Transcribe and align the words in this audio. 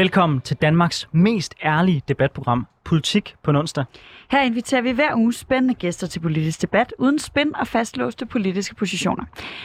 Velkommen 0.00 0.40
til 0.40 0.56
Danmarks 0.56 1.08
mest 1.12 1.54
ærlige 1.64 2.02
debatprogram, 2.08 2.66
Politik 2.84 3.34
på 3.42 3.50
onsdag. 3.50 3.84
Her 4.30 4.42
inviterer 4.42 4.82
vi 4.82 4.90
hver 4.90 5.14
uge 5.14 5.32
spændende 5.32 5.74
gæster 5.74 6.06
til 6.06 6.20
politisk 6.20 6.62
debat, 6.62 6.94
uden 6.98 7.18
spænd 7.18 7.54
og 7.54 7.66
fastlåste 7.66 8.26
politiske 8.26 8.74
positioner. 8.74 9.24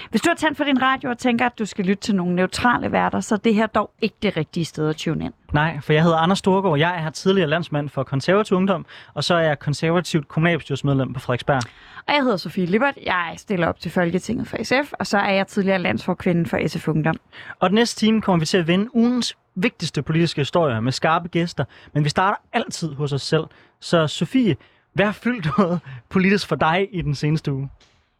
Hvis 0.10 0.22
du 0.22 0.30
har 0.30 0.36
tændt 0.36 0.58
for 0.58 0.64
din 0.64 0.82
radio 0.82 1.10
og 1.10 1.18
tænker, 1.18 1.46
at 1.46 1.60
du 1.60 1.66
skal 1.66 1.86
lytte 1.86 2.02
til 2.02 2.16
nogle 2.16 2.36
neutrale 2.36 2.92
værter, 2.92 3.20
så 3.20 3.36
er 3.36 3.40
det 3.40 3.56
her 3.56 3.68
dog 3.68 3.92
ikke 4.02 4.16
det 4.22 4.38
rigtige 4.38 4.66
sted 4.66 4.90
at 4.90 4.96
tune 4.96 5.26
ind. 5.26 5.34
Nej, 5.54 5.80
for 5.82 5.94
jeg 5.94 6.04
hedder 6.04 6.18
Anders 6.18 6.40
Storgård. 6.40 6.80
Jeg 6.80 6.96
er 6.98 7.02
her 7.02 7.10
tidligere 7.10 7.50
landsmand 7.50 7.90
for 7.90 8.04
konservativ 8.04 8.58
ungdom, 8.58 8.86
og 9.14 9.24
så 9.24 9.36
er 9.36 9.42
jeg 9.42 9.60
konservativt 9.60 10.28
kommunalbestyrelsesmedlem 10.28 11.14
på 11.14 11.20
Frederiksberg. 11.20 11.62
Og 12.08 12.14
jeg 12.14 12.24
hedder 12.24 12.38
Sofie 12.38 12.66
Lippert. 12.66 12.98
Jeg 13.06 13.34
stiller 13.38 13.68
op 13.68 13.80
til 13.80 13.92
Folketinget 13.92 14.48
for 14.48 14.58
SF, 14.64 14.94
og 15.00 15.08
så 15.08 15.18
er 15.18 15.34
jeg 15.34 15.48
tidligere 15.48 15.80
landsforkvinde 15.80 16.50
for 16.50 16.68
SF 16.68 16.88
Ungdom. 16.88 17.16
Og 17.60 17.70
den 17.70 17.76
næste 17.76 18.00
time 18.00 18.22
kommer 18.22 18.40
vi 18.40 18.46
til 18.46 18.58
at 18.58 18.68
vende 18.68 18.96
ugens 18.96 19.38
vigtigste 19.56 20.02
politiske 20.02 20.42
historier 20.42 20.80
med 20.80 20.92
skarpe 20.92 21.28
gæster, 21.28 21.66
men 21.94 22.04
vi 22.04 22.10
starter 22.10 22.38
altid 22.54 22.94
hos 22.94 23.14
os 23.14 23.22
selv. 23.22 23.44
Så 23.80 24.08
Sofie, 24.08 24.56
hvad 24.94 25.06
har 25.06 25.12
fyldt 25.14 25.58
noget 25.58 25.80
politisk 26.10 26.48
for 26.48 26.56
dig 26.56 26.90
i 26.92 27.02
den 27.02 27.16
seneste 27.16 27.54
uge? 27.54 27.70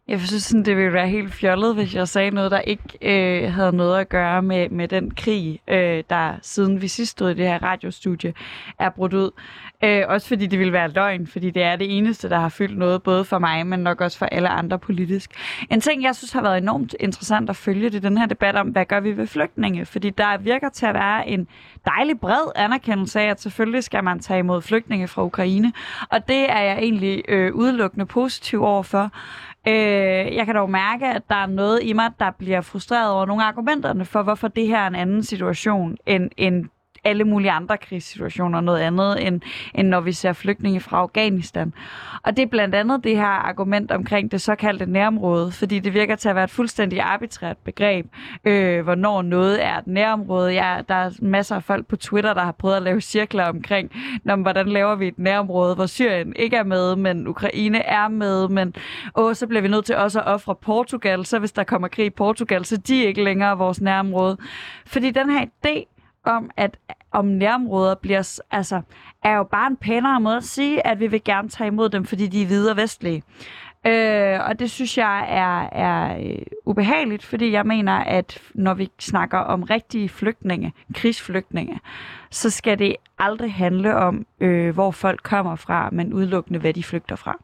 Jeg 0.08 0.20
synes, 0.20 0.42
sådan, 0.42 0.64
det 0.64 0.76
ville 0.76 0.92
være 0.92 1.08
helt 1.08 1.34
fjollet, 1.34 1.74
hvis 1.74 1.94
jeg 1.94 2.08
sagde 2.08 2.30
noget, 2.30 2.50
der 2.50 2.60
ikke 2.60 2.82
øh, 3.02 3.52
havde 3.52 3.76
noget 3.76 4.00
at 4.00 4.08
gøre 4.08 4.42
med, 4.42 4.68
med 4.68 4.88
den 4.88 5.10
krig, 5.10 5.60
øh, 5.68 6.04
der 6.10 6.32
siden 6.42 6.82
vi 6.82 6.88
sidst 6.88 7.10
stod 7.10 7.30
i 7.30 7.34
det 7.34 7.46
her 7.46 7.62
radiostudie, 7.62 8.34
er 8.78 8.90
brudt 8.90 9.14
ud. 9.14 9.30
Øh, 9.84 10.02
også 10.08 10.28
fordi 10.28 10.46
det 10.46 10.58
ville 10.58 10.72
være 10.72 10.88
løgn, 10.88 11.26
fordi 11.26 11.50
det 11.50 11.62
er 11.62 11.76
det 11.76 11.98
eneste, 11.98 12.28
der 12.28 12.38
har 12.38 12.48
fyldt 12.48 12.78
noget, 12.78 13.02
både 13.02 13.24
for 13.24 13.38
mig, 13.38 13.66
men 13.66 13.80
nok 13.80 14.00
også 14.00 14.18
for 14.18 14.26
alle 14.26 14.48
andre 14.48 14.78
politisk. 14.78 15.30
En 15.70 15.80
ting, 15.80 16.02
jeg 16.02 16.16
synes 16.16 16.32
har 16.32 16.42
været 16.42 16.58
enormt 16.58 16.94
interessant 17.00 17.50
at 17.50 17.56
følge, 17.56 17.90
det 17.90 17.96
er 17.96 18.08
den 18.08 18.18
her 18.18 18.26
debat 18.26 18.56
om, 18.56 18.68
hvad 18.68 18.84
gør 18.84 19.00
vi 19.00 19.16
ved 19.16 19.26
flygtninge? 19.26 19.86
Fordi 19.86 20.10
der 20.10 20.38
virker 20.38 20.68
til 20.68 20.86
at 20.86 20.94
være 20.94 21.28
en 21.28 21.48
dejlig 21.84 22.20
bred 22.20 22.52
anerkendelse 22.56 23.20
af, 23.20 23.30
at 23.30 23.40
selvfølgelig 23.40 23.84
skal 23.84 24.04
man 24.04 24.18
tage 24.18 24.38
imod 24.38 24.62
flygtninge 24.62 25.08
fra 25.08 25.24
Ukraine. 25.24 25.72
Og 26.10 26.28
det 26.28 26.50
er 26.50 26.60
jeg 26.60 26.78
egentlig 26.78 27.22
øh, 27.28 27.54
udelukkende 27.54 28.06
positiv 28.06 28.62
overfor. 28.62 29.10
Øh, 29.68 30.34
jeg 30.34 30.46
kan 30.46 30.54
dog 30.54 30.70
mærke, 30.70 31.06
at 31.06 31.22
der 31.28 31.34
er 31.34 31.46
noget 31.46 31.80
i 31.82 31.92
mig, 31.92 32.10
der 32.20 32.30
bliver 32.30 32.60
frustreret 32.60 33.12
over 33.12 33.26
nogle 33.26 33.42
af 33.42 33.48
argumenterne 33.48 34.04
for, 34.04 34.22
hvorfor 34.22 34.48
det 34.48 34.66
her 34.68 34.78
er 34.78 34.86
en 34.86 34.94
anden 34.94 35.22
situation 35.22 35.96
end, 36.06 36.30
end 36.36 36.64
alle 37.06 37.24
mulige 37.24 37.50
andre 37.50 37.76
krigssituationer 37.76 38.60
noget 38.60 38.80
andet, 38.80 39.26
end, 39.26 39.40
end 39.74 39.88
når 39.88 40.00
vi 40.00 40.12
ser 40.12 40.32
flygtninge 40.32 40.80
fra 40.80 40.96
Afghanistan. 40.96 41.72
Og 42.22 42.36
det 42.36 42.42
er 42.42 42.46
blandt 42.46 42.74
andet 42.74 43.04
det 43.04 43.16
her 43.16 43.24
argument 43.24 43.90
omkring 43.90 44.32
det 44.32 44.40
såkaldte 44.40 44.86
nærområde, 44.86 45.52
fordi 45.52 45.78
det 45.78 45.94
virker 45.94 46.16
til 46.16 46.28
at 46.28 46.34
være 46.34 46.44
et 46.44 46.50
fuldstændig 46.50 47.00
arbitrært 47.00 47.56
begreb, 47.56 48.06
øh, 48.44 48.84
hvornår 48.84 49.22
noget 49.22 49.64
er 49.64 49.78
et 49.78 49.86
nærområde. 49.86 50.52
Ja, 50.52 50.78
der 50.88 50.94
er 50.94 51.10
masser 51.22 51.56
af 51.56 51.62
folk 51.62 51.86
på 51.86 51.96
Twitter, 51.96 52.34
der 52.34 52.42
har 52.42 52.52
prøvet 52.52 52.76
at 52.76 52.82
lave 52.82 53.00
cirkler 53.00 53.44
omkring, 53.44 53.90
når, 54.24 54.36
hvordan 54.36 54.68
laver 54.68 54.94
vi 54.94 55.08
et 55.08 55.18
nærområde, 55.18 55.74
hvor 55.74 55.86
Syrien 55.86 56.32
ikke 56.36 56.56
er 56.56 56.64
med, 56.64 56.96
men 56.96 57.26
Ukraine 57.28 57.78
er 57.78 58.08
med, 58.08 58.48
men 58.48 58.74
åh, 59.16 59.34
så 59.34 59.46
bliver 59.46 59.62
vi 59.62 59.68
nødt 59.68 59.84
til 59.84 59.96
også 59.96 60.20
at 60.20 60.26
ofre 60.26 60.54
Portugal, 60.54 61.26
så 61.26 61.38
hvis 61.38 61.52
der 61.52 61.64
kommer 61.64 61.88
krig 61.88 62.06
i 62.06 62.10
Portugal, 62.10 62.64
så 62.64 62.76
de 62.76 63.04
er 63.04 63.08
ikke 63.08 63.24
længere 63.24 63.58
vores 63.58 63.80
nærområde. 63.80 64.36
Fordi 64.86 65.10
den 65.10 65.30
her 65.30 65.44
idé 65.44 65.95
om, 66.26 66.50
at 66.56 66.76
om 67.10 67.24
nærområder 67.24 67.94
bliver, 67.94 68.40
altså, 68.50 68.80
er 69.22 69.36
jo 69.36 69.44
bare 69.44 69.66
en 69.66 69.76
pænere 69.76 70.20
måde 70.20 70.36
at 70.36 70.44
sige, 70.44 70.86
at 70.86 71.00
vi 71.00 71.06
vil 71.06 71.24
gerne 71.24 71.48
tage 71.48 71.68
imod 71.68 71.88
dem, 71.88 72.04
fordi 72.04 72.26
de 72.26 72.42
er 72.42 72.46
hvide 72.46 72.70
og 72.70 72.76
vestlige. 72.76 73.22
Øh, 73.86 74.40
og 74.48 74.58
det 74.58 74.70
synes 74.70 74.98
jeg 74.98 75.26
er, 75.28 75.68
er 75.72 76.18
øh, 76.18 76.38
ubehageligt, 76.64 77.24
fordi 77.24 77.52
jeg 77.52 77.66
mener, 77.66 77.92
at 77.92 78.38
når 78.54 78.74
vi 78.74 78.88
snakker 78.98 79.38
om 79.38 79.62
rigtige 79.62 80.08
flygtninge, 80.08 80.72
krigsflygtninge, 80.94 81.80
så 82.30 82.50
skal 82.50 82.78
det 82.78 82.96
aldrig 83.18 83.52
handle 83.52 83.96
om, 83.96 84.26
øh, 84.40 84.74
hvor 84.74 84.90
folk 84.90 85.20
kommer 85.22 85.56
fra, 85.56 85.88
men 85.92 86.12
udelukkende, 86.12 86.58
hvad 86.58 86.74
de 86.74 86.82
flygter 86.82 87.16
fra. 87.16 87.38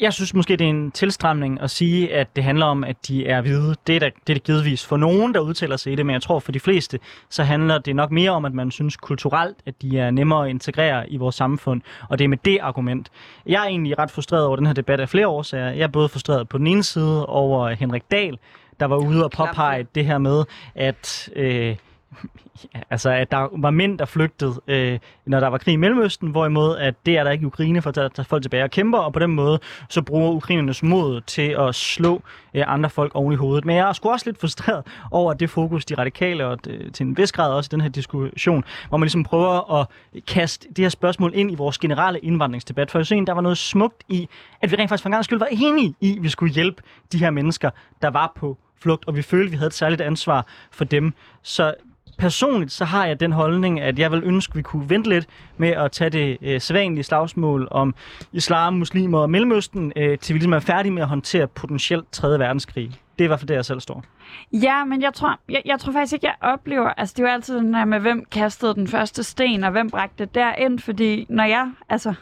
Jeg 0.00 0.12
synes 0.12 0.34
måske, 0.34 0.56
det 0.56 0.64
er 0.64 0.68
en 0.70 0.90
tilstramning 0.90 1.60
at 1.60 1.70
sige, 1.70 2.14
at 2.14 2.36
det 2.36 2.44
handler 2.44 2.66
om, 2.66 2.84
at 2.84 3.08
de 3.08 3.26
er 3.26 3.40
hvide. 3.40 3.74
Det 3.86 3.96
er, 3.96 4.00
da, 4.00 4.06
det 4.06 4.30
er 4.30 4.34
det 4.34 4.42
givetvis 4.42 4.86
for 4.86 4.96
nogen, 4.96 5.34
der 5.34 5.40
udtaler 5.40 5.76
sig 5.76 5.92
i 5.92 5.96
det, 5.96 6.06
men 6.06 6.12
jeg 6.12 6.22
tror 6.22 6.38
for 6.38 6.52
de 6.52 6.60
fleste, 6.60 6.98
så 7.30 7.44
handler 7.44 7.78
det 7.78 7.96
nok 7.96 8.10
mere 8.10 8.30
om, 8.30 8.44
at 8.44 8.54
man 8.54 8.70
synes 8.70 8.96
kulturelt, 8.96 9.56
at 9.66 9.82
de 9.82 9.98
er 9.98 10.10
nemmere 10.10 10.44
at 10.44 10.50
integrere 10.50 11.10
i 11.10 11.16
vores 11.16 11.34
samfund, 11.34 11.80
og 12.08 12.18
det 12.18 12.24
er 12.24 12.28
med 12.28 12.38
det 12.44 12.58
argument. 12.62 13.10
Jeg 13.46 13.62
er 13.62 13.68
egentlig 13.68 13.98
ret 13.98 14.10
frustreret 14.10 14.46
over 14.46 14.56
den 14.56 14.66
her 14.66 14.72
debat 14.72 15.00
af 15.00 15.08
flere 15.08 15.28
årsager. 15.28 15.70
Jeg 15.70 15.82
er 15.82 15.88
både 15.88 16.08
frustreret 16.08 16.48
på 16.48 16.58
den 16.58 16.66
ene 16.66 16.82
side 16.82 17.26
over 17.26 17.68
Henrik 17.68 18.02
Dahl, 18.10 18.38
der 18.80 18.86
var 18.86 18.96
ude 18.96 19.24
og 19.24 19.30
påpege 19.30 19.86
det 19.94 20.04
her 20.04 20.18
med, 20.18 20.44
at... 20.74 21.30
Øh, 21.36 21.76
altså, 22.90 23.10
at 23.10 23.30
der 23.30 23.48
var 23.52 23.70
mænd, 23.70 23.98
der 23.98 24.04
flygtede, 24.04 24.60
øh, 24.66 24.98
når 25.26 25.40
der 25.40 25.46
var 25.48 25.58
krig 25.58 25.72
i 25.72 25.76
Mellemøsten, 25.76 26.30
hvorimod 26.30 26.76
at 26.76 26.94
det 27.06 27.18
er 27.18 27.24
der 27.24 27.30
ikke 27.30 27.42
i 27.42 27.46
Ukraine 27.46 27.82
for 27.82 27.88
at 27.88 27.94
tage, 27.94 28.08
tage 28.08 28.26
folk 28.26 28.42
tilbage 28.42 28.64
og 28.64 28.70
kæmper, 28.70 28.98
og 28.98 29.12
på 29.12 29.18
den 29.18 29.30
måde 29.30 29.58
så 29.88 30.02
bruger 30.02 30.32
ukrainernes 30.32 30.82
mod 30.82 31.20
til 31.20 31.56
at 31.58 31.74
slå 31.74 32.22
øh, 32.54 32.64
andre 32.66 32.90
folk 32.90 33.14
oven 33.14 33.32
i 33.32 33.36
hovedet. 33.36 33.64
Men 33.64 33.76
jeg 33.76 33.88
er 33.88 33.92
sgu 33.92 34.10
også 34.10 34.26
lidt 34.26 34.40
frustreret 34.40 34.86
over 35.10 35.32
det 35.32 35.50
fokus, 35.50 35.84
de 35.84 35.94
radikale, 35.94 36.46
og 36.46 36.64
det, 36.64 36.94
til 36.94 37.06
en 37.06 37.16
vis 37.16 37.32
grad 37.32 37.52
også 37.52 37.68
i 37.68 37.72
den 37.72 37.80
her 37.80 37.88
diskussion, 37.88 38.64
hvor 38.88 38.98
man 38.98 39.04
ligesom 39.04 39.24
prøver 39.24 39.80
at 39.80 39.86
kaste 40.26 40.68
det 40.68 40.78
her 40.78 40.88
spørgsmål 40.88 41.32
ind 41.34 41.50
i 41.50 41.54
vores 41.54 41.78
generelle 41.78 42.18
indvandringsdebat. 42.18 42.90
For 42.90 42.98
jeg 42.98 43.06
synes, 43.06 43.26
der 43.26 43.32
var 43.32 43.40
noget 43.40 43.58
smukt 43.58 44.04
i, 44.08 44.28
at 44.60 44.70
vi 44.70 44.76
rent 44.76 44.88
faktisk 44.88 45.02
for 45.02 45.08
en 45.08 45.12
gang 45.12 45.24
skyld 45.24 45.38
var 45.38 45.48
enige 45.50 45.94
i, 46.00 46.16
at 46.16 46.22
vi 46.22 46.28
skulle 46.28 46.54
hjælpe 46.54 46.82
de 47.12 47.18
her 47.18 47.30
mennesker, 47.30 47.70
der 48.02 48.10
var 48.10 48.32
på 48.36 48.58
flugt, 48.82 49.08
og 49.08 49.16
vi 49.16 49.22
følte, 49.22 49.44
at 49.44 49.52
vi 49.52 49.56
havde 49.56 49.66
et 49.66 49.74
særligt 49.74 50.00
ansvar 50.00 50.46
for 50.70 50.84
dem. 50.84 51.12
Så 51.42 51.74
personligt 52.18 52.72
så 52.72 52.84
har 52.84 53.06
jeg 53.06 53.20
den 53.20 53.32
holdning, 53.32 53.80
at 53.80 53.98
jeg 53.98 54.12
vil 54.12 54.22
ønske, 54.24 54.50
at 54.50 54.56
vi 54.56 54.62
kunne 54.62 54.90
vente 54.90 55.08
lidt 55.08 55.26
med 55.56 55.68
at 55.68 55.92
tage 55.92 56.10
det 56.10 56.38
øh, 56.42 56.60
sædvanlige 56.60 57.04
slagsmål 57.04 57.68
om 57.70 57.94
islam, 58.32 58.74
muslimer 58.74 59.18
og 59.18 59.30
Mellemøsten, 59.30 59.92
øh, 59.96 60.18
til 60.18 60.34
vi 60.34 60.38
ligesom 60.38 60.52
er 60.52 60.60
færdige 60.60 60.92
med 60.92 61.02
at 61.02 61.08
håndtere 61.08 61.46
potentielt 61.46 62.12
3. 62.12 62.28
verdenskrig. 62.28 62.90
Det 63.18 63.24
er 63.24 63.24
i 63.24 63.26
hvert 63.26 63.40
fald 63.40 63.48
der, 63.48 63.54
jeg 63.54 63.64
selv 63.64 63.80
står. 63.80 64.04
Ja, 64.52 64.84
men 64.84 65.02
jeg 65.02 65.14
tror, 65.14 65.38
jeg, 65.48 65.62
jeg 65.64 65.80
tror 65.80 65.92
faktisk 65.92 66.12
ikke, 66.12 66.26
jeg 66.26 66.34
oplever... 66.40 66.88
Altså, 66.88 67.14
det 67.16 67.24
er 67.24 67.28
jo 67.28 67.34
altid 67.34 67.56
den 67.56 67.74
her 67.74 67.84
med, 67.84 68.00
hvem 68.00 68.24
kastede 68.30 68.74
den 68.74 68.88
første 68.88 69.22
sten, 69.22 69.64
og 69.64 69.70
hvem 69.70 69.90
bragte 69.90 70.24
det 70.24 70.34
derind, 70.34 70.78
fordi 70.78 71.26
når 71.28 71.44
jeg... 71.44 71.70
Altså, 71.88 72.14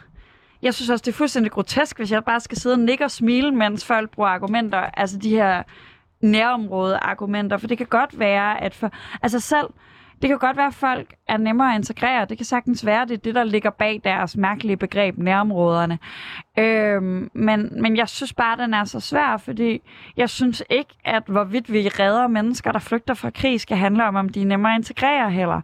jeg 0.62 0.74
synes 0.74 0.90
også, 0.90 1.02
det 1.02 1.12
er 1.12 1.16
fuldstændig 1.16 1.52
grotesk, 1.52 1.96
hvis 1.96 2.12
jeg 2.12 2.24
bare 2.24 2.40
skal 2.40 2.58
sidde 2.58 2.74
og 2.74 2.78
nikke 2.80 3.04
og 3.04 3.10
smile, 3.10 3.52
mens 3.52 3.84
folk 3.84 4.10
bruger 4.10 4.28
argumenter. 4.28 4.78
Altså, 4.78 5.18
de 5.18 5.30
her 5.30 5.62
nærområde-argumenter, 6.26 7.56
for 7.56 7.66
det 7.66 7.78
kan 7.78 7.86
godt 7.86 8.18
være, 8.18 8.62
at 8.62 8.74
for, 8.74 8.90
altså 9.22 9.40
selv, 9.40 9.66
det 10.22 10.28
kan 10.28 10.38
godt 10.38 10.56
være, 10.56 10.66
at 10.66 10.74
folk 10.74 11.14
er 11.28 11.36
nemmere 11.36 11.72
at 11.72 11.78
integrere. 11.78 12.24
Det 12.24 12.38
kan 12.38 12.44
sagtens 12.44 12.86
være, 12.86 13.06
det 13.06 13.14
er 13.14 13.18
det, 13.18 13.34
der 13.34 13.44
ligger 13.44 13.70
bag 13.70 14.00
deres 14.04 14.36
mærkelige 14.36 14.76
begreb, 14.76 15.18
nærområderne. 15.18 15.98
Øhm, 16.58 17.30
men, 17.34 17.82
men 17.82 17.96
jeg 17.96 18.08
synes 18.08 18.32
bare, 18.32 18.52
at 18.52 18.58
den 18.58 18.74
er 18.74 18.84
så 18.84 19.00
svær, 19.00 19.36
fordi 19.36 19.80
jeg 20.16 20.30
synes 20.30 20.62
ikke, 20.70 20.94
at 21.04 21.22
hvorvidt 21.26 21.72
vi 21.72 21.88
redder 21.88 22.26
mennesker, 22.26 22.72
der 22.72 22.78
flygter 22.78 23.14
fra 23.14 23.30
krig, 23.30 23.60
skal 23.60 23.76
handle 23.76 24.04
om, 24.04 24.16
om 24.16 24.28
de 24.28 24.42
er 24.42 24.46
nemmere 24.46 24.72
at 24.72 24.78
integrere 24.78 25.30
heller. 25.30 25.60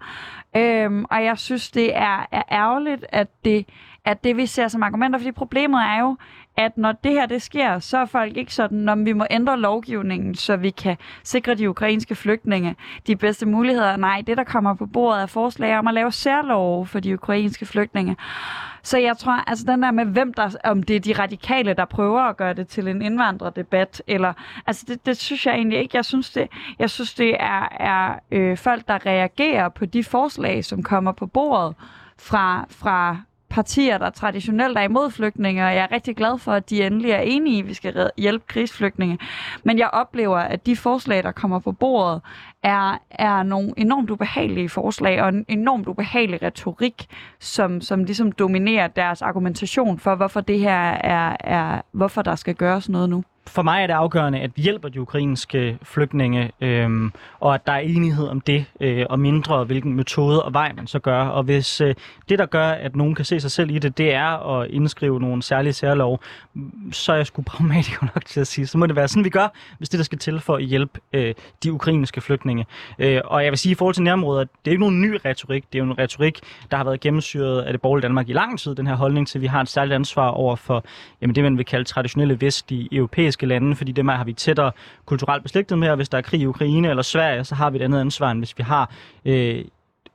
Øhm, 0.57 1.05
og 1.11 1.25
jeg 1.25 1.39
synes, 1.39 1.71
det 1.71 1.97
er, 1.97 2.27
er 2.33 2.43
ærgerligt, 2.51 3.05
at 3.09 3.29
det, 3.45 3.69
at 4.05 4.25
det 4.25 4.37
vi 4.37 4.47
ser 4.47 4.69
som 4.69 4.83
argumenter, 4.83 5.19
fordi 5.19 5.33
problemet 5.33 5.81
er 5.81 6.01
jo, 6.01 6.17
at 6.57 6.79
når 6.79 6.93
det 6.93 7.13
her 7.13 7.27
det 7.27 7.43
sker, 7.43 7.79
så 7.79 7.99
er 7.99 8.05
folk 8.05 8.37
ikke 8.37 8.55
sådan, 8.55 8.79
når 8.79 8.95
vi 8.95 9.13
må 9.13 9.27
ændre 9.31 9.61
lovgivningen, 9.61 10.35
så 10.35 10.57
vi 10.57 10.71
kan 10.71 10.97
sikre 11.25 11.55
de 11.55 11.71
ukrainske 11.71 12.15
flygtninge 12.15 12.77
de 13.07 13.17
bedste 13.17 13.47
muligheder. 13.47 13.97
Nej, 13.97 14.23
det 14.27 14.37
der 14.37 14.45
kommer 14.45 14.75
på 14.75 14.87
bordet 14.87 15.23
er 15.23 15.27
forslag 15.27 15.79
om 15.79 15.89
at 15.89 15.95
lave 15.95 16.13
særlov 16.13 16.87
for 16.87 17.01
de 17.01 17.15
ukrainske 17.15 17.67
flygtninge. 17.67 18.17
Så 18.83 18.99
jeg 18.99 19.19
tror, 19.19 19.33
altså 19.47 19.65
den 19.69 19.83
der 19.83 19.91
med, 19.91 20.05
hvem 20.05 20.35
der, 20.35 20.57
om 20.65 20.83
det 20.83 20.97
er 20.97 21.01
de 21.01 21.13
radikale, 21.13 21.75
der 21.75 21.85
prøver 21.85 22.21
at 22.21 22.37
gøre 22.37 22.55
det 22.55 22.69
til 22.69 22.89
en 22.89 23.03
indvandrerdebat, 23.03 24.03
eller, 24.07 24.33
altså 24.67 24.85
det, 24.89 25.07
det 25.07 25.17
synes 25.17 25.47
jeg 25.47 25.55
egentlig 25.55 25.79
ikke. 25.79 25.97
Jeg 25.97 26.05
synes, 26.05 26.31
det, 26.31 26.49
jeg 26.79 26.91
synes, 26.91 27.15
det 27.15 27.37
er, 27.41 27.69
er 27.81 28.19
øh, 28.31 28.59
folk, 28.59 28.89
der 28.89 29.07
reagerer 29.07 29.69
på 29.69 29.87
de 29.87 30.05
forslag, 30.05 30.65
som 30.65 30.83
kommer 30.83 31.13
på 31.13 31.27
bordet 31.27 31.75
fra, 32.19 32.67
fra 32.71 33.17
partier, 33.53 33.99
der 33.99 34.11
traditionelt 34.11 34.79
er 34.79 34.83
imod 34.83 35.11
flygtninge, 35.11 35.65
og 35.65 35.75
jeg 35.75 35.83
er 35.83 35.93
rigtig 35.93 36.17
glad 36.17 36.39
for, 36.39 36.53
at 36.53 36.71
de 36.71 36.87
endelig 36.87 37.11
er 37.11 37.21
enige 37.21 37.57
i, 37.57 37.61
at 37.61 37.69
vi 37.69 37.75
skal 37.75 38.11
hjælpe 38.19 38.45
krigsflygtninge. 38.47 39.19
Men 39.65 39.79
jeg 39.79 39.91
oplever, 39.93 40.39
at 40.39 40.67
de 40.67 40.77
forslag, 40.77 41.23
der 41.23 41.33
kommer 41.33 41.59
på 41.59 41.73
bordet, 41.73 42.21
er, 42.63 42.99
er 43.11 43.43
nogle 43.43 43.73
enormt 43.77 44.11
ubehagelige 44.11 44.69
forslag 44.69 45.23
og 45.23 45.29
en 45.29 45.45
enormt 45.49 45.87
ubehagelig 45.87 46.43
retorik, 46.43 47.07
som, 47.39 47.81
som 47.81 48.05
ligesom 48.05 48.33
dominerer 48.33 48.89
deres 48.89 49.23
argumentation 49.23 49.99
for, 49.99 50.15
hvorfor 50.15 50.41
det 50.41 50.59
her 50.59 50.79
er, 50.91 51.37
er 51.41 51.81
hvorfor 51.93 52.23
der 52.23 52.35
skal 52.35 52.55
gøres 52.55 52.89
noget 52.89 53.11
nu 53.11 53.25
for 53.47 53.63
mig 53.63 53.83
er 53.83 53.87
det 53.87 53.95
afgørende, 53.95 54.41
at 54.41 54.51
vi 54.57 54.63
hjælper 54.63 54.89
de 54.89 55.01
ukrainske 55.01 55.79
flygtninge, 55.83 56.51
øhm, 56.61 57.13
og 57.41 57.55
at 57.55 57.67
der 57.67 57.73
er 57.73 57.79
enighed 57.79 58.29
om 58.29 58.41
det, 58.41 58.65
øh, 58.81 59.07
og 59.11 59.21
mindre 59.21 59.65
hvilken 59.65 59.95
metode 59.95 60.43
og 60.43 60.53
vej 60.53 60.73
man 60.77 60.87
så 60.87 60.99
gør. 60.99 61.25
Og 61.25 61.43
hvis 61.43 61.81
øh, 61.81 61.95
det, 62.29 62.39
der 62.39 62.47
gør, 62.47 62.69
at 62.69 62.97
nogen 62.97 63.15
kan 63.15 63.25
se 63.25 63.41
sig 63.41 63.51
selv 63.51 63.71
i 63.71 63.79
det, 63.79 63.99
det 63.99 64.15
er 64.15 64.59
at 64.59 64.71
indskrive 64.71 65.21
nogle 65.21 65.43
særlige 65.43 65.73
særlov, 65.73 66.21
så 66.93 67.13
er 67.13 67.17
jeg 67.17 67.27
sgu 67.27 67.43
pragmatiker 67.43 68.07
nok 68.15 68.25
til 68.25 68.41
at 68.41 68.47
sige, 68.47 68.67
så 68.67 68.79
må 68.79 68.87
det 68.87 68.97
være 68.97 69.09
sådan, 69.09 69.25
vi 69.25 69.31
gør, 69.31 69.49
hvis 69.79 69.89
det, 69.89 69.99
der 69.99 70.05
skal 70.05 70.19
til 70.19 70.41
for 70.41 70.57
at 70.57 70.65
hjælpe 70.65 71.01
øh, 71.13 71.35
de 71.63 71.73
ukrainske 71.73 72.21
flygtninge 72.21 72.52
flygtninge. 72.53 72.67
Øh, 72.99 73.21
og 73.25 73.45
jeg 73.45 73.51
vil 73.53 73.59
sige, 73.59 73.73
i 73.73 73.75
forhold 73.75 73.95
til 73.95 74.03
nærområder, 74.03 74.45
det 74.45 74.67
er 74.67 74.71
ikke 74.71 74.81
nogen 74.81 75.01
ny 75.01 75.19
retorik. 75.25 75.65
Det 75.73 75.79
er 75.79 75.85
jo 75.85 75.91
en 75.91 75.99
retorik, 75.99 76.41
der 76.71 76.77
har 76.77 76.85
været 76.85 77.01
gennemsyret 77.01 77.63
af 77.63 77.73
det 77.73 77.81
borgerlige 77.81 78.03
Danmark 78.03 78.29
i 78.29 78.33
lang 78.33 78.59
tid. 78.59 78.75
Den 78.75 78.87
her 78.87 78.95
holdning 78.95 79.29
til, 79.29 79.39
at 79.39 79.43
vi 79.43 79.47
har 79.47 79.61
et 79.61 79.69
særligt 79.69 79.95
ansvar 79.95 80.29
over 80.29 80.57
for 80.57 80.85
jamen, 81.21 81.35
det, 81.35 81.45
man 81.45 81.59
vil 81.59 81.65
kalde 81.65 81.85
traditionelle 81.85 82.41
vestlige 82.41 82.89
europæiske 82.93 83.47
lande, 83.47 83.77
fordi 83.77 83.93
dem 83.93 84.09
har 84.09 84.25
vi 84.25 84.33
tættere 84.33 84.73
kulturelt 85.07 85.43
beslægtet 85.43 85.79
med, 85.79 85.89
og 85.89 85.97
hvis 85.97 86.09
der 86.09 86.19
er 86.19 86.23
krig 86.23 86.41
i 86.41 86.47
Ukraine 86.47 86.89
eller 86.89 87.03
Sverige, 87.03 87.45
så 87.45 87.55
har 87.55 87.71
vi 87.71 87.79
et 87.79 87.83
andet 87.83 88.01
ansvar, 88.01 88.31
end 88.31 88.41
hvis 88.41 88.59
vi 88.59 88.63
har 88.63 88.91
øh, 89.25 89.65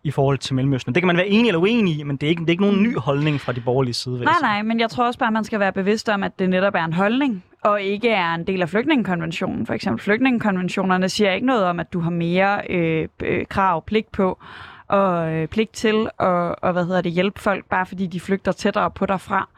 i 0.07 0.11
forhold 0.11 0.37
til 0.37 0.55
Mellemøsten. 0.55 0.95
Det 0.95 1.01
kan 1.03 1.07
man 1.07 1.17
være 1.17 1.27
enig 1.27 1.47
eller 1.47 1.59
uenig 1.59 1.99
i, 1.99 2.03
men 2.03 2.17
det 2.17 2.27
er 2.27 2.29
ikke, 2.29 2.39
det 2.39 2.47
er 2.47 2.51
ikke 2.51 2.63
nogen 2.63 2.83
ny 2.83 2.97
holdning 2.97 3.41
fra 3.41 3.51
de 3.51 3.61
borgerlige 3.61 3.93
side. 3.93 4.23
Nej, 4.23 4.33
nej, 4.41 4.61
men 4.61 4.79
jeg 4.79 4.89
tror 4.89 5.05
også 5.05 5.19
bare, 5.19 5.27
at 5.27 5.33
man 5.33 5.43
skal 5.43 5.59
være 5.59 5.71
bevidst 5.71 6.09
om, 6.09 6.23
at 6.23 6.39
det 6.39 6.49
netop 6.49 6.75
er 6.75 6.85
en 6.85 6.93
holdning, 6.93 7.43
og 7.63 7.81
ikke 7.81 8.09
er 8.09 8.33
en 8.33 8.47
del 8.47 8.61
af 8.61 8.69
flygtningekonventionen. 8.69 9.65
For 9.65 9.73
eksempel 9.73 10.03
flygtningekonventionerne 10.03 11.09
siger 11.09 11.31
ikke 11.31 11.47
noget 11.47 11.63
om, 11.63 11.79
at 11.79 11.93
du 11.93 11.99
har 11.99 12.09
mere 12.09 12.61
øh, 12.69 13.07
øh, 13.23 13.45
krav, 13.45 13.85
pligt 13.85 14.11
på, 14.11 14.39
og 14.87 15.33
øh, 15.33 15.47
pligt 15.47 15.73
til 15.73 16.09
at 16.19 16.55
og, 16.61 16.71
hvad 16.71 16.85
hedder 16.85 17.01
det, 17.01 17.11
hjælpe 17.11 17.39
folk, 17.39 17.65
bare 17.65 17.85
fordi 17.85 18.07
de 18.07 18.19
flygter 18.19 18.51
tættere 18.51 18.91
på 18.91 19.05
derfra. 19.05 19.49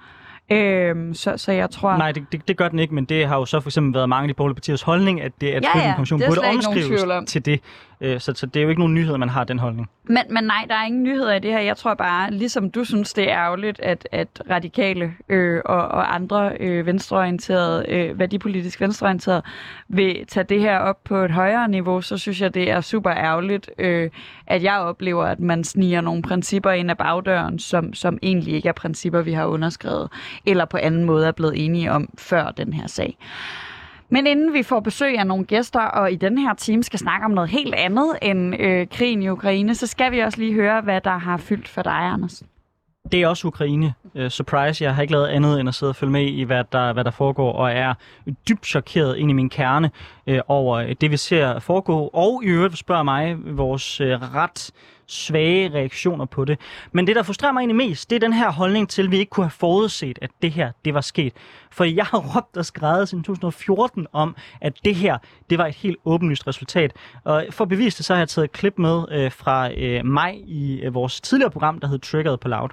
Øhm, 0.51 1.13
så, 1.13 1.37
så 1.37 1.51
jeg 1.51 1.69
tror... 1.69 1.97
Nej, 1.97 2.11
det, 2.11 2.25
det, 2.31 2.47
det 2.47 2.57
gør 2.57 2.69
den 2.69 2.79
ikke, 2.79 2.95
men 2.95 3.05
det 3.05 3.27
har 3.27 3.37
jo 3.37 3.45
så 3.45 3.59
for 3.59 3.69
eksempel 3.69 3.93
været 3.93 4.09
mange 4.09 4.23
af 4.23 4.27
de 4.27 4.33
borgerlige 4.33 4.55
partiers 4.55 4.81
holdning, 4.81 5.21
at, 5.21 5.31
det, 5.41 5.47
at 5.47 5.63
ja, 5.75 5.79
ja, 5.79 5.95
burde 6.27 6.41
omskrives 6.55 7.03
til 7.27 7.45
det. 7.45 7.59
Øh, 8.01 8.19
så, 8.19 8.33
så 8.35 8.45
det 8.45 8.59
er 8.59 8.63
jo 8.63 8.69
ikke 8.69 8.81
nogen 8.81 8.93
nyhed, 8.93 9.13
at 9.13 9.19
man 9.19 9.29
har 9.29 9.43
den 9.43 9.59
holdning. 9.59 9.89
Men, 10.03 10.23
men 10.29 10.43
nej, 10.43 10.65
der 10.69 10.75
er 10.75 10.85
ingen 10.85 11.03
nyheder 11.03 11.35
i 11.35 11.39
det 11.39 11.51
her. 11.51 11.59
Jeg 11.59 11.77
tror 11.77 11.93
bare, 11.93 12.31
ligesom 12.31 12.71
du 12.71 12.83
synes, 12.83 13.13
det 13.13 13.31
er 13.31 13.37
ærgerligt, 13.37 13.79
at, 13.79 14.07
at 14.11 14.27
radikale 14.49 15.13
øh, 15.29 15.61
og, 15.65 15.87
og 15.87 16.15
andre 16.15 16.51
øh, 16.59 16.85
venstreorienterede, 16.85 17.85
øh, 17.89 18.19
værdipolitisk 18.19 18.81
venstreorienterede, 18.81 19.41
vil 19.87 20.25
tage 20.27 20.43
det 20.43 20.61
her 20.61 20.77
op 20.77 21.03
på 21.03 21.15
et 21.15 21.31
højere 21.31 21.67
niveau, 21.67 22.01
så 22.01 22.17
synes 22.17 22.41
jeg, 22.41 22.53
det 22.53 22.71
er 22.71 22.81
super 22.81 23.11
ærgerligt, 23.11 23.69
øh, 23.77 24.09
at 24.49 24.63
jeg 24.63 24.79
oplever, 24.79 25.25
at 25.25 25.39
man 25.39 25.63
sniger 25.63 26.01
nogle 26.01 26.21
principper 26.21 26.71
ind 26.71 26.89
af 26.89 26.97
bagdøren, 26.97 27.59
som, 27.59 27.93
som 27.93 28.17
egentlig 28.23 28.53
ikke 28.53 28.69
er 28.69 28.73
principper, 28.73 29.21
vi 29.21 29.33
har 29.33 29.45
underskrevet, 29.45 30.09
eller 30.45 30.65
på 30.65 30.77
anden 30.77 31.05
måde 31.05 31.27
er 31.27 31.31
blevet 31.31 31.65
enige 31.65 31.91
om 31.91 32.09
før 32.17 32.51
den 32.51 32.73
her 32.73 32.87
sag. 32.87 33.17
Men 34.09 34.27
inden 34.27 34.53
vi 34.53 34.63
får 34.63 34.79
besøg 34.79 35.17
af 35.19 35.27
nogle 35.27 35.45
gæster, 35.45 35.81
og 35.81 36.11
i 36.11 36.15
den 36.15 36.37
her 36.37 36.53
time 36.53 36.83
skal 36.83 36.99
snakke 36.99 37.25
om 37.25 37.31
noget 37.31 37.49
helt 37.49 37.75
andet 37.75 38.13
end 38.21 38.61
øh, 38.61 38.87
krigen 38.87 39.21
i 39.21 39.29
Ukraine, 39.29 39.75
så 39.75 39.87
skal 39.87 40.11
vi 40.11 40.19
også 40.19 40.39
lige 40.39 40.53
høre, 40.53 40.81
hvad 40.81 41.01
der 41.01 41.17
har 41.17 41.37
fyldt 41.37 41.67
for 41.67 41.81
dig, 41.81 41.93
Anders. 41.93 42.43
Det 43.11 43.21
er 43.21 43.27
også 43.27 43.47
Ukraine. 43.47 43.93
Uh, 44.15 44.27
surprise, 44.27 44.83
jeg 44.83 44.95
har 44.95 45.01
ikke 45.01 45.13
lavet 45.13 45.27
andet 45.27 45.59
end 45.59 45.69
at 45.69 45.75
sidde 45.75 45.89
og 45.89 45.95
følge 45.95 46.11
med 46.11 46.25
i, 46.25 46.43
hvad 46.43 46.63
der, 46.71 46.93
hvad 46.93 47.03
der 47.03 47.11
foregår, 47.11 47.53
og 47.53 47.71
er 47.71 47.93
dybt 48.49 48.65
chokeret 48.65 49.17
ind 49.17 49.29
i 49.29 49.33
min 49.33 49.49
kerne 49.49 49.91
uh, 50.27 50.37
over 50.47 50.77
øh, 50.77 50.95
det, 51.01 51.11
vi 51.11 51.17
ser 51.17 51.59
foregå. 51.59 52.09
Og 52.13 52.43
i 52.43 52.47
øvrigt 52.47 52.77
spørger 52.77 53.03
mig 53.03 53.37
vores 53.57 54.01
uh, 54.01 54.07
ret 54.07 54.71
svage 55.09 55.73
reaktioner 55.73 56.25
på 56.25 56.45
det. 56.45 56.59
Men 56.91 57.07
det, 57.07 57.15
der 57.15 57.23
frustrerer 57.23 57.51
mig 57.51 57.59
egentlig 57.59 57.75
mest, 57.75 58.09
det 58.09 58.15
er 58.15 58.19
den 58.19 58.33
her 58.33 58.51
holdning 58.51 58.89
til, 58.89 59.03
at 59.03 59.11
vi 59.11 59.17
ikke 59.17 59.29
kunne 59.29 59.45
have 59.45 59.51
forudset, 59.51 60.19
at 60.21 60.29
det 60.41 60.51
her, 60.51 60.71
det 60.85 60.93
var 60.93 61.01
sket. 61.01 61.33
For 61.71 61.83
jeg 61.83 62.05
har 62.05 62.17
råbt 62.35 62.57
og 62.57 62.65
skrevet 62.65 63.09
siden 63.09 63.23
2014 63.23 64.07
om, 64.13 64.35
at 64.61 64.73
det 64.85 64.95
her, 64.95 65.17
det 65.49 65.57
var 65.57 65.65
et 65.65 65.75
helt 65.75 65.97
åbenlyst 66.05 66.47
resultat. 66.47 66.93
Og 67.23 67.45
for 67.49 67.63
at 67.63 67.69
bevise 67.69 67.97
det, 67.97 68.05
så 68.05 68.13
har 68.13 68.21
jeg 68.21 68.29
taget 68.29 68.45
et 68.45 68.51
klip 68.51 68.77
med 68.77 69.03
øh, 69.11 69.31
fra 69.31 69.71
øh, 69.71 70.05
mig 70.05 70.43
i 70.47 70.81
øh, 70.81 70.93
vores 70.93 71.21
tidligere 71.21 71.51
program, 71.51 71.79
der 71.79 71.87
hed 71.87 71.99
Triggered 71.99 72.37
på 72.37 72.47
Loud. 72.47 72.69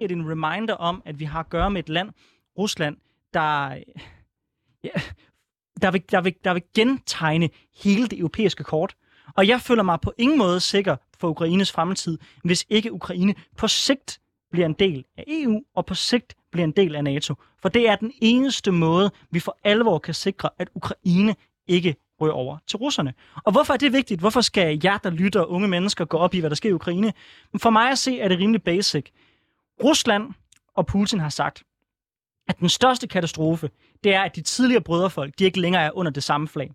Det 0.00 0.12
er 0.12 0.16
en 0.16 0.30
reminder 0.30 0.74
om, 0.74 1.02
at 1.04 1.18
vi 1.18 1.24
har 1.24 1.40
at 1.40 1.48
gøre 1.48 1.70
med 1.70 1.78
et 1.82 1.88
land, 1.88 2.10
Rusland, 2.58 2.96
der... 3.34 3.68
Ja, 4.84 5.00
der 5.82 5.90
vil, 5.90 6.02
der, 6.10 6.20
vil, 6.20 6.34
der 6.44 6.52
vil 6.52 6.62
gentegne 6.74 7.48
hele 7.84 8.06
det 8.06 8.18
europæiske 8.18 8.64
kort. 8.64 8.96
Og 9.36 9.48
jeg 9.48 9.60
føler 9.60 9.82
mig 9.82 10.00
på 10.00 10.12
ingen 10.18 10.38
måde 10.38 10.60
sikker 10.60 10.96
for 11.18 11.28
Ukraines 11.28 11.72
fremtid, 11.72 12.18
hvis 12.44 12.66
ikke 12.68 12.92
Ukraine 12.92 13.34
på 13.56 13.68
sigt 13.68 14.20
bliver 14.50 14.66
en 14.66 14.72
del 14.72 15.04
af 15.16 15.24
EU, 15.26 15.62
og 15.74 15.86
på 15.86 15.94
sigt 15.94 16.34
bliver 16.52 16.64
en 16.64 16.72
del 16.72 16.96
af 16.96 17.04
NATO. 17.04 17.34
For 17.62 17.68
det 17.68 17.88
er 17.88 17.96
den 17.96 18.12
eneste 18.20 18.72
måde, 18.72 19.10
vi 19.30 19.40
for 19.40 19.58
alvor 19.64 19.98
kan 19.98 20.14
sikre, 20.14 20.48
at 20.58 20.68
Ukraine 20.74 21.34
ikke 21.66 21.96
ryger 22.20 22.34
over 22.34 22.58
til 22.66 22.76
russerne. 22.76 23.14
Og 23.44 23.52
hvorfor 23.52 23.72
er 23.72 23.78
det 23.78 23.92
vigtigt? 23.92 24.20
Hvorfor 24.20 24.40
skal 24.40 24.80
jer, 24.84 24.98
der 24.98 25.10
lytter, 25.10 25.44
unge 25.44 25.68
mennesker, 25.68 26.04
gå 26.04 26.16
op 26.16 26.34
i, 26.34 26.40
hvad 26.40 26.50
der 26.50 26.56
sker 26.56 26.70
i 26.70 26.72
Ukraine? 26.72 27.12
For 27.56 27.70
mig 27.70 27.90
at 27.90 27.98
se, 27.98 28.20
er 28.20 28.28
det 28.28 28.38
rimelig 28.38 28.62
basic. 28.62 29.10
Rusland 29.84 30.34
og 30.74 30.86
Putin 30.86 31.20
har 31.20 31.28
sagt, 31.28 31.62
at 32.48 32.58
den 32.58 32.68
største 32.68 33.06
katastrofe, 33.06 33.70
det 34.04 34.14
er, 34.14 34.22
at 34.22 34.36
de 34.36 34.42
tidligere 34.42 34.82
brødrefolk, 34.82 35.38
de 35.38 35.44
ikke 35.44 35.60
længere 35.60 35.82
er 35.82 35.90
under 35.94 36.12
det 36.12 36.22
samme 36.22 36.48
flag. 36.48 36.70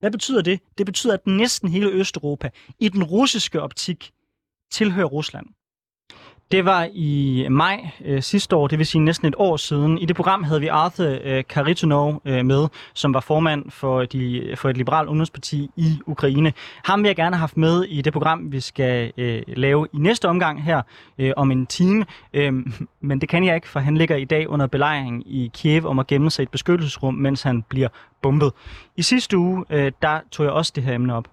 Hvad 0.00 0.10
betyder 0.10 0.42
det? 0.42 0.60
Det 0.78 0.86
betyder, 0.86 1.14
at 1.14 1.26
næsten 1.26 1.68
hele 1.68 1.90
Østeuropa 1.90 2.50
i 2.78 2.88
den 2.88 3.04
russiske 3.04 3.62
optik 3.62 4.10
tilhører 4.70 5.06
Rusland. 5.06 5.46
Det 6.52 6.64
var 6.64 6.88
i 6.92 7.46
maj 7.50 7.90
øh, 8.04 8.22
sidste 8.22 8.56
år, 8.56 8.66
det 8.66 8.78
vil 8.78 8.86
sige 8.86 9.02
næsten 9.02 9.28
et 9.28 9.34
år 9.38 9.56
siden. 9.56 9.98
I 9.98 10.04
det 10.06 10.16
program 10.16 10.42
havde 10.42 10.60
vi 10.60 10.66
Arthur 10.66 11.18
øh, 11.24 11.44
Karitonov 11.48 12.22
øh, 12.24 12.44
med, 12.44 12.68
som 12.94 13.14
var 13.14 13.20
formand 13.20 13.70
for, 13.70 14.04
de, 14.04 14.54
for 14.56 14.70
et 14.70 14.76
liberalt 14.76 15.08
ungdomsparti 15.08 15.70
i 15.76 15.98
Ukraine. 16.06 16.52
Ham 16.84 17.02
vil 17.02 17.08
jeg 17.08 17.16
gerne 17.16 17.36
have 17.36 17.40
haft 17.40 17.56
med 17.56 17.84
i 17.84 18.02
det 18.02 18.12
program, 18.12 18.52
vi 18.52 18.60
skal 18.60 19.12
øh, 19.16 19.42
lave 19.46 19.86
i 19.92 19.98
næste 19.98 20.28
omgang 20.28 20.64
her 20.64 20.82
øh, 21.18 21.32
om 21.36 21.50
en 21.50 21.66
time. 21.66 22.04
Øh, 22.32 22.52
men 23.00 23.20
det 23.20 23.28
kan 23.28 23.44
jeg 23.44 23.54
ikke, 23.54 23.68
for 23.68 23.80
han 23.80 23.96
ligger 23.96 24.16
i 24.16 24.24
dag 24.24 24.48
under 24.48 24.66
belejring 24.66 25.22
i 25.26 25.50
Kiev 25.54 25.86
om 25.86 25.98
at 25.98 26.06
gemme 26.06 26.30
sig 26.30 26.42
i 26.42 26.44
et 26.44 26.50
beskyttelsesrum, 26.50 27.14
mens 27.14 27.42
han 27.42 27.62
bliver 27.62 27.88
bombet. 28.22 28.52
I 28.96 29.02
sidste 29.02 29.38
uge, 29.38 29.64
øh, 29.70 29.92
der 30.02 30.20
tog 30.30 30.46
jeg 30.46 30.52
også 30.52 30.72
det 30.74 30.82
her 30.82 30.94
emne 30.94 31.14
op. 31.14 31.28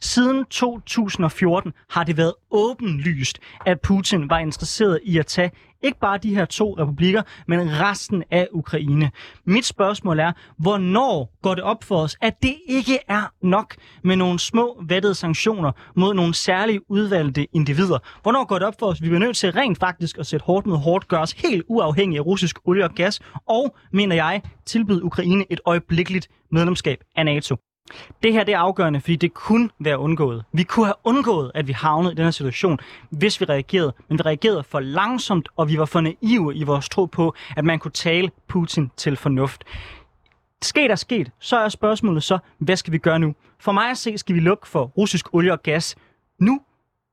Siden 0.00 0.44
2014 0.44 1.72
har 1.90 2.04
det 2.04 2.16
været 2.16 2.34
åbenlyst, 2.50 3.38
at 3.66 3.80
Putin 3.80 4.30
var 4.30 4.38
interesseret 4.38 5.00
i 5.04 5.18
at 5.18 5.26
tage 5.26 5.50
ikke 5.84 5.98
bare 5.98 6.18
de 6.18 6.34
her 6.34 6.44
to 6.44 6.74
republikker, 6.78 7.22
men 7.46 7.80
resten 7.80 8.24
af 8.30 8.48
Ukraine. 8.52 9.10
Mit 9.44 9.64
spørgsmål 9.64 10.18
er, 10.18 10.32
hvornår 10.58 11.38
går 11.42 11.54
det 11.54 11.64
op 11.64 11.84
for 11.84 11.96
os, 11.96 12.16
at 12.20 12.42
det 12.42 12.54
ikke 12.68 12.98
er 13.08 13.32
nok 13.42 13.74
med 14.04 14.16
nogle 14.16 14.38
små 14.38 14.82
vettede 14.86 15.14
sanktioner 15.14 15.72
mod 15.96 16.14
nogle 16.14 16.34
særlige 16.34 16.90
udvalgte 16.90 17.46
individer? 17.52 17.98
Hvornår 18.22 18.44
går 18.44 18.58
det 18.58 18.68
op 18.68 18.74
for 18.78 18.86
os, 18.86 18.98
at 18.98 19.02
vi 19.02 19.08
bliver 19.08 19.20
nødt 19.20 19.36
til 19.36 19.52
rent 19.52 19.78
faktisk 19.78 20.18
at 20.18 20.26
sætte 20.26 20.44
hårdt 20.46 20.66
mod 20.66 20.78
hårdt, 20.78 21.08
gøre 21.08 21.20
os 21.20 21.32
helt 21.32 21.64
uafhængige 21.68 22.18
af 22.18 22.26
russisk 22.26 22.58
olie 22.64 22.84
og 22.84 22.90
gas, 22.90 23.20
og, 23.48 23.76
mener 23.92 24.16
jeg, 24.16 24.42
tilbyde 24.66 25.04
Ukraine 25.04 25.44
et 25.50 25.60
øjeblikkeligt 25.66 26.28
medlemskab 26.50 26.98
af 27.16 27.24
NATO? 27.24 27.56
Det 28.22 28.32
her 28.32 28.44
det 28.44 28.54
er 28.54 28.58
afgørende, 28.58 29.00
fordi 29.00 29.16
det 29.16 29.34
kunne 29.34 29.70
være 29.78 29.98
undgået. 29.98 30.44
Vi 30.52 30.62
kunne 30.62 30.86
have 30.86 30.94
undgået, 31.04 31.50
at 31.54 31.68
vi 31.68 31.72
havnede 31.72 32.12
i 32.12 32.16
den 32.16 32.24
her 32.24 32.30
situation, 32.30 32.78
hvis 33.10 33.40
vi 33.40 33.44
reagerede. 33.44 33.92
Men 34.08 34.18
vi 34.18 34.22
reagerede 34.22 34.62
for 34.62 34.80
langsomt, 34.80 35.48
og 35.56 35.68
vi 35.68 35.78
var 35.78 35.84
for 35.84 36.00
naive 36.00 36.54
i 36.54 36.62
vores 36.62 36.88
tro 36.88 37.04
på, 37.04 37.34
at 37.56 37.64
man 37.64 37.78
kunne 37.78 37.92
tale 37.92 38.30
Putin 38.48 38.90
til 38.96 39.16
fornuft. 39.16 39.64
Sket 40.62 40.90
er 40.90 40.94
sket, 40.94 41.30
så 41.38 41.58
er 41.58 41.68
spørgsmålet 41.68 42.22
så, 42.22 42.38
hvad 42.58 42.76
skal 42.76 42.92
vi 42.92 42.98
gøre 42.98 43.18
nu? 43.18 43.34
For 43.58 43.72
mig 43.72 43.90
at 43.90 43.98
se, 43.98 44.18
skal 44.18 44.34
vi 44.34 44.40
lukke 44.40 44.68
for 44.68 44.84
russisk 44.84 45.34
olie 45.34 45.52
og 45.52 45.62
gas 45.62 45.96
nu. 46.38 46.60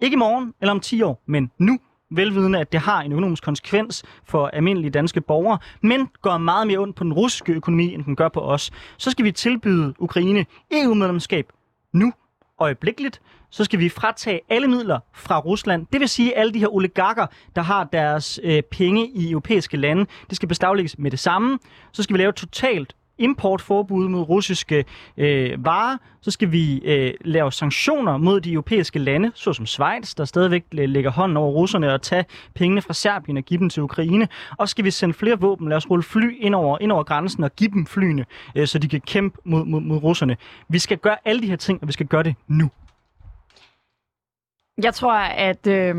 Ikke 0.02 0.14
i 0.14 0.18
morgen 0.18 0.54
eller 0.62 0.72
om 0.72 0.80
10 0.80 1.02
år, 1.02 1.22
men 1.26 1.52
nu 1.58 1.80
velvidende, 2.12 2.60
at 2.60 2.72
det 2.72 2.80
har 2.80 3.02
en 3.02 3.12
økonomisk 3.12 3.44
konsekvens 3.44 4.04
for 4.26 4.48
almindelige 4.48 4.92
danske 4.92 5.22
borgere, 5.22 5.58
men 5.82 6.08
går 6.22 6.38
meget 6.38 6.68
mere 6.68 6.78
ondt 6.78 6.96
på 6.96 7.04
den 7.04 7.14
russiske 7.14 7.54
økonomi, 7.54 7.94
end 7.94 8.04
den 8.04 8.16
gør 8.16 8.30
på 8.30 8.40
os. 8.40 8.72
Så 8.98 9.12
skal 9.12 9.26
vi 9.26 9.32
tilbyde 9.32 9.94
Ukraine 10.00 10.46
EU-medlemskab 10.72 11.46
nu, 11.94 12.14
øjeblikkeligt, 12.60 13.22
så 13.50 13.64
skal 13.64 13.80
vi 13.80 13.90
fratage 13.90 14.40
alle 14.50 14.68
midler 14.68 15.00
fra 15.14 15.40
Rusland. 15.40 15.88
Det 15.94 16.00
vil 16.00 16.10
sige, 16.10 16.36
at 16.36 16.42
alle 16.42 16.54
de 16.54 16.60
her 16.60 16.76
oligarker, 16.76 17.28
der 17.56 17.62
har 17.62 17.84
deres 17.84 18.40
øh, 18.44 18.64
penge 18.72 19.08
i 19.08 19.32
europæiske 19.32 19.78
lande, 19.78 20.06
det 20.30 20.36
skal 20.36 20.50
beslaglægges 20.50 20.98
med 20.98 21.12
det 21.12 21.20
samme. 21.20 21.60
Så 21.92 22.04
skal 22.04 22.14
vi 22.14 22.20
lave 22.20 22.32
totalt 22.32 22.96
importforbud 23.18 24.08
mod 24.08 24.22
russiske 24.22 24.86
øh, 25.18 25.66
varer, 25.66 25.98
så 26.22 26.32
skal 26.32 26.52
vi 26.52 26.78
øh, 26.80 27.14
lave 27.22 27.52
sanktioner 27.52 28.18
mod 28.18 28.42
de 28.42 28.52
europæiske 28.52 29.00
lande, 29.00 29.32
såsom 29.36 29.66
Schweiz, 29.66 30.16
der 30.16 30.26
stadigvæk 30.26 30.66
øh, 30.74 30.90
lægger 30.90 31.12
hånden 31.12 31.38
over 31.38 31.52
russerne 31.52 31.94
og 31.94 32.02
tage 32.02 32.26
pengene 32.54 32.82
fra 32.82 32.94
Serbien 32.94 33.38
og 33.38 33.44
give 33.44 33.60
dem 33.60 33.70
til 33.70 33.84
Ukraine. 33.84 34.28
Og 34.58 34.70
skal 34.70 34.86
vi 34.86 34.92
sende 34.92 35.14
flere 35.14 35.40
våben, 35.40 35.70
lad 35.70 35.78
os 35.78 35.90
rulle 35.90 36.04
fly 36.04 36.38
ind 36.40 36.56
over, 36.56 36.78
ind 36.82 36.92
over 36.92 37.04
grænsen 37.04 37.44
og 37.44 37.56
give 37.56 37.72
dem 37.72 37.86
flyene, 37.86 38.26
øh, 38.56 38.68
så 38.68 38.80
de 38.80 38.88
kan 38.88 39.02
kæmpe 39.02 39.38
mod, 39.46 39.66
mod, 39.66 39.82
mod 39.82 39.98
russerne. 40.04 40.38
Vi 40.70 40.80
skal 40.80 40.98
gøre 40.98 41.18
alle 41.26 41.42
de 41.42 41.48
her 41.48 41.56
ting, 41.56 41.82
og 41.82 41.88
vi 41.88 41.94
skal 41.94 42.06
gøre 42.06 42.24
det 42.24 42.36
nu. 42.48 42.70
Jeg 44.84 44.94
tror, 44.94 45.14
at 45.20 45.68
øh, 45.68 45.96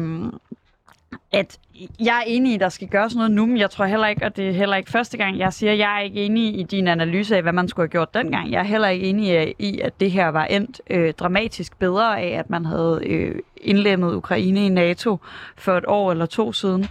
at 1.32 1.58
jeg 2.00 2.16
er 2.18 2.22
enig 2.26 2.52
i, 2.52 2.54
at 2.54 2.60
der 2.60 2.68
skal 2.68 2.88
gøres 2.88 3.14
noget 3.14 3.30
nu, 3.30 3.46
men 3.46 3.58
jeg 3.58 3.70
tror 3.70 3.84
heller 3.84 4.06
ikke, 4.06 4.24
og 4.24 4.36
det 4.36 4.48
er 4.48 4.52
heller 4.52 4.76
ikke 4.76 4.90
første 4.90 5.16
gang, 5.16 5.38
jeg 5.38 5.52
siger, 5.52 5.72
at 5.72 5.78
jeg 5.78 5.96
er 5.96 6.00
ikke 6.00 6.24
enig 6.24 6.58
i 6.60 6.62
din 6.62 6.88
analyse 6.88 7.36
af, 7.36 7.42
hvad 7.42 7.52
man 7.52 7.68
skulle 7.68 7.84
have 7.84 7.90
gjort 7.90 8.14
dengang. 8.14 8.50
Jeg 8.50 8.58
er 8.58 8.64
heller 8.64 8.88
ikke 8.88 9.06
enig 9.06 9.54
i, 9.58 9.80
at 9.80 10.00
det 10.00 10.10
her 10.10 10.28
var 10.28 10.44
endt 10.44 10.80
øh, 10.90 11.14
dramatisk 11.14 11.78
bedre 11.78 12.20
af, 12.20 12.38
at 12.38 12.50
man 12.50 12.64
havde 12.64 13.00
øh, 13.06 13.34
indlemmet 13.56 14.14
Ukraine 14.14 14.66
i 14.66 14.68
NATO 14.68 15.18
for 15.56 15.78
et 15.78 15.84
år 15.88 16.10
eller 16.10 16.26
to 16.26 16.52
siden. 16.52 16.82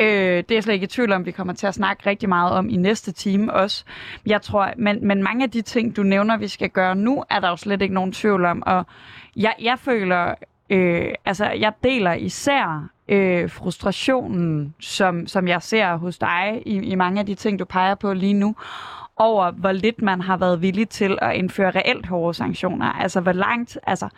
Øh, 0.00 0.06
det 0.06 0.50
er 0.50 0.54
jeg 0.54 0.62
slet 0.62 0.74
ikke 0.74 0.84
i 0.84 0.86
tvivl 0.86 1.12
om, 1.12 1.26
vi 1.26 1.30
kommer 1.30 1.52
til 1.52 1.66
at 1.66 1.74
snakke 1.74 2.10
rigtig 2.10 2.28
meget 2.28 2.52
om 2.52 2.68
i 2.68 2.76
næste 2.76 3.12
time 3.12 3.54
også. 3.54 3.84
Jeg 4.26 4.42
tror, 4.42 4.72
men, 4.76 5.06
men 5.06 5.22
mange 5.22 5.44
af 5.44 5.50
de 5.50 5.62
ting, 5.62 5.96
du 5.96 6.02
nævner, 6.02 6.36
vi 6.36 6.48
skal 6.48 6.70
gøre 6.70 6.94
nu, 6.94 7.24
er 7.30 7.40
der 7.40 7.48
jo 7.48 7.56
slet 7.56 7.82
ikke 7.82 7.94
nogen 7.94 8.12
tvivl 8.12 8.44
om. 8.44 8.62
Og 8.66 8.86
jeg, 9.36 9.54
jeg 9.62 9.78
føler, 9.78 10.34
øh, 10.70 11.08
altså 11.24 11.50
jeg 11.50 11.72
deler 11.82 12.12
især 12.12 12.88
øh, 13.08 13.50
frustrationen, 13.50 14.74
som, 14.80 15.26
som 15.26 15.48
jeg 15.48 15.62
ser 15.62 15.96
hos 15.96 16.18
dig 16.18 16.62
i, 16.66 16.76
i 16.76 16.94
mange 16.94 17.20
af 17.20 17.26
de 17.26 17.34
ting, 17.34 17.58
du 17.58 17.64
peger 17.64 17.94
på 17.94 18.12
lige 18.12 18.34
nu, 18.34 18.54
over 19.16 19.50
hvor 19.50 19.72
lidt 19.72 20.02
man 20.02 20.20
har 20.20 20.36
været 20.36 20.62
villig 20.62 20.88
til 20.88 21.18
at 21.22 21.36
indføre 21.36 21.70
reelt 21.70 22.06
hårde 22.06 22.34
sanktioner. 22.34 22.86
Altså 22.86 23.20
hvor 23.20 23.32
langt, 23.32 23.78
altså 23.86 24.08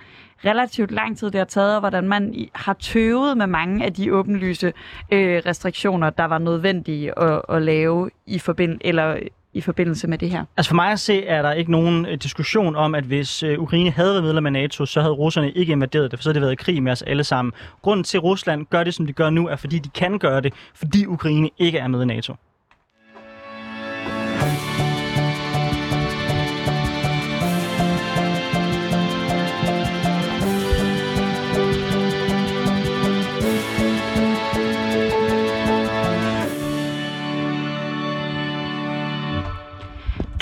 relativt 0.45 0.91
lang 0.91 1.19
tid 1.19 1.31
det 1.31 1.39
har 1.39 1.45
taget, 1.45 1.75
og 1.75 1.81
hvordan 1.81 2.09
man 2.09 2.49
har 2.55 2.73
tøvet 2.73 3.37
med 3.37 3.47
mange 3.47 3.85
af 3.85 3.93
de 3.93 4.15
åbenlyse 4.15 4.73
øh, 5.13 5.43
restriktioner, 5.47 6.11
der 6.11 6.25
var 6.25 6.39
nødvendige 6.39 7.19
at, 7.19 7.43
at 7.49 7.63
lave 7.63 8.11
i 8.27 8.39
forbind 8.39 8.81
eller 8.81 9.17
i 9.53 9.61
forbindelse 9.61 10.09
med 10.09 10.19
det 10.19 10.31
her? 10.31 10.45
Altså 10.57 10.71
for 10.71 10.75
mig 10.75 10.93
at 10.93 11.01
se, 11.01 11.25
er 11.27 11.43
der 11.43 11.53
ikke 11.53 11.71
nogen 11.71 12.07
øh, 12.07 12.15
diskussion 12.15 12.77
om, 12.77 12.95
at 12.95 13.05
hvis 13.05 13.43
øh, 13.43 13.59
Ukraine 13.59 13.91
havde 13.91 14.11
været 14.11 14.25
medlem 14.25 14.47
af 14.47 14.53
NATO, 14.53 14.87
så 14.87 15.01
havde 15.01 15.15
russerne 15.15 15.53
ikke 15.53 15.73
invaderet 15.73 16.11
det, 16.11 16.19
for 16.19 16.23
så 16.23 16.29
havde 16.29 16.35
det 16.35 16.43
været 16.43 16.53
i 16.53 16.57
krig 16.57 16.83
med 16.83 16.93
os 16.93 17.03
alle 17.03 17.25
sammen. 17.25 17.53
Grunden 17.83 18.05
til, 18.05 18.19
at 18.19 18.25
Rusland 18.25 18.67
gør 18.67 18.85
det, 18.85 18.95
som 18.95 19.07
de 19.07 19.13
gør 19.13 19.31
nu, 19.31 19.49
er 19.49 19.57
fordi 19.57 19.79
de 19.79 19.89
kan 19.89 20.19
gøre 20.19 20.41
det, 20.41 20.53
fordi 20.75 21.07
Ukraine 21.07 21.51
ikke 21.59 21.79
er 21.79 21.89
med 21.89 22.03
i 22.03 22.05
NATO. 22.05 22.35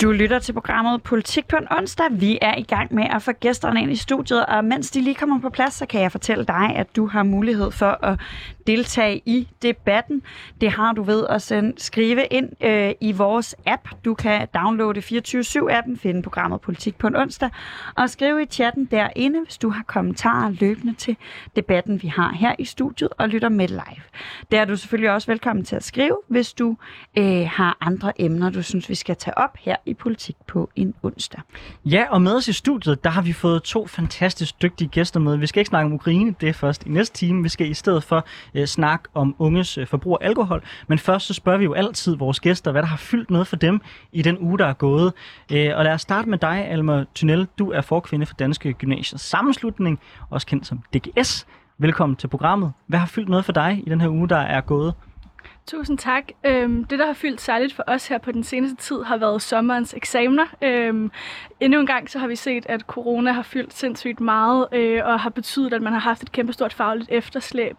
Du 0.01 0.11
lytter 0.11 0.39
til 0.39 0.53
programmet 0.53 1.03
Politik 1.03 1.47
på 1.47 1.55
en 1.55 1.67
onsdag. 1.71 2.05
Vi 2.11 2.37
er 2.41 2.55
i 2.57 2.61
gang 2.61 2.93
med 2.95 3.03
at 3.03 3.21
få 3.21 3.31
gæsterne 3.31 3.81
ind 3.81 3.91
i 3.91 3.95
studiet, 3.95 4.45
og 4.45 4.65
mens 4.65 4.91
de 4.91 5.01
lige 5.01 5.15
kommer 5.15 5.39
på 5.39 5.49
plads, 5.49 5.73
så 5.73 5.85
kan 5.85 6.01
jeg 6.01 6.11
fortælle 6.11 6.45
dig, 6.45 6.73
at 6.75 6.95
du 6.95 7.07
har 7.07 7.23
mulighed 7.23 7.71
for 7.71 8.05
at 8.05 8.19
deltage 8.67 9.21
i 9.25 9.47
debatten. 9.61 10.21
Det 10.61 10.71
har 10.71 10.93
du 10.93 11.03
ved 11.03 11.27
at 11.29 11.41
sende, 11.41 11.73
skrive 11.77 12.25
ind 12.25 12.49
øh, 12.63 12.91
i 13.01 13.11
vores 13.11 13.55
app. 13.65 13.87
Du 14.05 14.13
kan 14.13 14.47
downloade 14.53 14.99
24-7-appen, 14.99 15.97
finde 15.97 16.21
programmet 16.21 16.61
Politik 16.61 16.97
på 16.97 17.07
en 17.07 17.15
onsdag, 17.15 17.49
og 17.95 18.09
skrive 18.09 18.43
i 18.43 18.45
chatten 18.45 18.85
derinde, 18.85 19.43
hvis 19.43 19.57
du 19.57 19.69
har 19.69 19.83
kommentarer 19.87 20.49
løbende 20.49 20.93
til 20.93 21.17
debatten, 21.55 22.01
vi 22.01 22.07
har 22.07 22.33
her 22.33 22.55
i 22.59 22.65
studiet, 22.65 23.09
og 23.17 23.29
lytter 23.29 23.49
med 23.49 23.67
live. 23.67 24.03
Der 24.51 24.61
er 24.61 24.65
du 24.65 24.75
selvfølgelig 24.75 25.11
også 25.11 25.31
velkommen 25.31 25.65
til 25.65 25.75
at 25.75 25.83
skrive, 25.83 26.17
hvis 26.27 26.53
du 26.53 26.77
øh, 27.17 27.47
har 27.51 27.77
andre 27.81 28.21
emner, 28.21 28.49
du 28.49 28.61
synes, 28.61 28.89
vi 28.89 28.95
skal 28.95 29.15
tage 29.15 29.37
op 29.37 29.57
her 29.59 29.75
i 29.89 29.93
Politik 29.93 30.35
på 30.47 30.69
en 30.75 30.93
onsdag. 31.03 31.41
Ja, 31.85 32.05
og 32.09 32.21
med 32.21 32.35
os 32.35 32.47
i 32.47 32.53
studiet, 32.53 33.03
der 33.03 33.09
har 33.09 33.21
vi 33.21 33.33
fået 33.33 33.63
to 33.63 33.87
fantastisk 33.87 34.61
dygtige 34.61 34.87
gæster 34.87 35.19
med. 35.19 35.37
Vi 35.37 35.47
skal 35.47 35.59
ikke 35.59 35.69
snakke 35.69 35.85
om 35.85 35.93
Ukraine, 35.93 36.35
det 36.41 36.49
er 36.49 36.53
først 36.53 36.85
i 36.85 36.89
næste 36.89 37.17
time. 37.17 37.43
Vi 37.43 37.49
skal 37.49 37.69
i 37.69 37.73
stedet 37.73 38.03
for 38.03 38.25
øh, 38.55 38.65
snakke 38.65 39.09
om 39.13 39.35
unges 39.39 39.77
øh, 39.77 39.87
forbrug 39.87 40.17
af 40.21 40.27
alkohol. 40.27 40.63
Men 40.87 40.99
først 40.99 41.25
så 41.25 41.33
spørger 41.33 41.57
vi 41.57 41.63
jo 41.65 41.73
altid 41.73 42.15
vores 42.15 42.39
gæster, 42.39 42.71
hvad 42.71 42.81
der 42.81 42.87
har 42.87 42.97
fyldt 42.97 43.29
noget 43.29 43.47
for 43.47 43.55
dem 43.55 43.81
i 44.11 44.21
den 44.21 44.37
uge, 44.39 44.57
der 44.57 44.65
er 44.65 44.73
gået. 44.73 45.13
Øh, 45.51 45.71
og 45.75 45.83
lad 45.83 45.93
os 45.93 46.01
starte 46.01 46.29
med 46.29 46.37
dig, 46.37 46.67
Alma 46.67 47.05
Tunnel. 47.15 47.47
Du 47.59 47.71
er 47.71 47.81
forkvinde 47.81 48.25
for 48.25 48.33
Danske 48.33 48.73
Gymnasiers 48.73 49.21
Sammenslutning, 49.21 49.99
også 50.29 50.47
kendt 50.47 50.67
som 50.67 50.83
DGS. 50.93 51.47
Velkommen 51.77 52.15
til 52.15 52.27
programmet. 52.27 52.73
Hvad 52.87 52.99
har 52.99 53.07
fyldt 53.07 53.29
noget 53.29 53.45
for 53.45 53.51
dig 53.51 53.83
i 53.85 53.89
den 53.89 54.01
her 54.01 54.09
uge, 54.09 54.29
der 54.29 54.37
er 54.37 54.61
gået? 54.61 54.93
Tusind 55.69 55.97
tak. 55.97 56.23
Øhm, 56.45 56.83
det, 56.83 56.99
der 56.99 57.05
har 57.05 57.13
fyldt 57.13 57.41
særligt 57.41 57.73
for 57.73 57.83
os 57.87 58.07
her 58.07 58.17
på 58.17 58.31
den 58.31 58.43
seneste 58.43 58.75
tid, 58.75 59.03
har 59.03 59.17
været 59.17 59.41
sommerens 59.41 59.93
eksamener. 59.93 60.45
Øhm, 60.61 61.11
endnu 61.59 61.79
en 61.79 61.85
gang 61.85 62.09
så 62.09 62.19
har 62.19 62.27
vi 62.27 62.35
set, 62.35 62.65
at 62.69 62.81
corona 62.81 63.31
har 63.31 63.41
fyldt 63.41 63.73
sindssygt 63.73 64.19
meget, 64.19 64.67
øh, 64.71 65.01
og 65.05 65.19
har 65.19 65.29
betydet, 65.29 65.73
at 65.73 65.81
man 65.81 65.93
har 65.93 65.99
haft 65.99 66.23
et 66.23 66.31
kæmpestort 66.31 66.73
fagligt 66.73 67.09
efterslæb. 67.11 67.77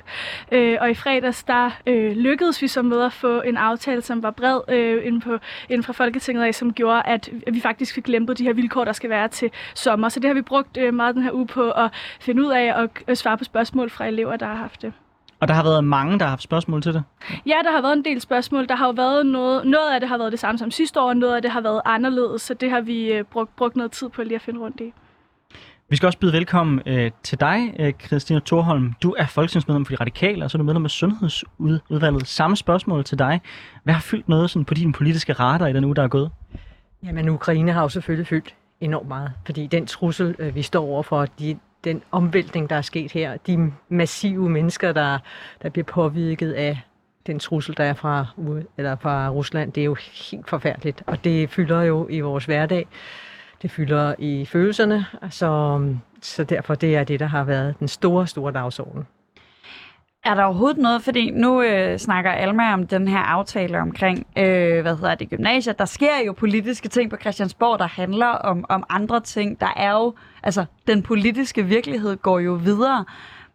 Øh, 0.53 0.79
og 0.81 0.91
i 0.91 0.95
fredags, 0.95 1.45
der 1.45 1.71
øh, 1.87 2.13
lykkedes 2.13 2.63
vi 2.63 2.69
så 2.69 2.83
med 2.83 3.03
at 3.03 3.13
få 3.13 3.41
en 3.41 3.57
aftale, 3.57 4.03
som 4.03 4.23
var 4.23 4.31
bred 4.31 4.61
øh, 4.69 5.07
inden, 5.07 5.21
på, 5.21 5.39
inden 5.69 5.85
fra 5.85 5.93
Folketinget 5.93 6.45
af, 6.45 6.55
som 6.55 6.73
gjorde, 6.73 7.03
at 7.03 7.29
vi 7.53 7.61
faktisk 7.61 7.95
fik 7.95 8.09
lempet 8.09 8.39
de 8.39 8.45
her 8.45 8.53
vilkår, 8.53 8.85
der 8.85 8.93
skal 8.93 9.11
være 9.11 9.29
til 9.29 9.51
sommer. 9.75 10.09
Så 10.09 10.21
det 10.21 10.29
har 10.29 10.35
vi 10.35 10.43
brugt 10.43 10.77
øh, 10.77 10.95
meget 10.95 11.15
den 11.15 11.23
her 11.23 11.33
uge 11.33 11.47
på 11.47 11.71
at 11.71 11.91
finde 12.21 12.43
ud 12.43 12.51
af 12.51 12.75
og 12.75 12.89
øh, 13.09 13.17
svare 13.17 13.39
på 13.39 13.45
spørgsmål 13.45 13.91
fra 13.91 14.07
elever, 14.07 14.37
der 14.37 14.47
har 14.47 14.55
haft 14.55 14.83
det. 14.83 14.93
Og 15.41 15.49
der 15.49 15.55
har 15.55 15.63
været 15.63 15.85
mange, 15.85 16.19
der 16.19 16.25
har 16.25 16.31
haft 16.31 16.43
spørgsmål 16.43 16.83
til 16.83 16.95
det? 16.95 17.03
Ja, 17.47 17.57
der 17.65 17.73
har 17.73 17.83
været 17.83 17.93
en 17.93 18.05
del 18.05 18.21
spørgsmål. 18.21 18.69
Der 18.69 18.75
har 18.75 18.87
jo 18.87 18.93
været 18.93 19.27
noget, 19.27 19.67
noget 19.67 19.95
af 19.95 20.01
det 20.01 20.09
har 20.09 20.19
været 20.19 20.33
det 20.33 20.41
samme 20.41 20.59
som 20.59 20.71
sidste 20.71 21.01
år, 21.01 21.09
og 21.09 21.17
noget 21.17 21.37
af 21.37 21.43
det 21.43 21.51
har 21.51 21.61
været 21.61 21.81
anderledes, 21.85 22.43
så 22.43 22.55
det 22.55 22.71
har 22.71 22.81
vi 22.81 23.13
øh, 23.13 23.25
brugt, 23.25 23.57
brugt 23.57 23.77
noget 23.77 23.93
tid 23.93 24.09
på 24.09 24.23
lige 24.23 24.35
at 24.35 24.43
finde 24.43 24.61
rundt 24.61 24.81
i. 24.81 24.93
Vi 25.89 25.97
skal 25.97 26.07
også 26.07 26.19
byde 26.19 26.33
velkommen 26.33 26.83
øh, 26.87 27.11
til 27.23 27.41
dig, 27.41 27.75
øh, 27.79 27.93
Christina 28.07 28.41
Thorholm. 28.47 28.93
Du 29.03 29.15
er 29.19 29.27
folketingsmedlem 29.27 29.85
for 29.85 29.93
de 29.93 30.01
radikale, 30.01 30.45
og 30.45 30.51
så 30.51 30.57
er 30.57 30.59
du 30.59 30.65
medlem 30.65 30.85
af 30.85 30.91
Sundhedsudvalget. 30.91 32.29
Samme 32.29 32.57
spørgsmål 32.57 33.05
til 33.05 33.19
dig. 33.19 33.41
Hvad 33.85 33.95
har 33.95 34.01
fyldt 34.01 34.29
noget 34.29 34.51
sådan, 34.51 34.65
på 34.65 34.75
din 34.75 34.93
politiske 34.93 35.33
radar 35.33 35.67
i 35.67 35.73
den 35.73 35.85
uge, 35.85 35.97
der 35.97 36.03
er 36.03 36.09
gået? 36.09 36.31
Jamen, 37.05 37.29
Ukraine 37.29 37.73
har 37.73 37.83
jo 37.83 37.89
selvfølgelig 37.89 38.27
fyldt 38.27 38.55
enormt 38.81 39.09
meget, 39.09 39.33
fordi 39.47 39.67
den 39.67 39.87
trussel, 39.87 40.35
øh, 40.39 40.55
vi 40.55 40.63
står 40.63 40.85
overfor, 40.85 41.27
de, 41.27 41.59
den 41.85 42.03
omvæltning, 42.11 42.71
der 42.71 42.77
er 42.77 42.83
sket 42.83 43.13
her, 43.13 43.37
de 43.37 43.73
massive 43.89 44.49
mennesker, 44.49 44.93
der, 44.93 45.19
der 45.63 45.69
bliver 45.69 45.85
påvirket 45.85 46.53
af 46.53 46.81
den 47.27 47.39
trussel, 47.39 47.77
der 47.77 47.85
er 47.85 47.95
fra, 47.95 48.27
eller 48.77 48.97
fra 48.97 49.29
Rusland, 49.29 49.73
det 49.73 49.81
er 49.81 49.85
jo 49.85 49.97
helt 50.31 50.49
forfærdeligt, 50.49 51.03
og 51.07 51.25
det 51.25 51.51
fylder 51.51 51.83
jo 51.83 52.09
i 52.11 52.21
vores 52.21 52.45
hverdag. 52.45 52.89
Det 53.63 53.71
fylder 53.71 54.15
i 54.19 54.45
følelserne, 54.45 55.07
så, 55.31 55.81
så 56.23 56.45
derfor 56.45 56.75
det 56.75 56.97
er 56.97 57.05
det, 57.05 57.21
der 57.21 57.27
har 57.27 57.45
været 57.45 57.79
den 57.79 57.89
store, 57.89 58.27
store 58.27 58.53
dagsorden. 58.53 59.07
Er 60.25 60.35
der 60.35 60.45
overhovedet 60.45 60.79
noget, 60.79 61.03
fordi 61.03 61.31
nu 61.31 61.63
øh, 61.63 61.99
snakker 61.99 62.31
Alma 62.31 62.73
om 62.73 62.87
den 62.87 63.09
her 63.09 63.19
aftale 63.19 63.81
omkring, 63.81 64.27
øh, 64.39 64.83
hvad 64.83 64.97
hedder 64.97 65.15
det, 65.15 65.31
gymnasiet. 65.31 65.79
Der 65.79 65.85
sker 65.85 66.25
jo 66.27 66.33
politiske 66.33 66.89
ting 66.89 67.11
på 67.11 67.17
Christiansborg, 67.21 67.79
der 67.79 67.87
handler 67.87 68.27
om, 68.27 68.65
om 68.69 68.85
andre 68.89 69.21
ting. 69.21 69.61
Der 69.61 69.73
er 69.77 69.93
jo, 69.93 70.15
altså 70.43 70.65
den 70.87 71.03
politiske 71.03 71.65
virkelighed 71.65 72.17
går 72.17 72.39
jo 72.39 72.53
videre. 72.53 73.05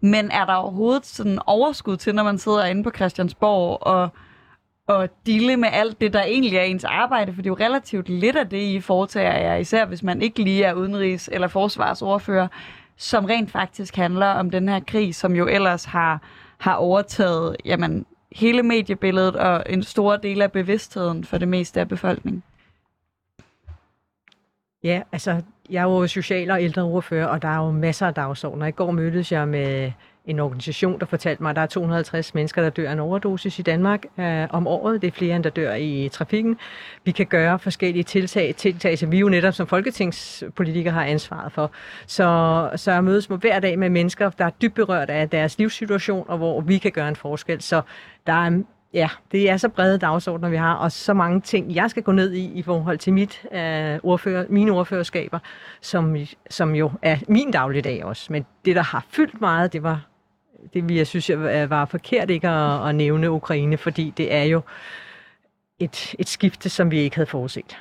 Men 0.02 0.32
er 0.32 0.46
der 0.46 0.54
overhovedet 0.54 1.06
sådan 1.06 1.40
overskud 1.46 1.98
til, 1.98 2.16
når 2.16 2.24
man 2.24 2.38
sidder 2.38 2.66
inde 2.66 2.84
på 2.84 2.92
Christiansborg 2.96 3.84
og, 3.88 4.10
og 4.88 5.10
dele 5.26 5.58
med 5.58 5.70
alt 5.72 6.02
det, 6.02 6.14
der 6.14 6.24
egentlig 6.24 6.58
er 6.58 6.64
ens 6.64 6.84
arbejde? 6.84 7.34
For 7.34 7.42
det 7.42 7.50
er 7.50 7.56
jo 7.60 7.66
relativt 7.66 8.10
lidt 8.10 8.36
af 8.36 8.50
det, 8.50 8.62
I 8.62 8.80
foretager 8.80 9.38
jer, 9.38 9.56
især 9.56 9.86
hvis 9.86 10.04
man 10.04 10.22
ikke 10.22 10.44
lige 10.44 10.64
er 10.64 10.74
udenrigs- 10.74 11.30
eller 11.32 11.48
forsvarsordfører, 11.48 12.48
som 12.98 13.26
rent 13.26 13.52
faktisk 13.52 13.96
handler 13.96 14.28
om 14.28 14.50
den 14.50 14.70
her 14.70 14.80
krig, 14.80 15.16
som 15.16 15.36
jo 15.36 15.48
ellers 15.48 15.86
har 15.86 16.22
har 16.58 16.76
overtaget 16.76 17.56
jamen, 17.66 18.06
hele 18.32 18.64
mediebilledet 18.64 19.36
og 19.36 19.64
en 19.70 19.84
stor 19.84 20.16
del 20.16 20.42
af 20.42 20.52
bevidstheden 20.52 21.24
for 21.24 21.38
det 21.38 21.48
meste 21.48 21.80
af 21.80 21.90
befolkningen? 21.90 22.44
Ja, 24.84 25.02
altså, 25.12 25.42
jeg 25.70 25.80
er 25.80 25.84
jo 25.84 26.08
social- 26.08 26.52
og 26.52 26.64
ældreordfører, 26.64 27.28
og 27.28 27.42
der 27.42 27.48
er 27.48 27.66
jo 27.66 27.72
masser 27.72 28.08
af 28.08 28.14
dagsordner. 28.14 28.66
I 28.66 28.72
går 28.72 28.92
mødtes 28.92 29.32
jeg 29.32 29.48
med 29.48 29.92
en 30.28 30.40
organisation, 30.40 31.00
der 31.00 31.06
fortalte 31.06 31.44
mig, 31.44 31.50
at 31.50 31.56
der 31.56 31.62
er 31.62 31.66
250 31.66 32.34
mennesker, 32.34 32.62
der 32.62 32.70
dør 32.70 32.90
af 32.90 32.94
en 32.94 33.00
overdosis 33.00 33.60
i 33.60 33.62
Danmark 33.62 34.06
øh, 34.20 34.48
om 34.50 34.68
året. 34.68 35.02
Det 35.02 35.08
er 35.08 35.12
flere, 35.12 35.36
end 35.36 35.44
der 35.44 35.50
dør 35.50 35.74
i 35.74 36.10
trafikken. 36.14 36.58
Vi 37.04 37.12
kan 37.12 37.26
gøre 37.26 37.60
forskellige 37.60 38.04
tiltag, 38.04 38.56
tiltag, 38.56 38.98
som 38.98 39.12
vi 39.12 39.20
jo 39.20 39.30
netop 39.30 39.54
som 39.54 39.68
folketingspolitikere 39.68 40.94
har 40.94 41.04
ansvaret 41.04 41.52
for. 41.52 41.72
Så, 42.08 42.70
så 42.76 42.92
jeg 42.92 43.04
mødes 43.04 43.30
med 43.30 43.38
hver 43.38 43.60
dag 43.60 43.80
med 43.80 43.90
mennesker, 43.90 44.30
der 44.30 44.46
er 44.46 44.50
dybt 44.50 44.76
berørt 44.76 45.10
af 45.10 45.30
deres 45.30 45.58
livssituation, 45.58 46.26
og 46.28 46.38
hvor 46.38 46.62
vi 46.62 46.78
kan 46.78 46.92
gøre 46.92 47.08
en 47.08 47.16
forskel. 47.16 47.62
Så 47.62 47.82
der 48.28 48.34
er 48.34 48.62
Ja, 48.96 49.10
det 49.32 49.50
er 49.50 49.58
så 49.58 49.70
brede 49.70 49.98
dagsordner, 49.98 50.50
vi 50.50 50.56
har, 50.56 50.74
og 50.74 50.92
så 50.92 51.14
mange 51.14 51.42
ting, 51.42 51.76
jeg 51.76 51.90
skal 51.90 52.04
gå 52.04 52.12
ned 52.12 52.34
i 52.34 52.54
i 52.54 52.62
forhold 52.62 52.98
til 52.98 53.14
mit, 53.14 53.46
øh, 53.52 54.00
ordfører, 54.04 54.46
mine 54.50 54.72
ordførerskaber, 54.72 55.40
som, 55.82 56.16
som 56.50 56.76
jo 56.76 56.92
er 57.02 57.18
min 57.28 57.52
dagligdag 57.52 58.06
også. 58.06 58.34
Men 58.34 58.46
det, 58.66 58.76
der 58.76 58.82
har 58.82 59.06
fyldt 59.10 59.42
meget, 59.42 59.74
det 59.74 59.84
var 59.84 60.06
det 60.74 60.90
vi, 60.90 60.98
jeg 60.98 61.08
synes, 61.08 61.30
jeg 61.30 61.70
var 61.70 61.86
forkert 61.86 62.30
ikke 62.30 62.50
at, 62.50 62.90
at 62.90 62.96
nævne 62.96 63.32
Ukraine, 63.32 63.78
fordi 63.78 64.14
det 64.18 64.34
er 64.34 64.44
jo 64.44 64.62
et, 65.80 66.16
et 66.20 66.30
skifte, 66.30 66.70
som 66.70 66.92
vi 66.92 67.00
ikke 67.00 67.16
havde 67.16 67.30
forudset. 67.30 67.78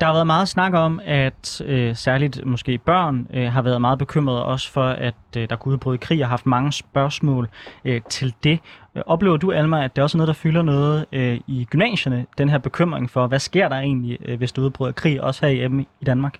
Der 0.00 0.06
har 0.06 0.12
været 0.12 0.26
meget 0.26 0.48
snak 0.48 0.74
om, 0.74 1.00
at 1.04 1.60
øh, 1.64 1.96
særligt 1.96 2.46
måske 2.46 2.78
børn 2.78 3.26
øh, 3.34 3.52
har 3.52 3.62
været 3.62 3.80
meget 3.80 3.98
bekymrede 3.98 4.44
også 4.44 4.70
for, 4.70 4.84
at 4.84 5.14
øh, 5.36 5.50
der 5.50 5.56
kunne 5.56 5.72
udbryde 5.72 5.98
krig 5.98 6.20
og 6.20 6.26
har 6.26 6.30
haft 6.30 6.46
mange 6.46 6.72
spørgsmål 6.72 7.48
øh, 7.84 8.00
til 8.10 8.34
det. 8.44 8.58
Øh, 8.94 9.02
oplever 9.06 9.36
du, 9.36 9.52
Alma, 9.52 9.84
at 9.84 9.96
det 9.96 10.00
er 10.00 10.02
også 10.02 10.16
noget, 10.16 10.28
der 10.28 10.34
fylder 10.34 10.62
noget 10.62 11.06
øh, 11.12 11.40
i 11.46 11.64
gymnasierne, 11.70 12.26
den 12.38 12.48
her 12.48 12.58
bekymring 12.58 13.10
for, 13.10 13.26
hvad 13.26 13.38
sker 13.38 13.68
der 13.68 13.76
egentlig, 13.76 14.18
øh, 14.24 14.38
hvis 14.38 14.52
der 14.52 14.62
udbryder 14.62 14.92
krig, 14.92 15.22
også 15.22 15.46
her 15.46 15.84
i 16.00 16.04
Danmark? 16.04 16.38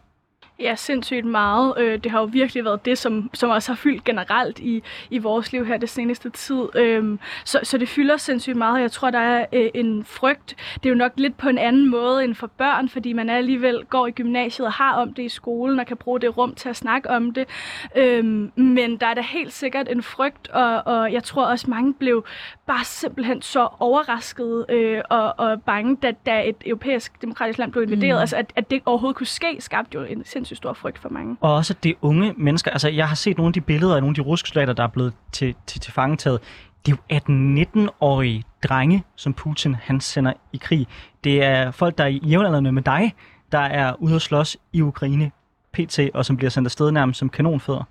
Ja, 0.60 0.74
sindssygt 0.74 1.24
meget. 1.24 1.74
Øh, 1.78 1.98
det 2.04 2.12
har 2.12 2.20
jo 2.20 2.24
virkelig 2.24 2.64
været 2.64 2.84
det, 2.84 2.98
som, 2.98 3.30
som 3.34 3.50
også 3.50 3.72
har 3.72 3.76
fyldt 3.76 4.04
generelt 4.04 4.58
i, 4.58 4.82
i 5.10 5.18
vores 5.18 5.52
liv 5.52 5.66
her 5.66 5.76
det 5.76 5.88
seneste 5.88 6.30
tid. 6.30 6.62
Øhm, 6.74 7.18
så, 7.44 7.60
så 7.62 7.78
det 7.78 7.88
fylder 7.88 8.16
sindssygt 8.16 8.56
meget. 8.56 8.80
Jeg 8.80 8.92
tror, 8.92 9.10
der 9.10 9.18
er 9.18 9.46
øh, 9.52 9.70
en 9.74 10.04
frygt. 10.04 10.56
Det 10.74 10.86
er 10.86 10.90
jo 10.90 10.94
nok 10.94 11.12
lidt 11.16 11.36
på 11.36 11.48
en 11.48 11.58
anden 11.58 11.90
måde 11.90 12.24
end 12.24 12.34
for 12.34 12.46
børn, 12.46 12.88
fordi 12.88 13.12
man 13.12 13.30
alligevel 13.30 13.84
går 13.84 14.06
i 14.06 14.10
gymnasiet 14.10 14.66
og 14.66 14.72
har 14.72 14.92
om 14.92 15.14
det 15.14 15.22
i 15.22 15.28
skolen 15.28 15.80
og 15.80 15.86
kan 15.86 15.96
bruge 15.96 16.20
det 16.20 16.38
rum 16.38 16.54
til 16.54 16.68
at 16.68 16.76
snakke 16.76 17.10
om 17.10 17.32
det. 17.32 17.48
Øhm, 17.96 18.52
men 18.56 18.96
der 18.96 19.06
er 19.06 19.14
da 19.14 19.20
helt 19.20 19.52
sikkert 19.52 19.88
en 19.88 20.02
frygt, 20.02 20.48
og, 20.48 20.82
og 20.86 21.12
jeg 21.12 21.24
tror 21.24 21.44
også, 21.44 21.70
mange 21.70 21.94
blev 21.94 22.24
bare 22.66 22.84
simpelthen 22.84 23.42
så 23.42 23.68
overrasket 23.78 24.66
øh, 24.68 25.02
og, 25.10 25.34
og 25.38 25.62
bange, 25.62 25.96
da, 25.96 26.12
da 26.26 26.48
et 26.48 26.56
europæisk 26.66 27.22
demokratisk 27.22 27.58
land 27.58 27.72
blev 27.72 27.82
invaderet. 27.82 28.16
Mm. 28.16 28.20
Altså, 28.20 28.36
at, 28.36 28.52
at 28.56 28.70
det 28.70 28.82
overhovedet 28.86 29.16
kunne 29.16 29.26
ske, 29.26 29.56
skabte 29.58 29.94
jo 29.94 30.02
en 30.04 30.24
sindssygt 30.24 30.47
stor 30.56 30.72
frygt 30.72 30.98
for 30.98 31.08
mange. 31.08 31.36
Og 31.40 31.54
også 31.54 31.74
det 31.82 31.94
unge 32.02 32.34
mennesker. 32.36 32.70
Altså, 32.70 32.88
jeg 32.88 33.08
har 33.08 33.14
set 33.14 33.36
nogle 33.36 33.48
af 33.48 33.52
de 33.52 33.60
billeder 33.60 33.94
af 33.96 34.02
nogle 34.02 34.10
af 34.10 34.14
de 34.14 34.20
russiske 34.20 34.48
soldater, 34.48 34.72
der 34.72 34.82
er 34.82 34.88
blevet 34.88 35.12
til, 35.32 35.54
til, 35.66 35.80
til 35.80 35.92
fangetaget. 35.92 36.40
Det 36.86 36.98
er 37.10 37.16
jo 37.18 37.18
18-19-årige 37.18 38.44
drenge, 38.64 39.04
som 39.16 39.34
Putin 39.34 39.74
han 39.74 40.00
sender 40.00 40.32
i 40.52 40.56
krig. 40.56 40.86
Det 41.24 41.44
er 41.44 41.70
folk, 41.70 41.98
der 41.98 42.04
er 42.04 42.08
jævnaldrende 42.08 42.72
med 42.72 42.82
dig, 42.82 43.14
der 43.52 43.58
er 43.58 43.94
ude 43.98 44.14
at 44.14 44.22
slås 44.22 44.56
i 44.72 44.80
Ukraine 44.82 45.30
PT, 45.72 46.00
og 46.14 46.24
som 46.24 46.36
bliver 46.36 46.50
sendt 46.50 46.66
afsted 46.66 46.90
nærmest 46.90 47.18
som 47.18 47.28
kanonfødder. 47.28 47.84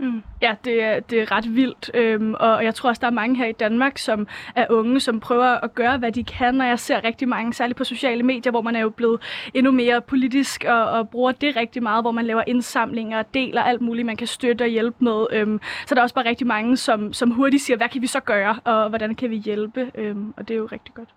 Mm. 0.00 0.22
Ja, 0.42 0.54
det 0.64 0.82
er, 0.82 1.00
det 1.00 1.20
er 1.20 1.32
ret 1.32 1.54
vildt, 1.56 1.90
øhm, 1.94 2.34
og 2.34 2.64
jeg 2.64 2.74
tror 2.74 2.88
også, 2.88 3.00
der 3.00 3.06
er 3.06 3.10
mange 3.10 3.36
her 3.36 3.46
i 3.46 3.52
Danmark, 3.52 3.98
som 3.98 4.26
er 4.56 4.66
unge, 4.70 5.00
som 5.00 5.20
prøver 5.20 5.64
at 5.64 5.74
gøre, 5.74 5.98
hvad 5.98 6.12
de 6.12 6.24
kan, 6.24 6.60
og 6.60 6.66
jeg 6.66 6.78
ser 6.78 7.04
rigtig 7.04 7.28
mange, 7.28 7.54
særligt 7.54 7.76
på 7.76 7.84
sociale 7.84 8.22
medier, 8.22 8.50
hvor 8.50 8.62
man 8.62 8.76
er 8.76 8.80
jo 8.80 8.90
blevet 8.90 9.20
endnu 9.54 9.72
mere 9.72 10.00
politisk 10.00 10.64
og, 10.68 10.84
og 10.84 11.08
bruger 11.08 11.32
det 11.32 11.56
rigtig 11.56 11.82
meget, 11.82 12.04
hvor 12.04 12.10
man 12.12 12.24
laver 12.24 12.42
indsamlinger 12.46 13.18
og 13.18 13.34
deler 13.34 13.62
alt 13.62 13.80
muligt, 13.80 14.06
man 14.06 14.16
kan 14.16 14.26
støtte 14.26 14.62
og 14.62 14.68
hjælpe 14.68 15.04
med. 15.04 15.26
Øhm, 15.32 15.60
så 15.86 15.94
der 15.94 16.00
er 16.00 16.02
også 16.02 16.14
bare 16.14 16.28
rigtig 16.28 16.46
mange, 16.46 16.76
som, 16.76 17.12
som 17.12 17.30
hurtigt 17.30 17.62
siger, 17.62 17.76
hvad 17.76 17.88
kan 17.88 18.02
vi 18.02 18.06
så 18.06 18.20
gøre, 18.20 18.58
og 18.64 18.88
hvordan 18.88 19.14
kan 19.14 19.30
vi 19.30 19.36
hjælpe, 19.36 19.90
øhm, 19.94 20.34
og 20.36 20.48
det 20.48 20.54
er 20.54 20.58
jo 20.58 20.68
rigtig 20.72 20.94
godt. 20.94 21.08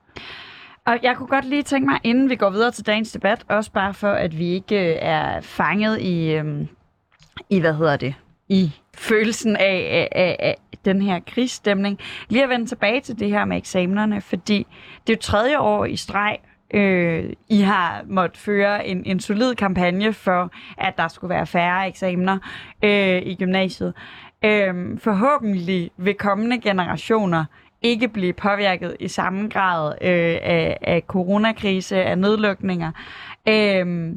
Og 0.86 1.00
jeg 1.04 1.16
kunne 1.16 1.28
godt 1.28 1.46
lige 1.46 1.64
tænke 1.64 1.90
mig, 1.90 2.00
inden 2.04 2.30
vi 2.30 2.36
går 2.36 2.50
videre 2.50 2.72
til 2.72 2.86
dagens 2.86 3.12
debat, 3.12 3.44
også 3.50 3.72
bare 3.72 3.94
for, 3.94 4.12
at 4.12 4.38
vi 4.38 4.48
ikke 4.50 4.92
øh, 4.92 4.98
er 5.02 5.42
fanget 5.42 6.02
i, 6.02 6.32
øhm, 6.34 6.68
i 7.50 7.60
hvad 7.60 7.74
hedder 7.74 7.98
det, 7.98 8.16
i 8.52 8.72
følelsen 8.94 9.56
af, 9.56 10.08
af, 10.12 10.36
af, 10.40 10.56
af 10.72 10.78
den 10.86 11.02
her 11.02 11.20
krigsstemning. 11.28 12.00
Lige 12.30 12.44
at 12.44 12.50
vende 12.50 12.66
tilbage 12.66 13.02
til 13.02 13.20
det 13.20 13.30
her 13.30 13.46
med 13.46 13.58
eksamenerne, 13.58 14.22
fordi 14.22 14.68
det 15.08 15.14
er 15.14 15.18
jo 15.18 15.22
tredje 15.22 15.60
år 15.60 15.86
i 15.86 15.96
streg, 15.96 16.38
øh, 16.74 17.34
I 17.50 17.62
har 17.62 18.02
måttet 18.06 18.38
føre 18.38 18.88
en, 18.88 19.04
en 19.06 19.20
solid 19.20 19.56
kampagne 19.56 20.14
for, 20.14 20.52
at 20.78 20.98
der 20.98 21.08
skulle 21.08 21.30
være 21.30 21.48
færre 21.48 21.88
eksamener 21.88 22.38
øh, 22.84 23.22
i 23.26 23.36
gymnasiet. 23.36 23.94
Øh, 24.46 25.00
forhåbentlig 25.00 25.92
vil 25.98 26.14
kommende 26.14 26.62
generationer 26.62 27.46
ikke 27.82 28.08
blive 28.08 28.34
påvirket 28.34 28.96
i 29.00 29.08
samme 29.08 29.50
grad 29.50 29.94
øh, 30.02 30.38
af, 30.42 30.78
af 30.82 31.04
coronakrise, 31.08 32.04
af 32.04 32.18
nedlukninger. 32.18 32.92
Øh, 33.48 34.16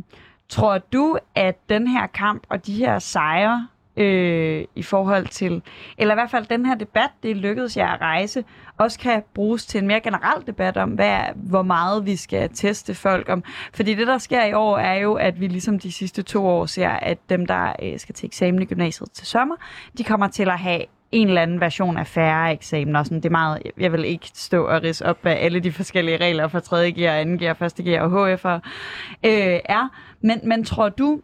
tror 0.48 0.78
du, 0.78 1.18
at 1.34 1.56
den 1.68 1.86
her 1.86 2.06
kamp 2.06 2.42
og 2.48 2.66
de 2.66 2.74
her 2.74 2.98
sejre 2.98 3.68
øh, 3.96 4.64
i 4.74 4.82
forhold 4.82 5.26
til, 5.26 5.62
eller 5.98 6.14
i 6.14 6.16
hvert 6.16 6.30
fald 6.30 6.46
den 6.46 6.66
her 6.66 6.74
debat, 6.74 7.10
det 7.22 7.36
lykkedes 7.36 7.76
jer 7.76 7.88
at 7.88 8.00
rejse, 8.00 8.44
også 8.78 8.98
kan 8.98 9.22
bruges 9.34 9.66
til 9.66 9.80
en 9.80 9.86
mere 9.86 10.00
generel 10.00 10.46
debat 10.46 10.76
om, 10.76 10.90
hvad, 10.90 11.20
hvor 11.34 11.62
meget 11.62 12.06
vi 12.06 12.16
skal 12.16 12.50
teste 12.54 12.94
folk 12.94 13.28
om. 13.28 13.44
Fordi 13.74 13.94
det, 13.94 14.06
der 14.06 14.18
sker 14.18 14.44
i 14.44 14.52
år, 14.52 14.78
er 14.78 14.94
jo, 14.94 15.14
at 15.14 15.40
vi 15.40 15.46
ligesom 15.46 15.78
de 15.78 15.92
sidste 15.92 16.22
to 16.22 16.46
år 16.46 16.66
ser, 16.66 16.88
at 16.88 17.18
dem, 17.28 17.46
der 17.46 17.72
øh, 17.82 17.98
skal 17.98 18.14
til 18.14 18.26
eksamen 18.26 18.62
i 18.62 18.64
gymnasiet 18.64 19.12
til 19.12 19.26
sommer, 19.26 19.56
de 19.98 20.04
kommer 20.04 20.28
til 20.28 20.48
at 20.48 20.58
have 20.58 20.84
en 21.12 21.28
eller 21.28 21.42
anden 21.42 21.60
version 21.60 21.96
af 21.96 22.06
færre 22.06 22.52
eksamener. 22.52 23.02
Sådan, 23.02 23.18
det 23.18 23.24
er 23.24 23.30
meget, 23.30 23.62
jeg 23.78 23.92
vil 23.92 24.04
ikke 24.04 24.30
stå 24.34 24.64
og 24.64 24.82
rise 24.82 25.06
op, 25.06 25.18
hvad 25.22 25.32
alle 25.32 25.60
de 25.60 25.72
forskellige 25.72 26.16
regler 26.16 26.48
for 26.48 26.60
3. 26.60 26.92
gear, 26.92 27.24
2. 27.24 27.30
gear, 27.30 27.62
1. 27.62 27.74
gear 27.84 28.02
og 28.02 28.32
HF'er 28.32 28.60
øh, 29.24 29.60
er. 29.64 29.88
Men, 30.20 30.40
men 30.44 30.64
tror 30.64 30.88
du, 30.88 31.20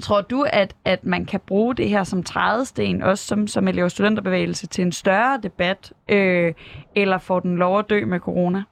Tror 0.00 0.20
du, 0.20 0.46
at, 0.52 0.74
at 0.84 1.04
man 1.04 1.24
kan 1.24 1.40
bruge 1.40 1.74
det 1.74 1.88
her 1.88 2.04
som 2.04 2.22
trædesten, 2.22 3.02
også 3.02 3.26
som, 3.26 3.46
som 3.46 3.68
elev- 3.68 3.88
studenterbevægelse, 3.88 4.66
til 4.66 4.82
en 4.82 4.92
større 4.92 5.40
debat, 5.42 5.92
øh, 6.08 6.54
eller 6.94 7.18
får 7.18 7.40
den 7.40 7.56
lov 7.56 7.78
at 7.78 7.90
dø 7.90 8.04
med 8.04 8.20
corona? 8.20 8.62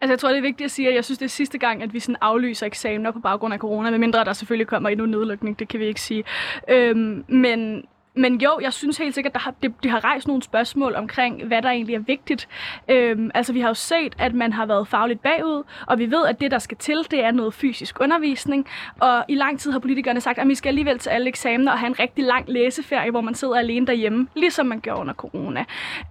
Altså, 0.00 0.12
jeg 0.12 0.18
tror, 0.18 0.28
det 0.28 0.38
er 0.38 0.42
vigtigt 0.42 0.64
at 0.64 0.70
sige, 0.70 0.88
at 0.88 0.94
jeg 0.94 1.04
synes, 1.04 1.18
det 1.18 1.24
er 1.24 1.30
sidste 1.30 1.58
gang, 1.58 1.82
at 1.82 1.94
vi 1.94 2.00
sådan 2.00 2.16
aflyser 2.20 2.66
eksamener 2.66 3.10
på 3.10 3.18
baggrund 3.18 3.54
af 3.54 3.60
corona, 3.60 3.90
medmindre 3.90 4.24
der 4.24 4.32
selvfølgelig 4.32 4.66
kommer 4.66 4.88
endnu 4.88 5.06
nedlukning, 5.06 5.58
det 5.58 5.68
kan 5.68 5.80
vi 5.80 5.86
ikke 5.86 6.00
sige. 6.00 6.24
Øhm, 6.68 7.24
men 7.28 7.84
men 8.18 8.40
jo, 8.40 8.58
jeg 8.62 8.72
synes 8.72 8.98
helt 8.98 9.14
sikkert, 9.14 9.34
at 9.34 9.40
har, 9.40 9.54
det, 9.62 9.74
det 9.82 9.90
har 9.90 10.04
rejst 10.04 10.26
nogle 10.26 10.42
spørgsmål 10.42 10.94
omkring, 10.94 11.44
hvad 11.44 11.62
der 11.62 11.68
egentlig 11.68 11.94
er 11.94 11.98
vigtigt. 11.98 12.48
Øhm, 12.88 13.30
altså, 13.34 13.52
vi 13.52 13.60
har 13.60 13.68
jo 13.68 13.74
set, 13.74 14.14
at 14.18 14.34
man 14.34 14.52
har 14.52 14.66
været 14.66 14.88
fagligt 14.88 15.22
bagud, 15.22 15.62
og 15.86 15.98
vi 15.98 16.10
ved, 16.10 16.26
at 16.26 16.40
det, 16.40 16.50
der 16.50 16.58
skal 16.58 16.76
til, 16.76 17.06
det 17.10 17.24
er 17.24 17.30
noget 17.30 17.54
fysisk 17.54 18.00
undervisning. 18.00 18.66
Og 19.00 19.24
i 19.28 19.34
lang 19.34 19.60
tid 19.60 19.72
har 19.72 19.78
politikerne 19.78 20.20
sagt, 20.20 20.38
at 20.38 20.48
vi 20.48 20.54
skal 20.54 20.68
alligevel 20.68 20.98
til 20.98 21.10
alle 21.10 21.28
eksamener 21.28 21.72
og 21.72 21.78
have 21.78 21.86
en 21.86 21.98
rigtig 21.98 22.24
lang 22.24 22.44
læseferie, 22.48 23.10
hvor 23.10 23.20
man 23.20 23.34
sidder 23.34 23.56
alene 23.56 23.86
derhjemme, 23.86 24.28
ligesom 24.34 24.66
man 24.66 24.80
gjorde 24.80 25.00
under 25.00 25.14
corona. 25.14 25.64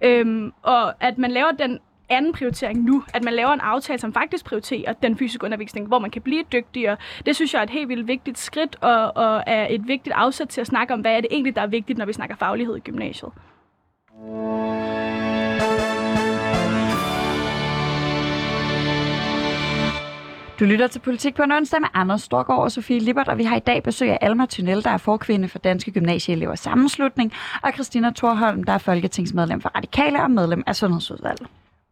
Øhm, 0.04 0.52
og 0.62 1.04
at 1.04 1.18
man 1.18 1.30
laver 1.30 1.50
den 1.50 1.78
anden 2.08 2.32
prioritering 2.32 2.82
nu, 2.82 3.02
at 3.14 3.24
man 3.24 3.34
laver 3.34 3.52
en 3.52 3.60
aftale, 3.60 3.98
som 3.98 4.12
faktisk 4.12 4.44
prioriterer 4.44 4.92
den 4.92 5.18
fysiske 5.18 5.44
undervisning, 5.44 5.86
hvor 5.86 5.98
man 5.98 6.10
kan 6.10 6.22
blive 6.22 6.44
dygtigere. 6.52 6.96
Det 7.26 7.36
synes 7.36 7.54
jeg 7.54 7.58
er 7.58 7.62
et 7.62 7.70
helt 7.70 7.88
vildt 7.88 8.08
vigtigt 8.08 8.38
skridt, 8.38 8.76
og, 8.80 9.16
og 9.16 9.42
er 9.46 9.66
et 9.70 9.88
vigtigt 9.88 10.14
afsæt 10.14 10.48
til 10.48 10.60
at 10.60 10.66
snakke 10.66 10.94
om, 10.94 11.00
hvad 11.00 11.12
er 11.12 11.20
det 11.20 11.28
egentlig, 11.30 11.56
der 11.56 11.62
er 11.62 11.66
vigtigt, 11.66 11.98
når 11.98 12.06
vi 12.06 12.12
snakker 12.12 12.36
faglighed 12.36 12.76
i 12.76 12.80
gymnasiet. 12.80 13.32
Du 20.60 20.64
lytter 20.64 20.86
til 20.86 20.98
Politik 20.98 21.34
på 21.34 21.42
en 21.42 21.52
onsdag 21.52 21.80
med 21.80 21.88
Anders 21.94 22.22
Storgård 22.22 22.58
og 22.58 22.72
Sofie 22.72 22.98
Lippert, 22.98 23.28
og 23.28 23.38
vi 23.38 23.44
har 23.44 23.56
i 23.56 23.60
dag 23.60 23.82
besøg 23.82 24.10
af 24.10 24.18
Alma 24.20 24.46
Tunnel, 24.46 24.84
der 24.84 24.90
er 24.90 24.96
forkvinde 24.96 25.48
for 25.48 25.58
Danske 25.58 25.90
Gymnasieelever 25.90 26.54
Sammenslutning, 26.54 27.32
og 27.62 27.72
Christina 27.72 28.10
Thorholm, 28.16 28.64
der 28.64 28.72
er 28.72 28.78
folketingsmedlem 28.78 29.60
for 29.60 29.68
Radikale 29.68 30.22
og 30.22 30.30
medlem 30.30 30.62
af 30.66 30.76
Sundhedsudvalget. 30.76 31.48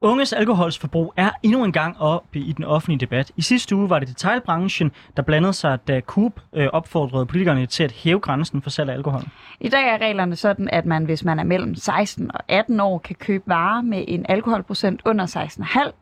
Unges 0.07 0.33
alkoholsforbrug 0.33 1.13
er 1.17 1.31
endnu 1.43 1.65
en 1.65 1.73
gang 1.73 2.01
oppe 2.01 2.39
i 2.39 2.53
den 2.53 2.65
offentlige 2.65 2.99
debat. 2.99 3.33
I 3.37 3.43
sidste 3.43 3.77
uge 3.77 3.91
var 3.91 3.99
det 3.99 4.09
detailbranchen, 4.09 4.93
der 5.17 5.23
blandede 5.23 5.53
sig, 5.53 5.79
da 5.89 6.01
Coop 6.01 6.41
øh, 6.53 6.69
opfordrede 6.73 7.27
politikerne 7.27 7.67
til 7.67 7.85
at 7.85 7.93
hæve 7.93 8.21
grænsen 8.21 8.63
for 8.63 8.71
salg 8.71 8.91
af 8.91 8.95
alkohol. 8.95 9.23
I 9.61 9.69
dag 9.69 9.89
er 9.89 9.99
reglerne 9.99 10.37
sådan, 10.37 10.69
at 10.73 10.87
man, 10.87 11.05
hvis 11.05 11.25
man 11.25 11.39
er 11.39 11.45
mellem 11.45 11.75
16 11.75 12.31
og 12.35 12.41
18 12.49 12.81
år, 12.81 12.99
kan 12.99 13.17
købe 13.17 13.45
varer 13.47 13.83
med 13.83 14.05
en 14.09 14.27
alkoholprocent 14.29 15.01
under 15.05 15.27
16,5 15.27 15.93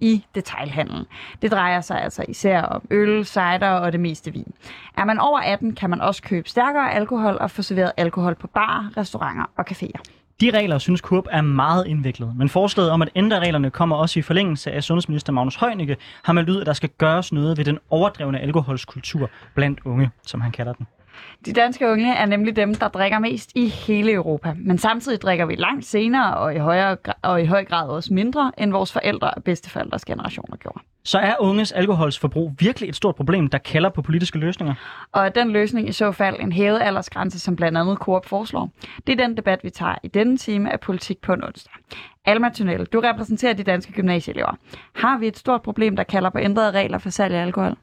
i 0.00 0.24
detailhandlen. 0.34 1.04
Det 1.42 1.50
drejer 1.50 1.80
sig 1.80 2.02
altså 2.02 2.24
især 2.28 2.62
om 2.62 2.82
øl, 2.90 3.24
cider 3.24 3.70
og 3.70 3.92
det 3.92 4.00
meste 4.00 4.32
vin. 4.32 4.52
Er 4.96 5.04
man 5.04 5.18
over 5.18 5.40
18, 5.40 5.74
kan 5.74 5.90
man 5.90 6.00
også 6.00 6.22
købe 6.22 6.48
stærkere 6.48 6.92
alkohol 6.94 7.36
og 7.40 7.50
få 7.50 7.62
serveret 7.62 7.92
alkohol 7.96 8.34
på 8.34 8.46
bar, 8.46 8.90
restauranter 8.96 9.44
og 9.56 9.64
caféer. 9.70 10.21
De 10.40 10.50
regler 10.50 10.78
synes 10.78 11.00
Kurp 11.00 11.24
er 11.30 11.40
meget 11.40 11.86
indviklet, 11.86 12.36
men 12.36 12.48
forslaget 12.48 12.90
om 12.90 13.02
at 13.02 13.08
ændre 13.16 13.40
reglerne 13.40 13.70
kommer 13.70 13.96
også 13.96 14.18
i 14.18 14.22
forlængelse 14.22 14.72
af 14.72 14.82
sundhedsminister 14.82 15.32
Magnus 15.32 15.56
Heunicke, 15.56 15.96
har 16.22 16.32
meldt 16.32 16.50
ud, 16.50 16.60
at 16.60 16.66
der 16.66 16.72
skal 16.72 16.88
gøres 16.98 17.32
noget 17.32 17.58
ved 17.58 17.64
den 17.64 17.78
overdrevne 17.90 18.40
alkoholskultur 18.40 19.30
blandt 19.54 19.80
unge, 19.84 20.10
som 20.26 20.40
han 20.40 20.52
kalder 20.52 20.72
den. 20.72 20.86
De 21.46 21.52
danske 21.52 21.90
unge 21.90 22.14
er 22.14 22.26
nemlig 22.26 22.56
dem, 22.56 22.74
der 22.74 22.88
drikker 22.88 23.18
mest 23.18 23.52
i 23.54 23.68
hele 23.68 24.12
Europa. 24.12 24.54
Men 24.56 24.78
samtidig 24.78 25.20
drikker 25.20 25.46
vi 25.46 25.54
langt 25.54 25.84
senere 25.84 26.36
og 26.36 26.54
i, 26.54 26.58
højere, 26.58 26.96
og 27.22 27.42
i 27.42 27.46
høj 27.46 27.64
grad 27.64 27.88
også 27.88 28.14
mindre, 28.14 28.52
end 28.58 28.72
vores 28.72 28.92
forældre 28.92 29.30
og 29.30 29.44
bedsteforældres 29.44 30.04
generationer 30.04 30.56
gjorde. 30.56 30.80
Så 31.04 31.18
er 31.18 31.34
unges 31.40 31.72
alkoholsforbrug 31.72 32.52
virkelig 32.58 32.88
et 32.88 32.96
stort 32.96 33.14
problem, 33.14 33.48
der 33.48 33.58
kalder 33.58 33.88
på 33.88 34.02
politiske 34.02 34.38
løsninger? 34.38 34.74
Og 35.12 35.24
er 35.24 35.28
den 35.28 35.50
løsning 35.50 35.88
i 35.88 35.92
så 35.92 36.12
fald 36.12 36.40
en 36.40 36.52
hævet 36.52 36.80
aldersgrænse, 36.82 37.40
som 37.40 37.56
blandt 37.56 37.78
andet 37.78 37.98
Coop 37.98 38.26
foreslår? 38.26 38.70
Det 39.06 39.20
er 39.20 39.26
den 39.26 39.36
debat, 39.36 39.60
vi 39.62 39.70
tager 39.70 39.94
i 40.02 40.08
denne 40.08 40.36
time 40.36 40.72
af 40.72 40.80
Politik 40.80 41.20
på 41.20 41.32
en 41.32 41.44
onsdag. 41.44 41.72
Alma 42.24 42.50
Tunnel, 42.54 42.84
du 42.84 43.00
repræsenterer 43.00 43.52
de 43.52 43.62
danske 43.62 43.92
gymnasieelever. 43.92 44.56
Har 44.94 45.18
vi 45.18 45.26
et 45.26 45.38
stort 45.38 45.62
problem, 45.62 45.96
der 45.96 46.02
kalder 46.02 46.30
på 46.30 46.38
ændrede 46.38 46.70
regler 46.70 46.98
for 46.98 47.10
salg 47.10 47.34
af 47.34 47.42
alkohol? 47.42 47.76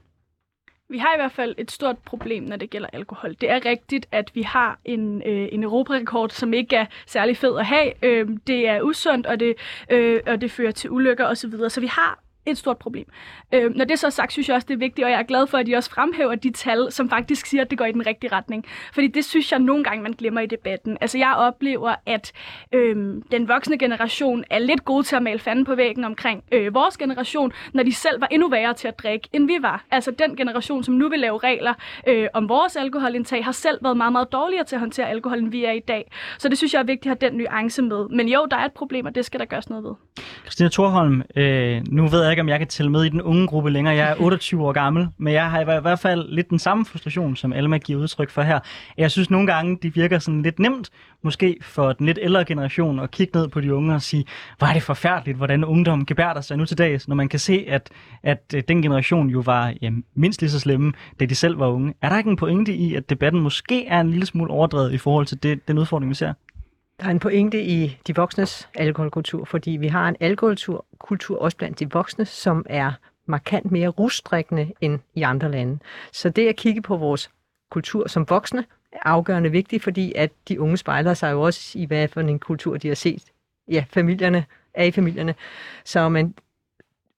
Vi 0.91 0.97
har 0.97 1.13
i 1.13 1.17
hvert 1.17 1.31
fald 1.31 1.55
et 1.57 1.71
stort 1.71 1.97
problem, 1.97 2.43
når 2.43 2.55
det 2.55 2.69
gælder 2.69 2.89
alkohol. 2.93 3.35
Det 3.41 3.51
er 3.51 3.65
rigtigt, 3.65 4.07
at 4.11 4.31
vi 4.33 4.41
har 4.41 4.79
en, 4.85 5.21
øh, 5.25 5.47
en 5.51 5.63
europarekord, 5.63 6.29
som 6.29 6.53
ikke 6.53 6.75
er 6.75 6.85
særlig 7.07 7.37
fed 7.37 7.57
at 7.59 7.65
have. 7.65 8.05
Øh, 8.05 8.29
det 8.47 8.67
er 8.67 8.81
usundt, 8.81 9.27
og 9.27 9.39
det, 9.39 9.55
øh, 9.89 10.21
og 10.27 10.41
det 10.41 10.51
fører 10.51 10.71
til 10.71 10.89
ulykker 10.89 11.25
osv. 11.25 11.51
Så 11.69 11.81
vi 11.81 11.87
har 11.87 12.19
et 12.51 12.57
stort 12.57 12.77
problem. 12.77 13.05
Øh, 13.53 13.75
når 13.75 13.85
det 13.85 13.99
så 13.99 14.07
er 14.07 14.11
sagt, 14.11 14.31
synes 14.31 14.47
jeg 14.47 14.55
også, 14.55 14.65
det 14.67 14.73
er 14.73 14.77
vigtigt, 14.77 15.05
og 15.05 15.11
jeg 15.11 15.19
er 15.19 15.23
glad 15.23 15.47
for, 15.47 15.57
at 15.57 15.67
de 15.67 15.75
også 15.75 15.89
fremhæver 15.89 16.35
de 16.35 16.51
tal, 16.51 16.91
som 16.91 17.09
faktisk 17.09 17.45
siger, 17.45 17.61
at 17.61 17.69
det 17.69 17.77
går 17.77 17.85
i 17.85 17.91
den 17.91 18.05
rigtige 18.05 18.31
retning. 18.31 18.65
Fordi 18.93 19.07
det 19.07 19.25
synes 19.25 19.51
jeg 19.51 19.59
nogle 19.59 19.83
gange, 19.83 20.03
man 20.03 20.13
glemmer 20.13 20.41
i 20.41 20.45
debatten. 20.45 20.97
Altså 21.01 21.17
jeg 21.17 21.33
oplever, 21.37 21.95
at 22.05 22.31
øh, 22.71 22.95
den 23.31 23.47
voksne 23.47 23.77
generation 23.77 24.43
er 24.49 24.59
lidt 24.59 24.85
god 24.85 25.03
til 25.03 25.15
at 25.15 25.23
male 25.23 25.39
fanden 25.39 25.65
på 25.65 25.75
væggen 25.75 26.03
omkring 26.03 26.43
øh, 26.51 26.73
vores 26.73 26.97
generation, 26.97 27.51
når 27.73 27.83
de 27.83 27.93
selv 27.93 28.21
var 28.21 28.27
endnu 28.31 28.49
værre 28.49 28.73
til 28.73 28.87
at 28.87 28.99
drikke, 28.99 29.29
end 29.33 29.47
vi 29.47 29.57
var. 29.61 29.85
Altså 29.91 30.11
den 30.11 30.35
generation, 30.35 30.83
som 30.83 30.93
nu 30.93 31.09
vil 31.09 31.19
lave 31.19 31.37
regler 31.37 31.73
øh, 32.07 32.27
om 32.33 32.49
vores 32.49 32.75
alkoholindtag, 32.75 33.45
har 33.45 33.51
selv 33.51 33.83
været 33.83 33.97
meget, 33.97 34.11
meget 34.11 34.31
dårligere 34.31 34.63
til 34.63 34.75
at 34.75 34.79
håndtere 34.79 35.09
alkohol, 35.09 35.39
end 35.39 35.51
vi 35.51 35.65
er 35.65 35.71
i 35.71 35.79
dag. 35.79 36.11
Så 36.37 36.49
det 36.49 36.57
synes 36.57 36.73
jeg 36.73 36.79
er 36.79 36.83
vigtigt 36.83 37.11
at 37.11 37.17
have 37.21 37.31
den 37.31 37.37
nuance 37.37 37.81
med. 37.81 38.09
Men 38.09 38.27
jo, 38.27 38.47
der 38.51 38.57
er 38.57 38.65
et 38.65 38.71
problem, 38.71 39.05
og 39.05 39.15
det 39.15 39.25
skal 39.25 39.39
der 39.39 39.45
gøres 39.45 39.69
noget 39.69 39.83
ved. 39.83 39.93
Christina 40.43 40.69
Thorholm, 40.69 41.23
øh, 41.35 41.81
nu 41.87 42.07
ved 42.07 42.21
jeg 42.21 42.31
ikke, 42.31 42.38
om 42.41 42.49
jeg 42.49 42.59
kan 42.59 42.67
tælle 42.67 42.91
med 42.91 43.03
i 43.03 43.09
den 43.09 43.21
unge 43.21 43.47
gruppe 43.47 43.69
længere. 43.69 43.95
Jeg 43.95 44.09
er 44.09 44.15
28 44.25 44.67
år 44.67 44.71
gammel, 44.71 45.07
men 45.17 45.33
jeg 45.33 45.51
har 45.51 45.61
i 45.61 45.81
hvert 45.81 45.99
fald 45.99 46.29
lidt 46.29 46.49
den 46.49 46.59
samme 46.59 46.85
frustration, 46.85 47.35
som 47.35 47.53
Alma 47.53 47.77
giver 47.77 48.01
udtryk 48.01 48.29
for 48.29 48.41
her. 48.41 48.59
Jeg 48.97 49.11
synes 49.11 49.29
nogle 49.29 49.47
gange, 49.47 49.77
det 49.81 49.95
virker 49.95 50.19
sådan 50.19 50.41
lidt 50.41 50.59
nemt, 50.59 50.89
måske 51.21 51.57
for 51.61 51.93
den 51.93 52.05
lidt 52.05 52.19
ældre 52.21 52.45
generation, 52.45 52.99
at 52.99 53.11
kigge 53.11 53.39
ned 53.39 53.47
på 53.47 53.61
de 53.61 53.73
unge 53.73 53.95
og 53.95 54.01
sige, 54.01 54.25
hvor 54.57 54.67
er 54.67 54.73
det 54.73 54.83
forfærdeligt, 54.83 55.37
hvordan 55.37 55.65
ungdom 55.65 56.05
gebærder 56.05 56.41
sig 56.41 56.57
nu 56.57 56.65
til 56.65 56.77
dags, 56.77 57.07
når 57.07 57.15
man 57.15 57.29
kan 57.29 57.39
se, 57.39 57.65
at, 57.67 57.89
at 58.23 58.53
øh, 58.55 58.63
den 58.67 58.81
generation 58.81 59.29
jo 59.29 59.39
var 59.45 59.73
ja, 59.81 59.89
mindst 60.15 60.41
lige 60.41 60.51
så 60.51 60.59
slemme, 60.59 60.93
da 61.19 61.25
de 61.25 61.35
selv 61.35 61.59
var 61.59 61.67
unge. 61.67 61.93
Er 62.01 62.09
der 62.09 62.17
ikke 62.17 62.29
en 62.29 62.35
pointe 62.35 62.73
i, 62.73 62.95
at 62.95 63.09
debatten 63.09 63.41
måske 63.41 63.85
er 63.85 64.01
en 64.01 64.09
lille 64.09 64.25
smule 64.25 64.51
overdrevet 64.51 64.93
i 64.93 64.97
forhold 64.97 65.25
til 65.25 65.43
det, 65.43 65.67
den 65.67 65.77
udfordring, 65.77 66.09
vi 66.09 66.15
ser? 66.15 66.33
Der 66.99 67.05
er 67.05 67.09
en 67.09 67.19
pointe 67.19 67.63
i 67.63 67.99
de 68.07 68.15
voksnes 68.15 68.69
alkoholkultur, 68.75 69.45
fordi 69.45 69.71
vi 69.71 69.87
har 69.87 70.07
en 70.07 70.15
alkoholkultur 70.19 70.85
kultur 70.99 71.39
også 71.39 71.57
blandt 71.57 71.79
de 71.79 71.91
voksne, 71.91 72.25
som 72.25 72.65
er 72.69 72.91
markant 73.25 73.71
mere 73.71 73.87
rusdrikkende 73.87 74.71
end 74.81 74.99
i 75.15 75.21
andre 75.21 75.51
lande. 75.51 75.79
Så 76.11 76.29
det 76.29 76.47
at 76.47 76.55
kigge 76.55 76.81
på 76.81 76.97
vores 76.97 77.29
kultur 77.71 78.07
som 78.07 78.29
voksne 78.29 78.65
er 78.91 78.99
afgørende 79.05 79.51
vigtigt, 79.51 79.83
fordi 79.83 80.13
at 80.15 80.31
de 80.47 80.61
unge 80.61 80.77
spejler 80.77 81.13
sig 81.13 81.31
jo 81.31 81.41
også 81.41 81.79
i, 81.79 81.85
hvad 81.85 82.07
for 82.07 82.21
en 82.21 82.39
kultur 82.39 82.77
de 82.77 82.87
har 82.87 82.95
set. 82.95 83.23
Ja, 83.67 83.85
familierne 83.89 84.45
er 84.73 84.83
i 84.83 84.91
familierne. 84.91 85.35
Så 85.85 86.09
man, 86.09 86.35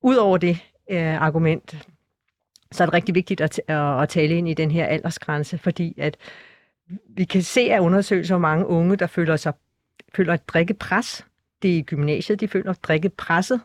ud 0.01 0.15
over 0.15 0.37
det 0.37 0.57
øh, 0.91 1.21
argument, 1.21 1.87
så 2.71 2.83
er 2.83 2.85
det 2.85 2.93
rigtig 2.93 3.15
vigtigt 3.15 3.41
at, 3.41 3.61
at, 3.67 4.09
tale 4.09 4.35
ind 4.35 4.49
i 4.49 4.53
den 4.53 4.71
her 4.71 4.85
aldersgrænse, 4.85 5.57
fordi 5.57 5.95
at 5.97 6.17
vi 7.07 7.23
kan 7.23 7.41
se 7.41 7.61
af 7.61 7.79
undersøgelser, 7.79 8.35
hvor 8.35 8.41
mange 8.41 8.67
unge, 8.67 8.95
der 8.95 9.07
føler 9.07 9.35
sig 9.35 9.53
føler 10.15 10.33
et 10.33 10.49
drikkepres. 10.49 11.25
Det 11.61 11.71
er 11.71 11.75
i 11.75 11.81
gymnasiet, 11.81 12.39
de 12.39 12.47
føler 12.47 12.73
drikkepresset. 12.73 13.61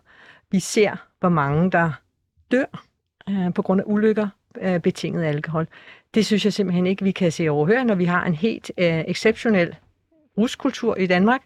Vi 0.50 0.61
ser, 0.61 0.96
hvor 1.20 1.28
mange, 1.28 1.70
der 1.70 1.92
dør 2.50 2.85
øh, 3.30 3.54
på 3.54 3.62
grund 3.62 3.80
af 3.80 3.85
ulykker 3.87 4.28
øh, 4.61 4.80
betinget 4.80 5.22
af 5.22 5.28
alkohol. 5.28 5.66
Det 6.14 6.26
synes 6.26 6.44
jeg 6.44 6.52
simpelthen 6.52 6.87
ikke, 6.87 7.04
vi 7.04 7.11
kan 7.11 7.32
se 7.32 7.48
overhøre, 7.48 7.85
når 7.85 7.94
vi 7.94 8.04
har 8.04 8.24
en 8.24 8.35
helt 8.35 8.70
øh, 8.78 9.04
exceptionel 9.09 9.76
ruskultur 10.38 10.96
i 10.96 11.06
Danmark. 11.06 11.40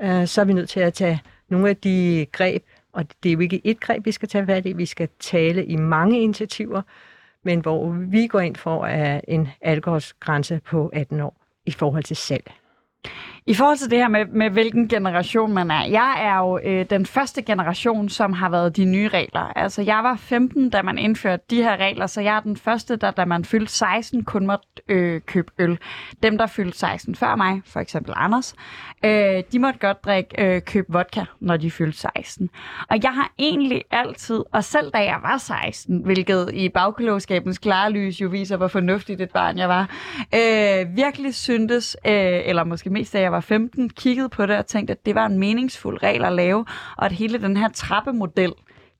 Øh, 0.00 0.26
så 0.26 0.40
er 0.40 0.44
vi 0.44 0.52
nødt 0.52 0.68
til 0.68 0.80
at 0.80 0.94
tage 0.94 1.22
nogle 1.48 1.68
af 1.68 1.76
de 1.76 2.26
greb, 2.32 2.62
og 2.92 3.06
det 3.22 3.28
er 3.28 3.32
jo 3.32 3.40
ikke 3.40 3.60
et 3.64 3.80
greb, 3.80 4.06
vi 4.06 4.12
skal 4.12 4.28
tage 4.28 4.46
fat 4.46 4.66
i. 4.66 4.72
Vi 4.72 4.86
skal 4.86 5.08
tale 5.20 5.66
i 5.66 5.76
mange 5.76 6.20
initiativer, 6.20 6.82
men 7.42 7.60
hvor 7.60 7.90
vi 7.90 8.26
går 8.26 8.40
ind 8.40 8.56
for 8.56 8.78
uh, 8.78 9.20
en 9.28 9.48
alkoholsgrænse 9.60 10.60
på 10.64 10.90
18 10.92 11.20
år 11.20 11.36
i 11.66 11.70
forhold 11.70 12.04
til 12.04 12.16
salg. 12.16 12.52
I 13.46 13.54
forhold 13.54 13.76
til 13.76 13.90
det 13.90 13.98
her 13.98 14.08
med, 14.08 14.26
med 14.26 14.50
hvilken 14.50 14.88
generation 14.88 15.52
man 15.52 15.70
er. 15.70 15.84
Jeg 15.84 16.16
er 16.20 16.38
jo 16.38 16.58
øh, 16.64 16.86
den 16.90 17.06
første 17.06 17.42
generation, 17.42 18.08
som 18.08 18.32
har 18.32 18.48
været 18.48 18.76
de 18.76 18.84
nye 18.84 19.08
regler. 19.08 19.40
Altså, 19.40 19.82
jeg 19.82 20.00
var 20.02 20.16
15, 20.16 20.70
da 20.70 20.82
man 20.82 20.98
indførte 20.98 21.42
de 21.50 21.62
her 21.62 21.76
regler, 21.76 22.06
så 22.06 22.20
jeg 22.20 22.36
er 22.36 22.40
den 22.40 22.56
første, 22.56 22.96
der 22.96 23.10
da 23.10 23.24
man 23.24 23.44
fyldte 23.44 23.72
16, 23.72 24.24
kun 24.24 24.46
måtte 24.46 24.66
øh, 24.88 25.20
købe 25.20 25.52
øl. 25.58 25.78
Dem, 26.22 26.38
der 26.38 26.46
fyldte 26.46 26.78
16 26.78 27.14
før 27.14 27.36
mig, 27.36 27.62
for 27.66 27.80
eksempel 27.80 28.14
Anders, 28.16 28.54
øh, 29.04 29.42
de 29.52 29.58
måtte 29.58 29.78
godt 29.78 30.04
drikke, 30.04 30.54
øh, 30.54 30.62
købe 30.62 30.92
vodka, 30.92 31.24
når 31.40 31.56
de 31.56 31.70
fyldte 31.70 31.98
16. 31.98 32.50
Og 32.90 33.02
jeg 33.02 33.12
har 33.12 33.32
egentlig 33.38 33.84
altid, 33.90 34.44
og 34.52 34.64
selv 34.64 34.90
da 34.90 34.98
jeg 34.98 35.18
var 35.22 35.38
16, 35.38 36.04
hvilket 36.04 36.50
i 36.52 36.68
bagklogskabens 36.68 37.58
klare 37.58 37.90
lys 37.90 38.20
jo 38.20 38.28
viser, 38.28 38.56
hvor 38.56 38.68
fornuftigt 38.68 39.20
et 39.20 39.30
barn 39.30 39.58
jeg 39.58 39.68
var, 39.68 39.90
øh, 40.34 40.96
virkelig 40.96 41.34
syntes, 41.34 41.96
øh, 42.06 42.12
eller 42.44 42.64
måske 42.64 42.90
mest 42.90 43.12
da 43.12 43.20
jeg 43.20 43.33
var 43.34 43.40
15, 43.40 43.90
kiggede 43.90 44.28
på 44.28 44.46
det 44.46 44.56
og 44.56 44.66
tænkte, 44.66 44.92
at 44.92 45.06
det 45.06 45.14
var 45.14 45.26
en 45.26 45.38
meningsfuld 45.38 46.02
regel 46.02 46.24
at 46.24 46.32
lave, 46.32 46.66
og 46.96 47.06
at 47.06 47.12
hele 47.12 47.42
den 47.42 47.56
her 47.56 47.68
trappemodel 47.68 48.52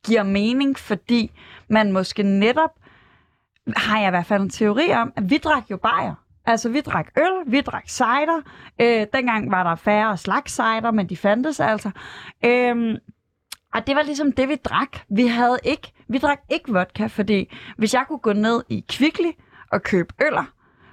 giver 0.07 0.23
mening, 0.23 0.79
fordi 0.79 1.31
man 1.69 1.93
måske 1.93 2.23
netop, 2.23 2.71
har 3.77 3.99
jeg 3.99 4.09
i 4.09 4.11
hvert 4.11 4.27
fald 4.27 4.43
en 4.43 4.51
teori 4.51 4.93
om, 4.93 5.13
at 5.17 5.31
vi 5.31 5.39
drak 5.39 5.71
jo 5.71 5.77
bajer. 5.77 6.15
Altså, 6.47 6.69
vi 6.69 6.81
drak 6.81 7.09
øl, 7.19 7.53
vi 7.53 7.61
drak 7.61 7.89
cider. 7.89 8.43
Øh, 8.81 9.07
dengang 9.13 9.51
var 9.51 9.63
der 9.63 9.75
færre 9.75 10.17
slags 10.17 10.53
cider, 10.53 10.91
men 10.91 11.09
de 11.09 11.17
fandtes 11.17 11.61
altså. 11.61 11.91
Øh, 12.45 12.99
og 13.75 13.87
det 13.87 13.97
var 13.97 14.03
ligesom 14.03 14.33
det, 14.33 14.49
vi 14.49 14.55
drak. 14.55 14.99
Vi 15.09 15.27
havde 15.27 15.59
ikke, 15.65 15.93
vi 16.09 16.19
drak 16.19 16.41
ikke 16.51 16.73
vodka, 16.73 17.07
fordi 17.07 17.55
hvis 17.77 17.95
jeg 17.95 18.05
kunne 18.09 18.19
gå 18.19 18.33
ned 18.33 18.63
i 18.69 18.85
Kvickly 18.89 19.31
og 19.73 19.83
købe 19.83 20.15
øller, 20.27 20.45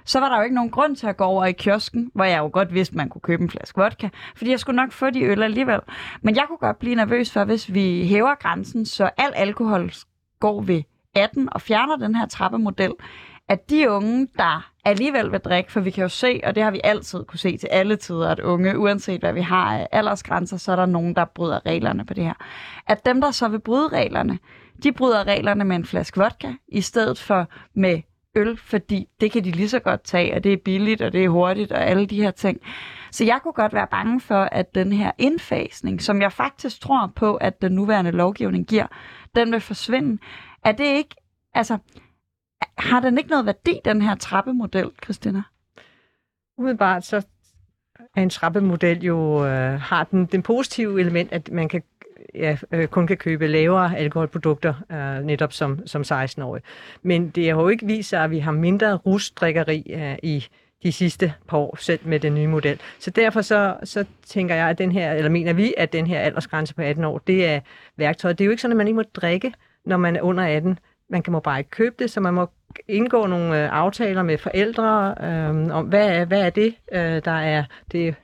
så 0.04 0.20
var 0.20 0.28
der 0.28 0.36
jo 0.36 0.42
ikke 0.42 0.54
nogen 0.54 0.70
grund 0.70 0.96
til 0.96 1.06
at 1.06 1.16
gå 1.16 1.24
over 1.24 1.44
i 1.44 1.52
kiosken, 1.52 2.10
hvor 2.14 2.24
jeg 2.24 2.38
jo 2.38 2.50
godt 2.52 2.74
vidste, 2.74 2.96
man 2.96 3.08
kunne 3.08 3.20
købe 3.20 3.42
en 3.42 3.50
flaske 3.50 3.80
vodka, 3.80 4.08
fordi 4.36 4.50
jeg 4.50 4.60
skulle 4.60 4.76
nok 4.76 4.92
få 4.92 5.10
de 5.10 5.22
øl 5.22 5.42
alligevel. 5.42 5.80
Men 6.22 6.36
jeg 6.36 6.44
kunne 6.48 6.58
godt 6.58 6.78
blive 6.78 6.94
nervøs 6.94 7.32
for, 7.32 7.44
hvis 7.44 7.74
vi 7.74 8.06
hæver 8.06 8.34
grænsen, 8.34 8.86
så 8.86 9.10
al 9.16 9.32
alkohol 9.34 9.92
går 10.40 10.60
ved 10.60 10.82
18 11.14 11.48
og 11.52 11.60
fjerner 11.60 11.96
den 11.96 12.14
her 12.14 12.26
trappemodel, 12.26 12.92
at 13.48 13.70
de 13.70 13.90
unge, 13.90 14.28
der 14.36 14.70
alligevel 14.84 15.32
vil 15.32 15.40
drikke, 15.40 15.72
for 15.72 15.80
vi 15.80 15.90
kan 15.90 16.02
jo 16.02 16.08
se, 16.08 16.40
og 16.44 16.54
det 16.54 16.62
har 16.62 16.70
vi 16.70 16.80
altid 16.84 17.24
kunne 17.24 17.38
se 17.38 17.56
til 17.56 17.66
alle 17.66 17.96
tider, 17.96 18.28
at 18.28 18.40
unge, 18.40 18.78
uanset 18.78 19.20
hvad 19.20 19.32
vi 19.32 19.40
har 19.40 19.78
af 19.78 19.88
aldersgrænser, 19.92 20.56
så 20.56 20.72
er 20.72 20.76
der 20.76 20.86
nogen, 20.86 21.16
der 21.16 21.24
bryder 21.24 21.66
reglerne 21.66 22.04
på 22.04 22.14
det 22.14 22.24
her. 22.24 22.34
At 22.86 23.06
dem, 23.06 23.20
der 23.20 23.30
så 23.30 23.48
vil 23.48 23.60
bryde 23.60 23.88
reglerne, 23.88 24.38
de 24.82 24.92
bryder 24.92 25.24
reglerne 25.24 25.64
med 25.64 25.76
en 25.76 25.84
flaske 25.84 26.20
vodka, 26.20 26.52
i 26.68 26.80
stedet 26.80 27.18
for 27.18 27.48
med 27.74 28.02
øl, 28.34 28.56
fordi 28.56 29.08
det 29.20 29.32
kan 29.32 29.44
de 29.44 29.50
lige 29.50 29.68
så 29.68 29.78
godt 29.78 30.04
tage, 30.04 30.34
og 30.34 30.44
det 30.44 30.52
er 30.52 30.56
billigt, 30.56 31.02
og 31.02 31.12
det 31.12 31.24
er 31.24 31.28
hurtigt, 31.28 31.72
og 31.72 31.86
alle 31.86 32.06
de 32.06 32.22
her 32.22 32.30
ting. 32.30 32.60
Så 33.10 33.24
jeg 33.24 33.40
kunne 33.42 33.52
godt 33.52 33.72
være 33.72 33.86
bange 33.90 34.20
for, 34.20 34.42
at 34.52 34.74
den 34.74 34.92
her 34.92 35.10
indfasning, 35.18 36.02
som 36.02 36.22
jeg 36.22 36.32
faktisk 36.32 36.80
tror 36.80 37.12
på, 37.16 37.34
at 37.34 37.62
den 37.62 37.72
nuværende 37.72 38.10
lovgivning 38.10 38.66
giver, 38.66 38.86
den 39.34 39.52
vil 39.52 39.60
forsvinde. 39.60 40.22
Er 40.64 40.72
det 40.72 40.84
ikke, 40.84 41.14
altså, 41.54 41.78
har 42.78 43.00
den 43.00 43.18
ikke 43.18 43.30
noget 43.30 43.46
værdi, 43.46 43.80
den 43.84 44.02
her 44.02 44.14
trappemodel, 44.14 44.90
Christina? 45.04 45.42
Umiddelbart 46.58 47.04
så 47.04 47.22
er 48.16 48.22
en 48.22 48.30
trappemodel 48.30 49.04
jo 49.04 49.46
øh, 49.46 49.80
har 49.80 50.04
den, 50.04 50.26
den 50.26 50.42
positive 50.42 51.00
element, 51.00 51.32
at 51.32 51.50
man 51.52 51.68
kan 51.68 51.82
ja, 52.34 52.56
øh, 52.72 52.88
kun 52.88 53.06
kan 53.06 53.16
købe 53.16 53.46
lavere 53.46 53.98
alkoholprodukter, 53.98 54.74
øh, 54.92 55.26
netop 55.26 55.52
som, 55.52 55.86
som 55.86 56.02
16-årig. 56.02 56.62
Men 57.02 57.28
det 57.30 57.50
har 57.50 57.60
jo 57.60 57.68
ikke 57.68 57.86
vist 57.86 58.08
sig, 58.08 58.24
at 58.24 58.30
vi 58.30 58.38
har 58.38 58.52
mindre 58.52 58.94
rusdrikkeri 58.94 59.92
øh, 59.94 60.16
i 60.22 60.46
de 60.82 60.92
sidste 60.92 61.34
par 61.48 61.56
år, 61.56 61.76
selv 61.80 62.00
med 62.04 62.20
den 62.20 62.34
nye 62.34 62.46
model. 62.46 62.80
Så 62.98 63.10
derfor 63.10 63.40
så, 63.40 63.76
så 63.84 64.04
tænker 64.26 64.54
jeg, 64.54 64.68
at 64.68 64.78
den 64.78 64.92
her, 64.92 65.12
eller 65.12 65.30
mener 65.30 65.52
vi, 65.52 65.74
at 65.76 65.92
den 65.92 66.06
her 66.06 66.20
aldersgrænse 66.20 66.74
på 66.74 66.82
18 66.82 67.04
år, 67.04 67.18
det 67.18 67.46
er 67.46 67.60
værktøjet. 67.96 68.38
Det 68.38 68.44
er 68.44 68.46
jo 68.46 68.50
ikke 68.50 68.62
sådan, 68.62 68.72
at 68.72 68.76
man 68.76 68.86
ikke 68.86 68.96
må 68.96 69.02
drikke, 69.02 69.52
når 69.86 69.96
man 69.96 70.16
er 70.16 70.22
under 70.22 70.44
18. 70.44 70.78
Man 71.10 71.22
kan 71.22 71.32
må 71.32 71.40
bare 71.40 71.58
ikke 71.58 71.70
købe 71.70 71.94
det, 71.98 72.10
så 72.10 72.20
man 72.20 72.34
må 72.34 72.46
indgå 72.88 73.26
nogle 73.26 73.64
øh, 73.64 73.72
aftaler 73.72 74.22
med 74.22 74.38
forældre 74.38 75.14
øh, 75.20 75.76
om, 75.76 75.86
hvad 75.86 76.08
er, 76.08 76.24
hvad 76.24 76.42
er 76.42 76.50
det, 76.50 76.74
øh, 76.92 77.24
der 77.24 77.30
er 77.30 77.64
det 77.92 78.14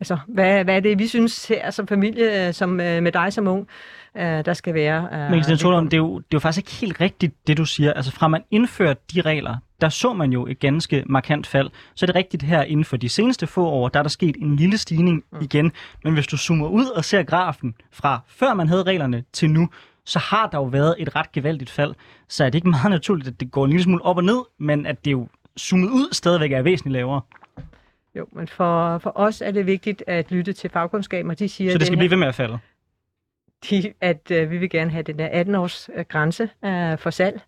Altså, 0.00 0.18
hvad, 0.28 0.64
hvad 0.64 0.76
er 0.76 0.80
det, 0.80 0.98
vi 0.98 1.06
synes 1.06 1.48
her 1.48 1.70
som 1.70 1.86
familie, 1.86 2.46
øh, 2.46 2.54
som, 2.54 2.80
øh, 2.80 3.02
med 3.02 3.12
dig 3.12 3.32
som 3.32 3.46
ung, 3.46 3.68
uh, 4.14 4.20
der 4.20 4.52
skal 4.52 4.74
være? 4.74 5.30
Men 5.30 5.42
det, 5.42 5.64
om, 5.64 5.88
det, 5.88 5.96
er 5.96 5.98
jo, 5.98 6.18
det 6.18 6.24
er 6.24 6.28
jo 6.34 6.38
faktisk 6.38 6.58
ikke 6.58 6.80
helt 6.80 7.00
rigtigt, 7.00 7.46
det 7.46 7.56
du 7.56 7.64
siger. 7.64 7.92
Altså, 7.92 8.12
fra 8.12 8.28
man 8.28 8.42
indførte 8.50 9.00
de 9.14 9.20
regler, 9.20 9.56
der 9.80 9.88
så 9.88 10.12
man 10.12 10.32
jo 10.32 10.46
et 10.46 10.58
ganske 10.58 11.04
markant 11.06 11.46
fald. 11.46 11.70
Så 11.94 12.04
er 12.04 12.06
det 12.06 12.14
rigtigt 12.14 12.42
her, 12.42 12.62
inden 12.62 12.84
for 12.84 12.96
de 12.96 13.08
seneste 13.08 13.46
få 13.46 13.66
år, 13.66 13.88
der 13.88 13.98
er 13.98 14.02
der 14.02 14.10
sket 14.10 14.36
en 14.36 14.56
lille 14.56 14.78
stigning 14.78 15.24
mm. 15.32 15.38
igen. 15.40 15.72
Men 16.04 16.14
hvis 16.14 16.26
du 16.26 16.36
zoomer 16.36 16.68
ud 16.68 16.86
og 16.86 17.04
ser 17.04 17.22
grafen 17.22 17.74
fra 17.92 18.20
før 18.28 18.54
man 18.54 18.68
havde 18.68 18.82
reglerne 18.82 19.24
til 19.32 19.50
nu, 19.50 19.68
så 20.04 20.18
har 20.18 20.48
der 20.52 20.58
jo 20.58 20.64
været 20.64 20.94
et 20.98 21.16
ret 21.16 21.32
gevaldigt 21.32 21.70
fald. 21.70 21.94
Så 22.28 22.44
er 22.44 22.48
det 22.48 22.54
ikke 22.54 22.68
meget 22.68 22.90
naturligt, 22.90 23.28
at 23.28 23.40
det 23.40 23.50
går 23.50 23.64
en 23.64 23.70
lille 23.70 23.84
smule 23.84 24.04
op 24.04 24.16
og 24.16 24.24
ned, 24.24 24.40
men 24.58 24.86
at 24.86 25.04
det 25.04 25.12
jo 25.12 25.28
zoomet 25.58 25.88
ud 25.88 26.08
stadigvæk 26.12 26.52
er 26.52 26.62
væsentligt 26.62 26.92
lavere. 26.92 27.20
Jo, 28.14 28.26
men 28.32 28.48
for, 28.48 28.98
for 28.98 29.12
os 29.14 29.40
er 29.40 29.50
det 29.50 29.66
vigtigt 29.66 30.04
at 30.06 30.30
lytte 30.30 30.52
til 30.52 30.70
fagkundskaber. 30.70 31.34
De 31.34 31.48
siger, 31.48 31.72
så 31.72 31.78
det 31.78 31.86
skal 31.86 31.98
blive 31.98 32.10
ved 32.10 32.16
med 32.16 32.28
at 32.28 32.34
falde? 32.34 32.58
De, 33.70 33.92
at 34.00 34.30
uh, 34.30 34.50
vi 34.50 34.58
vil 34.58 34.70
gerne 34.70 34.90
have 34.90 35.02
den 35.02 35.18
der 35.18 35.44
18-års 35.44 35.90
uh, 35.96 36.00
grænse 36.08 36.42
uh, 36.42 36.98
for 36.98 37.10
salg 37.10 37.40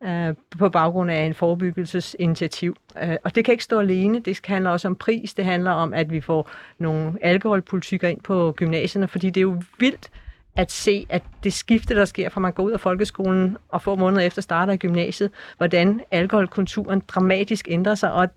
uh, 0.00 0.58
på 0.58 0.68
baggrund 0.68 1.10
af 1.10 1.20
en 1.20 1.34
forebyggelsesinitiativ. 1.34 2.76
Uh, 3.02 3.14
og 3.24 3.34
det 3.34 3.44
kan 3.44 3.52
ikke 3.52 3.64
stå 3.64 3.80
alene. 3.80 4.20
Det 4.20 4.40
handler 4.46 4.70
også 4.70 4.88
om 4.88 4.96
pris. 4.96 5.34
Det 5.34 5.44
handler 5.44 5.70
om, 5.70 5.94
at 5.94 6.10
vi 6.10 6.20
får 6.20 6.50
nogle 6.78 7.12
alkoholpolitikker 7.22 8.08
ind 8.08 8.20
på 8.20 8.52
gymnasierne, 8.56 9.08
fordi 9.08 9.26
det 9.30 9.36
er 9.36 9.42
jo 9.42 9.62
vildt, 9.78 10.10
at 10.56 10.72
se, 10.72 11.06
at 11.08 11.22
det 11.44 11.52
skifte, 11.52 11.94
der 11.94 12.04
sker 12.04 12.28
fra 12.28 12.40
man 12.40 12.52
går 12.52 12.62
ud 12.62 12.72
af 12.72 12.80
folkeskolen 12.80 13.56
og 13.68 13.82
få 13.82 13.94
måneder 13.94 14.22
efter 14.22 14.42
starter 14.42 14.72
i 14.72 14.76
gymnasiet, 14.76 15.30
hvordan 15.56 16.00
alkoholkulturen 16.10 17.02
dramatisk 17.08 17.66
ændrer 17.70 17.94
sig, 17.94 18.12
og 18.12 18.28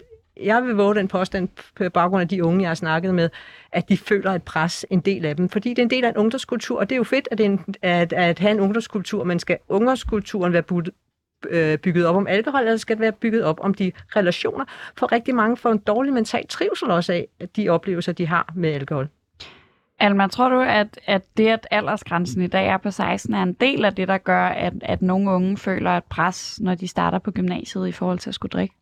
jeg 0.44 0.64
vil 0.64 0.76
våge 0.76 0.96
den 0.96 1.08
påstand 1.08 1.50
på 1.76 1.90
baggrund 1.90 2.22
af 2.22 2.28
de 2.28 2.44
unge, 2.44 2.62
jeg 2.62 2.70
har 2.70 2.76
snakket 2.76 3.16
med, 3.16 3.30
at 3.72 3.90
de 3.90 3.98
føler 3.98 4.32
et 4.32 4.44
pres, 4.44 4.86
en 4.90 5.00
del 5.00 5.26
af 5.26 5.36
dem. 5.36 5.50
Fordi 5.50 5.70
det 5.70 5.80
er 5.80 5.84
en 5.84 5.90
del 5.90 6.06
af 6.06 6.10
en 6.10 6.18
ungdomskultur, 6.18 6.80
og 6.80 6.90
det 6.90 6.96
er 6.96 6.98
jo 6.98 7.04
fedt 7.04 7.28
at, 7.32 7.40
en, 7.40 7.66
at, 7.82 8.14
at 8.14 8.40
have 8.40 8.52
en 8.52 8.60
ungdomskultur, 8.60 9.24
men 9.24 9.40
skal 9.40 9.58
ungdomskulturen 9.70 10.54
være 10.54 10.64
budt, 10.64 10.90
øh, 11.50 11.78
bygget 11.78 12.06
op 12.06 12.16
om 12.16 12.28
alkohol, 12.28 12.62
eller 12.62 12.78
skal 12.78 12.96
det 12.96 13.02
være 13.02 13.12
bygget 13.12 13.44
op 13.44 13.60
om 13.62 13.74
de 13.74 13.92
relationer? 14.16 14.66
For 14.98 15.12
rigtig 15.12 15.36
mange 15.36 15.58
får 15.58 15.72
en 15.72 15.78
dårlig 15.78 16.14
mental 16.14 16.48
trivsel 16.48 16.92
også 16.92 17.14
af 17.14 17.50
de 17.56 17.70
oplevelser, 17.70 18.12
de 18.12 18.28
har 18.28 18.54
med 18.56 18.70
alkohol. 18.70 19.08
Alma, 20.00 20.28
tror 20.28 20.50
du, 20.50 20.60
at, 20.60 21.00
at 21.06 21.22
det, 21.38 21.48
at 21.48 21.68
aldersgrænsen 21.72 22.42
i 22.42 22.48
dag 22.48 22.68
er 22.68 22.78
på 22.78 22.92
16, 22.92 23.34
er 23.34 23.44
en 23.44 23.54
del 23.54 23.86
af 23.86 23.96
det, 23.96 24.08
der 24.08 24.18
gør, 24.18 24.46
at, 24.46 24.74
at 24.82 25.02
nogle 25.02 25.32
unge 25.32 25.58
føler 25.58 25.92
et 25.92 26.04
pres, 26.04 26.60
når 26.62 26.76
de 26.76 26.88
starter 26.88 27.20
på 27.20 27.32
gymnasiet 27.32 27.88
i 27.88 27.92
forhold 27.92 28.20
til 28.20 28.30
at 28.30 28.36
skulle 28.36 28.50
drikke? 28.50 28.76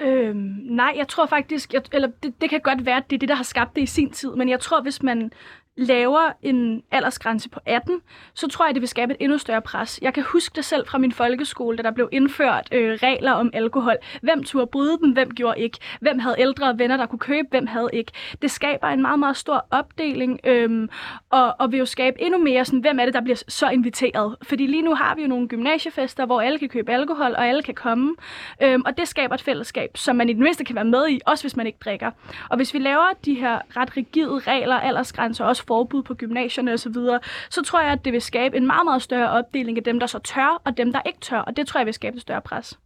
Øhm, 0.00 0.58
nej, 0.62 0.92
jeg 0.96 1.08
tror 1.08 1.26
faktisk, 1.26 1.74
jeg, 1.74 1.82
eller 1.92 2.08
det, 2.22 2.40
det 2.40 2.50
kan 2.50 2.60
godt 2.60 2.86
være, 2.86 2.96
at 2.96 3.10
det 3.10 3.16
er 3.16 3.18
det, 3.18 3.28
der 3.28 3.34
har 3.34 3.44
skabt 3.44 3.76
det 3.76 3.82
i 3.82 3.86
sin 3.86 4.10
tid, 4.10 4.34
men 4.34 4.48
jeg 4.48 4.60
tror, 4.60 4.82
hvis 4.82 5.02
man 5.02 5.32
laver 5.76 6.32
en 6.42 6.82
aldersgrænse 6.90 7.48
på 7.48 7.60
18, 7.66 8.00
så 8.34 8.48
tror 8.48 8.66
jeg, 8.66 8.74
det 8.74 8.80
vil 8.80 8.88
skabe 8.88 9.12
et 9.12 9.16
endnu 9.20 9.38
større 9.38 9.62
pres. 9.62 9.98
Jeg 10.02 10.14
kan 10.14 10.22
huske 10.22 10.56
det 10.56 10.64
selv 10.64 10.86
fra 10.86 10.98
min 10.98 11.12
folkeskole, 11.12 11.76
da 11.76 11.82
der 11.82 11.90
blev 11.90 12.08
indført 12.12 12.68
øh, 12.72 12.98
regler 13.02 13.32
om 13.32 13.50
alkohol. 13.52 13.96
Hvem 14.22 14.44
turde 14.44 14.66
bryde 14.66 14.98
dem, 14.98 15.10
hvem 15.12 15.30
gjorde 15.30 15.60
ikke? 15.60 15.78
Hvem 16.00 16.18
havde 16.18 16.36
ældre 16.38 16.78
venner, 16.78 16.96
der 16.96 17.06
kunne 17.06 17.18
købe, 17.18 17.48
hvem 17.50 17.66
havde 17.66 17.90
ikke? 17.92 18.12
Det 18.42 18.50
skaber 18.50 18.88
en 18.88 19.02
meget, 19.02 19.18
meget 19.18 19.36
stor 19.36 19.66
opdeling, 19.70 20.40
øhm, 20.44 20.88
og, 21.30 21.54
og 21.58 21.72
vil 21.72 21.78
jo 21.78 21.86
skabe 21.86 22.22
endnu 22.22 22.38
mere 22.38 22.64
sådan, 22.64 22.80
hvem 22.80 22.98
er 22.98 23.04
det, 23.04 23.14
der 23.14 23.20
bliver 23.20 23.42
så 23.48 23.68
inviteret? 23.68 24.36
Fordi 24.42 24.66
lige 24.66 24.82
nu 24.82 24.94
har 24.94 25.14
vi 25.14 25.22
jo 25.22 25.28
nogle 25.28 25.48
gymnasiefester, 25.48 26.26
hvor 26.26 26.40
alle 26.40 26.58
kan 26.58 26.68
købe 26.68 26.92
alkohol, 26.92 27.34
og 27.34 27.48
alle 27.48 27.62
kan 27.62 27.74
komme, 27.74 28.14
øhm, 28.62 28.82
og 28.86 28.98
det 28.98 29.08
skaber 29.08 29.34
et 29.34 29.42
fællesskab, 29.42 29.90
som 29.96 30.16
man 30.16 30.28
i 30.28 30.32
det 30.32 30.40
mindste 30.40 30.64
kan 30.64 30.76
være 30.76 30.84
med 30.84 31.08
i, 31.08 31.20
også 31.26 31.44
hvis 31.44 31.56
man 31.56 31.66
ikke 31.66 31.78
drikker. 31.84 32.10
Og 32.50 32.56
hvis 32.56 32.74
vi 32.74 32.78
laver 32.78 33.06
de 33.24 33.34
her 33.34 33.58
ret 33.76 33.96
rigide 33.96 34.38
regler, 34.38 34.76
aldersgrænser, 34.76 35.44
også 35.44 35.61
forbud 35.62 36.02
på 36.02 36.14
gymnasierne 36.14 36.72
osv., 36.72 36.92
så, 36.92 37.18
så 37.50 37.62
tror 37.62 37.80
jeg, 37.82 37.92
at 37.92 38.04
det 38.04 38.12
vil 38.12 38.22
skabe 38.22 38.56
en 38.56 38.66
meget, 38.66 38.84
meget 38.84 39.02
større 39.02 39.30
opdeling 39.30 39.78
af 39.78 39.84
dem, 39.84 40.00
der 40.00 40.06
så 40.06 40.18
tør, 40.18 40.60
og 40.64 40.76
dem, 40.76 40.92
der 40.92 41.00
ikke 41.06 41.20
tør. 41.20 41.38
Og 41.38 41.56
det 41.56 41.66
tror 41.66 41.80
jeg 41.80 41.86
vil 41.86 41.94
skabe 41.94 42.16
et 42.16 42.22
større 42.22 42.40
pres. 42.40 42.78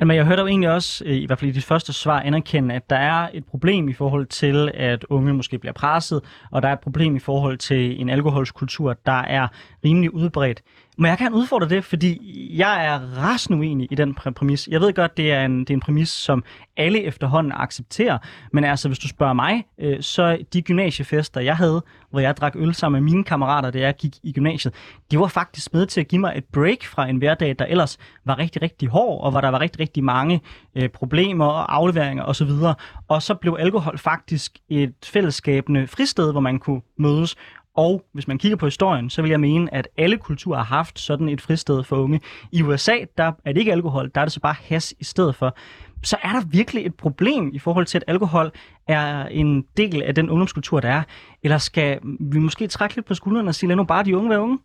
Men 0.00 0.10
jeg 0.10 0.24
hørte 0.24 0.40
jo 0.40 0.46
egentlig 0.46 0.70
også, 0.70 1.04
øh, 1.06 1.16
i 1.16 1.26
hvert 1.26 1.38
fald 1.38 1.50
i 1.50 1.54
dit 1.54 1.64
første 1.64 1.92
svar, 1.92 2.20
anerkende, 2.20 2.74
at 2.74 2.90
der 2.90 2.96
er 2.96 3.28
et 3.34 3.44
problem 3.44 3.88
i 3.88 3.92
forhold 3.92 4.26
til, 4.26 4.70
at 4.74 5.04
unge 5.04 5.34
måske 5.34 5.58
bliver 5.58 5.72
presset, 5.72 6.20
og 6.50 6.62
der 6.62 6.68
er 6.68 6.72
et 6.72 6.80
problem 6.80 7.16
i 7.16 7.18
forhold 7.18 7.58
til 7.58 8.00
en 8.00 8.10
alkoholskultur, 8.10 8.96
der 9.06 9.22
er 9.22 9.48
rimelig 9.84 10.14
udbredt. 10.14 10.62
Men 10.98 11.06
jeg 11.06 11.18
kan 11.18 11.32
udfordre 11.32 11.68
det, 11.68 11.84
fordi 11.84 12.18
jeg 12.58 12.86
er 12.86 12.98
rasende 13.18 13.58
uenig 13.58 13.88
i 13.90 13.94
den 13.94 14.14
præmis. 14.14 14.68
Jeg 14.68 14.80
ved 14.80 14.92
godt, 14.92 15.16
det 15.16 15.32
er 15.32 15.44
en, 15.44 15.60
det 15.60 15.70
er 15.70 15.74
en 15.74 15.80
præmis, 15.80 16.08
som 16.08 16.44
alle 16.76 17.02
efterhånden 17.02 17.52
accepterer, 17.56 18.18
men 18.52 18.64
altså, 18.64 18.88
hvis 18.88 18.98
du 18.98 19.08
spørger 19.08 19.32
mig, 19.32 19.64
øh, 19.78 20.02
så 20.02 20.38
de 20.52 20.62
gymnasiefester, 20.62 21.40
jeg 21.40 21.56
havde, 21.56 21.82
hvor 22.10 22.20
jeg 22.20 22.36
drak 22.36 22.56
øl 22.56 22.74
sammen 22.74 23.02
med 23.02 23.12
mine 23.12 23.24
kammerater, 23.24 23.70
da 23.70 23.80
jeg 23.80 23.96
gik 23.96 24.12
i 24.22 24.32
gymnasiet, 24.32 24.74
de 25.10 25.18
var 25.18 25.26
faktisk 25.26 25.74
med 25.74 25.86
til 25.86 26.00
at 26.00 26.08
give 26.08 26.20
mig 26.20 26.32
et 26.36 26.44
break 26.52 26.84
fra 26.84 27.08
en 27.08 27.16
hverdag, 27.16 27.56
der 27.58 27.64
ellers 27.64 27.98
var 28.24 28.38
rigtig, 28.38 28.62
rigtig 28.62 28.88
hård, 28.88 29.24
og 29.24 29.30
hvor 29.30 29.40
der 29.40 29.48
var 29.48 29.60
rigtig, 29.60 29.80
rigtig 29.80 30.04
mange 30.04 30.40
øh, 30.74 30.88
problemer 30.88 31.46
og 31.46 31.74
afleveringer 31.74 32.24
osv. 32.24 32.50
Og 33.08 33.22
så 33.22 33.34
blev 33.34 33.56
alkohol 33.58 33.98
faktisk 33.98 34.58
et 34.68 34.94
fællesskabende 35.04 35.86
fristed, 35.86 36.32
hvor 36.32 36.40
man 36.40 36.58
kunne 36.58 36.80
mødes 36.98 37.36
og 37.76 38.04
hvis 38.12 38.28
man 38.28 38.38
kigger 38.38 38.56
på 38.56 38.66
historien, 38.66 39.10
så 39.10 39.22
vil 39.22 39.30
jeg 39.30 39.40
mene, 39.40 39.74
at 39.74 39.88
alle 39.96 40.18
kulturer 40.18 40.56
har 40.58 40.76
haft 40.76 40.98
sådan 40.98 41.28
et 41.28 41.40
fristed 41.40 41.84
for 41.84 41.96
unge. 41.96 42.20
I 42.52 42.62
USA, 42.62 42.96
der 43.18 43.32
er 43.44 43.52
det 43.52 43.56
ikke 43.56 43.72
alkohol, 43.72 44.10
der 44.14 44.20
er 44.20 44.24
det 44.24 44.32
så 44.32 44.40
bare 44.40 44.54
has 44.64 44.94
i 45.00 45.04
stedet 45.04 45.34
for. 45.34 45.56
Så 46.02 46.16
er 46.22 46.32
der 46.32 46.40
virkelig 46.46 46.86
et 46.86 46.94
problem 46.94 47.50
i 47.54 47.58
forhold 47.58 47.86
til, 47.86 47.98
at 47.98 48.04
alkohol 48.06 48.50
er 48.88 49.26
en 49.26 49.64
del 49.76 50.02
af 50.02 50.14
den 50.14 50.30
ungdomskultur, 50.30 50.80
der 50.80 50.88
er? 50.88 51.02
Eller 51.42 51.58
skal 51.58 51.98
vi 52.20 52.38
måske 52.38 52.66
trække 52.66 52.94
lidt 52.94 53.06
på 53.06 53.14
skuldrene 53.14 53.48
og 53.48 53.54
sige, 53.54 53.68
lad 53.68 53.76
nu 53.76 53.84
bare 53.84 54.04
de 54.04 54.16
unge 54.16 54.30
være 54.30 54.40
unge? 54.40 54.58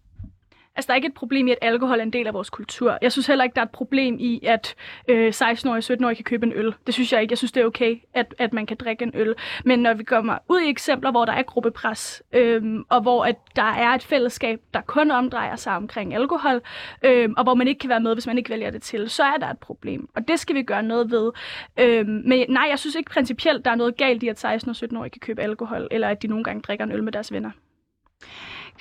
Altså, 0.77 0.87
der 0.87 0.93
er 0.93 0.95
ikke 0.95 1.07
et 1.07 1.13
problem 1.13 1.47
i, 1.47 1.51
at 1.51 1.57
alkohol 1.61 1.99
er 1.99 2.03
en 2.03 2.13
del 2.13 2.27
af 2.27 2.33
vores 2.33 2.49
kultur. 2.49 2.97
Jeg 3.01 3.11
synes 3.11 3.27
heller 3.27 3.43
ikke, 3.43 3.55
der 3.55 3.61
er 3.61 3.65
et 3.65 3.71
problem 3.71 4.17
i, 4.19 4.39
at 4.43 4.75
øh, 5.07 5.33
16-årige 5.35 5.93
og 5.93 5.97
17-årige 5.97 6.15
kan 6.15 6.23
købe 6.23 6.45
en 6.45 6.53
øl. 6.53 6.73
Det 6.85 6.93
synes 6.93 7.13
jeg 7.13 7.21
ikke. 7.21 7.31
Jeg 7.31 7.37
synes, 7.37 7.51
det 7.51 7.61
er 7.61 7.65
okay, 7.65 7.95
at, 8.13 8.35
at 8.37 8.53
man 8.53 8.65
kan 8.65 8.77
drikke 8.77 9.03
en 9.03 9.11
øl. 9.13 9.35
Men 9.65 9.79
når 9.79 9.93
vi 9.93 10.03
kommer 10.03 10.37
ud 10.49 10.59
i 10.59 10.69
eksempler, 10.69 11.11
hvor 11.11 11.25
der 11.25 11.33
er 11.33 11.43
gruppepres, 11.43 12.23
øh, 12.33 12.61
og 12.89 13.01
hvor 13.01 13.25
at 13.25 13.35
der 13.55 13.71
er 13.71 13.89
et 13.89 14.03
fællesskab, 14.03 14.59
der 14.73 14.81
kun 14.81 15.11
omdrejer 15.11 15.55
sig 15.55 15.75
omkring 15.75 16.15
alkohol, 16.15 16.61
øh, 17.03 17.29
og 17.37 17.43
hvor 17.43 17.53
man 17.53 17.67
ikke 17.67 17.79
kan 17.79 17.89
være 17.89 17.99
med, 17.99 18.13
hvis 18.13 18.27
man 18.27 18.37
ikke 18.37 18.49
vælger 18.49 18.71
det 18.71 18.81
til, 18.81 19.09
så 19.09 19.23
er 19.23 19.37
der 19.37 19.49
et 19.49 19.59
problem. 19.59 20.09
Og 20.15 20.27
det 20.27 20.39
skal 20.39 20.55
vi 20.55 20.63
gøre 20.63 20.83
noget 20.83 21.11
ved. 21.11 21.31
Øh, 21.79 22.07
men 22.07 22.45
nej, 22.49 22.67
jeg 22.69 22.79
synes 22.79 22.95
ikke 22.95 23.11
principielt, 23.11 23.65
der 23.65 23.71
er 23.71 23.75
noget 23.75 23.97
galt 23.97 24.23
i, 24.23 24.27
at 24.27 24.45
16- 24.45 24.69
og 24.69 24.75
17-årige 24.77 25.09
kan 25.09 25.19
købe 25.19 25.41
alkohol, 25.41 25.87
eller 25.91 26.07
at 26.07 26.21
de 26.21 26.27
nogle 26.27 26.43
gange 26.43 26.61
drikker 26.61 26.85
en 26.85 26.91
øl 26.91 27.03
med 27.03 27.11
deres 27.11 27.31
venner. 27.31 27.51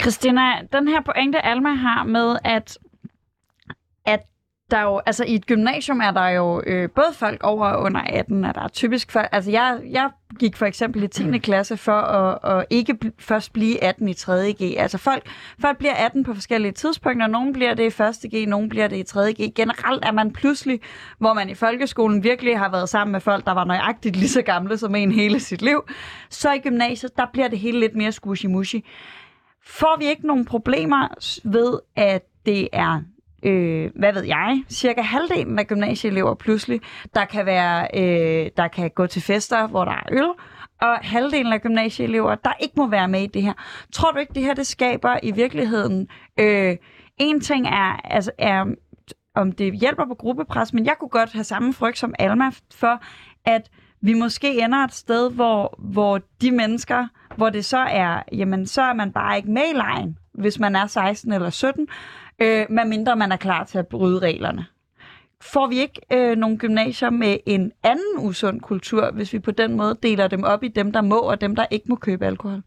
Christina, 0.00 0.42
den 0.72 0.88
her 0.88 1.00
pointe, 1.00 1.44
Alma 1.44 1.74
har 1.74 2.04
med, 2.04 2.36
at, 2.44 2.78
at 4.06 4.20
der 4.70 4.82
jo, 4.82 5.00
altså 5.06 5.24
i 5.24 5.34
et 5.34 5.46
gymnasium 5.46 6.00
er 6.00 6.10
der 6.10 6.28
jo 6.28 6.62
øh, 6.66 6.90
både 6.90 7.12
folk 7.12 7.42
over 7.44 7.66
og 7.66 7.82
under 7.82 8.00
18, 8.00 8.44
og 8.44 8.54
der 8.54 8.60
er 8.60 8.68
typisk 8.68 9.12
for, 9.12 9.20
altså 9.20 9.50
jeg, 9.50 9.80
jeg 9.90 10.10
gik 10.38 10.56
for 10.56 10.66
eksempel 10.66 11.02
i 11.02 11.08
10. 11.08 11.38
klasse 11.38 11.76
for 11.76 11.92
at, 11.92 12.58
at 12.58 12.66
ikke 12.70 12.98
bl- 13.04 13.10
først 13.18 13.52
blive 13.52 13.84
18 13.84 14.08
i 14.08 14.12
3.G. 14.12 14.74
Altså 14.78 14.98
folk, 14.98 15.30
folk 15.60 15.78
bliver 15.78 15.94
18 15.94 16.24
på 16.24 16.34
forskellige 16.34 16.72
tidspunkter, 16.72 17.26
nogen 17.26 17.52
bliver 17.52 17.74
det 17.74 17.98
i 17.98 18.02
1.G, 18.02 18.48
nogen 18.48 18.68
bliver 18.68 18.88
det 18.88 18.96
i 18.96 19.18
3.G. 19.18 19.54
Generelt 19.54 20.04
er 20.04 20.12
man 20.12 20.32
pludselig, 20.32 20.80
hvor 21.18 21.34
man 21.34 21.50
i 21.50 21.54
folkeskolen 21.54 22.24
virkelig 22.24 22.58
har 22.58 22.70
været 22.70 22.88
sammen 22.88 23.12
med 23.12 23.20
folk, 23.20 23.46
der 23.46 23.52
var 23.52 23.64
nøjagtigt 23.64 24.16
lige 24.16 24.28
så 24.28 24.42
gamle 24.42 24.78
som 24.78 24.94
en 24.94 25.12
hele 25.12 25.40
sit 25.40 25.62
liv, 25.62 25.82
så 26.30 26.52
i 26.52 26.58
gymnasiet, 26.58 27.16
der 27.16 27.26
bliver 27.32 27.48
det 27.48 27.58
hele 27.58 27.80
lidt 27.80 27.94
mere 27.94 28.12
squishy-mushy. 28.12 28.80
Får 29.66 29.98
vi 29.98 30.04
ikke 30.04 30.26
nogen 30.26 30.44
problemer 30.44 31.08
ved, 31.44 31.78
at 31.96 32.22
det 32.46 32.68
er 32.72 33.02
øh, 33.42 33.90
hvad 33.94 34.12
ved 34.12 34.22
jeg, 34.22 34.64
cirka 34.68 35.00
halvdelen 35.02 35.58
af 35.58 35.66
gymnasieelever 35.66 36.34
pludselig, 36.34 36.80
der 37.14 37.24
kan, 37.24 37.46
være, 37.46 37.88
øh, 37.94 38.50
der 38.56 38.68
kan 38.68 38.90
gå 38.90 39.06
til 39.06 39.22
fester, 39.22 39.66
hvor 39.66 39.84
der 39.84 39.92
er 39.92 40.08
øl, 40.10 40.28
og 40.80 40.98
halvdelen 41.02 41.52
af 41.52 41.62
gymnasieelever, 41.62 42.34
der 42.34 42.52
ikke 42.60 42.74
må 42.76 42.86
være 42.86 43.08
med 43.08 43.22
i 43.22 43.26
det 43.26 43.42
her. 43.42 43.52
Tror 43.92 44.10
du 44.10 44.18
ikke, 44.18 44.34
det 44.34 44.42
her 44.42 44.54
det 44.54 44.66
skaber 44.66 45.18
i 45.22 45.30
virkeligheden... 45.30 46.08
Øh, 46.40 46.76
en 47.18 47.40
ting 47.40 47.66
er, 47.66 48.00
altså, 48.04 48.30
er, 48.38 48.64
om 49.34 49.52
det 49.52 49.80
hjælper 49.80 50.04
på 50.06 50.14
gruppepres, 50.14 50.72
men 50.72 50.86
jeg 50.86 50.94
kunne 51.00 51.08
godt 51.08 51.32
have 51.32 51.44
samme 51.44 51.72
frygt 51.72 51.98
som 51.98 52.14
Alma 52.18 52.50
for, 52.74 53.02
at 53.44 53.70
vi 54.00 54.14
måske 54.14 54.64
ender 54.64 54.78
et 54.78 54.94
sted, 54.94 55.30
hvor, 55.30 55.74
hvor 55.78 56.20
de 56.40 56.50
mennesker, 56.50 57.08
hvor 57.36 57.50
det 57.50 57.64
så 57.64 57.78
er, 57.78 58.22
jamen 58.32 58.66
så 58.66 58.82
er 58.82 58.92
man 58.92 59.12
bare 59.12 59.36
ikke 59.36 59.50
med 59.50 59.62
i 59.74 59.76
lejen, 59.76 60.18
hvis 60.32 60.58
man 60.58 60.76
er 60.76 60.86
16 60.86 61.32
eller 61.32 61.50
17, 61.50 61.88
øh, 62.38 62.66
medmindre 62.70 63.16
man 63.16 63.32
er 63.32 63.36
klar 63.36 63.64
til 63.64 63.78
at 63.78 63.86
bryde 63.86 64.18
reglerne. 64.18 64.66
Får 65.40 65.66
vi 65.66 65.78
ikke 65.78 66.00
øh, 66.12 66.36
nogle 66.36 66.58
gymnasier 66.58 67.10
med 67.10 67.36
en 67.46 67.72
anden 67.82 68.18
usund 68.18 68.60
kultur, 68.60 69.10
hvis 69.10 69.32
vi 69.32 69.38
på 69.38 69.50
den 69.50 69.76
måde 69.76 69.98
deler 70.02 70.28
dem 70.28 70.44
op 70.44 70.62
i 70.62 70.68
dem, 70.68 70.92
der 70.92 71.00
må, 71.00 71.18
og 71.18 71.40
dem, 71.40 71.56
der 71.56 71.66
ikke 71.70 71.86
må 71.88 71.96
købe 71.96 72.26
alkohol? 72.26 72.62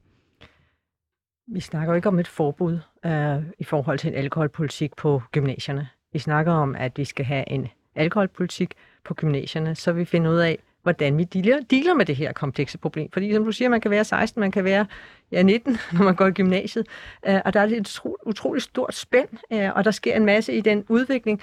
Vi 1.47 1.59
snakker 1.59 1.93
jo 1.93 1.95
ikke 1.95 2.07
om 2.07 2.19
et 2.19 2.27
forbud 2.27 2.79
øh, 3.05 3.43
i 3.59 3.63
forhold 3.63 3.99
til 3.99 4.07
en 4.07 4.17
alkoholpolitik 4.17 4.95
på 4.95 5.21
gymnasierne. 5.31 5.89
Vi 6.13 6.19
snakker 6.19 6.51
om, 6.51 6.75
at 6.75 6.97
vi 6.97 7.05
skal 7.05 7.25
have 7.25 7.49
en 7.49 7.67
alkoholpolitik 7.95 8.73
på 9.05 9.13
gymnasierne, 9.13 9.75
så 9.75 9.91
vi 9.91 10.05
finder 10.05 10.31
ud 10.31 10.37
af, 10.37 10.59
hvordan 10.83 11.17
vi 11.17 11.23
dealer, 11.23 11.59
dealer 11.71 11.93
med 11.93 12.05
det 12.05 12.15
her 12.15 12.33
komplekse 12.33 12.77
problem. 12.77 13.11
Fordi 13.11 13.33
som 13.33 13.45
du 13.45 13.51
siger, 13.51 13.69
man 13.69 13.81
kan 13.81 13.91
være 13.91 14.03
16, 14.03 14.39
man 14.39 14.51
kan 14.51 14.63
være 14.63 14.85
ja, 15.31 15.41
19, 15.41 15.77
når 15.93 16.03
man 16.03 16.15
går 16.15 16.27
i 16.27 16.31
gymnasiet, 16.31 16.87
øh, 17.27 17.39
og 17.45 17.53
der 17.53 17.59
er 17.59 17.63
et 17.63 17.79
utro, 17.79 18.17
utroligt 18.25 18.63
stort 18.63 18.95
spænd, 18.95 19.29
øh, 19.53 19.69
og 19.75 19.85
der 19.85 19.91
sker 19.91 20.15
en 20.15 20.25
masse 20.25 20.53
i 20.53 20.61
den 20.61 20.85
udvikling. 20.89 21.41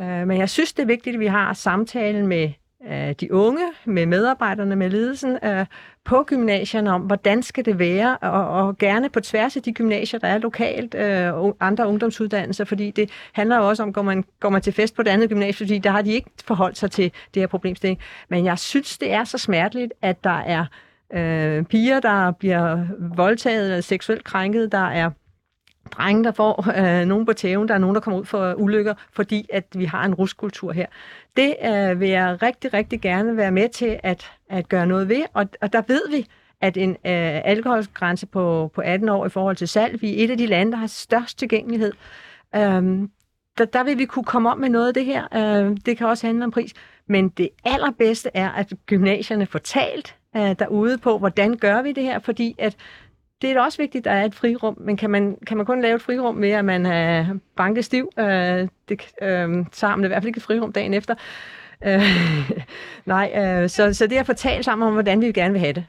Øh, 0.00 0.06
men 0.06 0.38
jeg 0.38 0.50
synes, 0.50 0.72
det 0.72 0.82
er 0.82 0.86
vigtigt, 0.86 1.14
at 1.14 1.20
vi 1.20 1.26
har 1.26 1.52
samtalen 1.52 2.26
med 2.26 2.50
øh, 2.90 3.14
de 3.20 3.32
unge, 3.32 3.62
med 3.84 4.06
medarbejderne, 4.06 4.76
med 4.76 4.90
ledelsen 4.90 5.38
øh, 5.44 5.66
på 6.04 6.24
gymnasierne 6.26 6.92
om, 6.92 7.02
hvordan 7.02 7.42
skal 7.42 7.64
det 7.64 7.78
være, 7.78 8.16
og, 8.16 8.48
og 8.48 8.78
gerne 8.78 9.08
på 9.08 9.20
tværs 9.20 9.56
af 9.56 9.62
de 9.62 9.72
gymnasier, 9.72 10.20
der 10.20 10.28
er 10.28 10.38
lokalt, 10.38 10.94
øh, 10.94 11.34
og 11.34 11.56
andre 11.60 11.88
ungdomsuddannelser, 11.88 12.64
fordi 12.64 12.90
det 12.90 13.10
handler 13.32 13.56
jo 13.56 13.68
også 13.68 13.82
om, 13.82 13.92
går 13.92 14.02
man, 14.02 14.24
går 14.40 14.50
man 14.50 14.62
til 14.62 14.72
fest 14.72 14.96
på 14.96 15.02
det 15.02 15.10
andet 15.10 15.28
gymnasium, 15.28 15.66
fordi 15.66 15.78
der 15.78 15.90
har 15.90 16.02
de 16.02 16.12
ikke 16.12 16.30
forholdt 16.44 16.78
sig 16.78 16.90
til 16.90 17.12
det 17.34 17.42
her 17.42 17.46
problemstilling. 17.46 18.00
Men 18.28 18.44
jeg 18.44 18.58
synes, 18.58 18.98
det 18.98 19.12
er 19.12 19.24
så 19.24 19.38
smerteligt, 19.38 19.92
at 20.02 20.24
der 20.24 20.38
er 20.38 20.64
øh, 21.14 21.64
piger, 21.64 22.00
der 22.00 22.30
bliver 22.30 22.86
voldtaget 23.16 23.64
eller 23.64 23.80
seksuelt 23.80 24.24
krænket, 24.24 24.72
der 24.72 24.88
er 24.88 25.10
drenge, 25.92 26.24
der 26.24 26.32
får 26.32 26.66
øh, 26.76 27.06
nogen 27.06 27.26
på 27.26 27.32
tæven, 27.32 27.68
der 27.68 27.74
er 27.74 27.78
nogen, 27.78 27.94
der 27.94 28.00
kommer 28.00 28.20
ud 28.20 28.24
for 28.24 28.54
ulykker, 28.54 28.94
fordi 29.12 29.46
at 29.52 29.64
vi 29.74 29.84
har 29.84 30.04
en 30.04 30.14
ruskultur 30.14 30.72
her. 30.72 30.86
Det 31.36 31.56
øh, 31.64 32.00
vil 32.00 32.08
jeg 32.08 32.42
rigtig, 32.42 32.74
rigtig 32.74 33.00
gerne 33.00 33.36
være 33.36 33.50
med 33.50 33.68
til 33.68 34.00
at, 34.02 34.30
at 34.50 34.68
gøre 34.68 34.86
noget 34.86 35.08
ved, 35.08 35.22
og, 35.34 35.48
og 35.60 35.72
der 35.72 35.82
ved 35.88 36.10
vi, 36.10 36.26
at 36.60 36.76
en 36.76 36.90
øh, 36.90 37.40
alkoholgrænse 37.44 38.26
på, 38.26 38.70
på 38.74 38.80
18 38.80 39.08
år 39.08 39.26
i 39.26 39.28
forhold 39.28 39.56
til 39.56 39.68
salg, 39.68 40.02
vi 40.02 40.20
er 40.20 40.24
et 40.24 40.30
af 40.30 40.38
de 40.38 40.46
lande, 40.46 40.72
der 40.72 40.78
har 40.78 40.86
størst 40.86 41.38
tilgængelighed. 41.38 41.92
Øhm, 42.56 43.10
der, 43.58 43.64
der 43.64 43.84
vil 43.84 43.98
vi 43.98 44.04
kunne 44.04 44.24
komme 44.24 44.50
op 44.50 44.58
med 44.58 44.68
noget 44.68 44.88
af 44.88 44.94
det 44.94 45.04
her. 45.04 45.24
Øh, 45.34 45.76
det 45.86 45.98
kan 45.98 46.06
også 46.06 46.26
handle 46.26 46.44
om 46.44 46.50
pris. 46.50 46.72
Men 47.06 47.28
det 47.28 47.48
allerbedste 47.64 48.30
er, 48.34 48.50
at 48.50 48.72
gymnasierne 48.86 49.46
får 49.46 49.58
talt 49.58 50.16
øh, 50.36 50.54
derude 50.58 50.98
på, 50.98 51.18
hvordan 51.18 51.56
gør 51.56 51.82
vi 51.82 51.92
det 51.92 52.02
her, 52.02 52.18
fordi 52.18 52.54
at 52.58 52.76
det 53.42 53.50
er 53.50 53.54
da 53.54 53.60
også 53.60 53.78
vigtigt, 53.78 54.06
at 54.06 54.12
der 54.12 54.18
er 54.18 54.24
et 54.24 54.34
frirum, 54.34 54.76
men 54.80 54.96
kan 54.96 55.10
man, 55.10 55.36
kan 55.46 55.56
man 55.56 55.66
kun 55.66 55.82
lave 55.82 55.94
et 55.94 56.02
frirum 56.02 56.34
med, 56.34 56.50
at 56.50 56.64
man 56.64 56.86
øh, 56.86 56.92
er 56.92 57.38
banket 57.56 57.84
stiv, 57.84 58.10
øh, 58.18 58.68
det, 58.88 59.02
øh, 59.22 59.66
så 59.72 59.86
har 59.86 59.96
man 59.96 60.04
i 60.04 60.08
hvert 60.08 60.22
fald 60.22 60.28
ikke 60.28 60.38
et 60.38 60.42
frirum 60.42 60.72
dagen 60.72 60.94
efter. 60.94 61.14
Øh, 61.84 62.02
nej, 63.06 63.32
øh, 63.36 63.68
så, 63.68 63.94
så 63.94 64.06
det 64.06 64.16
er 64.16 64.20
at 64.20 64.26
fortælle 64.26 64.62
sammen 64.62 64.86
om, 64.86 64.92
hvordan 64.92 65.20
vi 65.20 65.32
gerne 65.32 65.52
vil 65.52 65.60
have 65.60 65.72
det. 65.72 65.84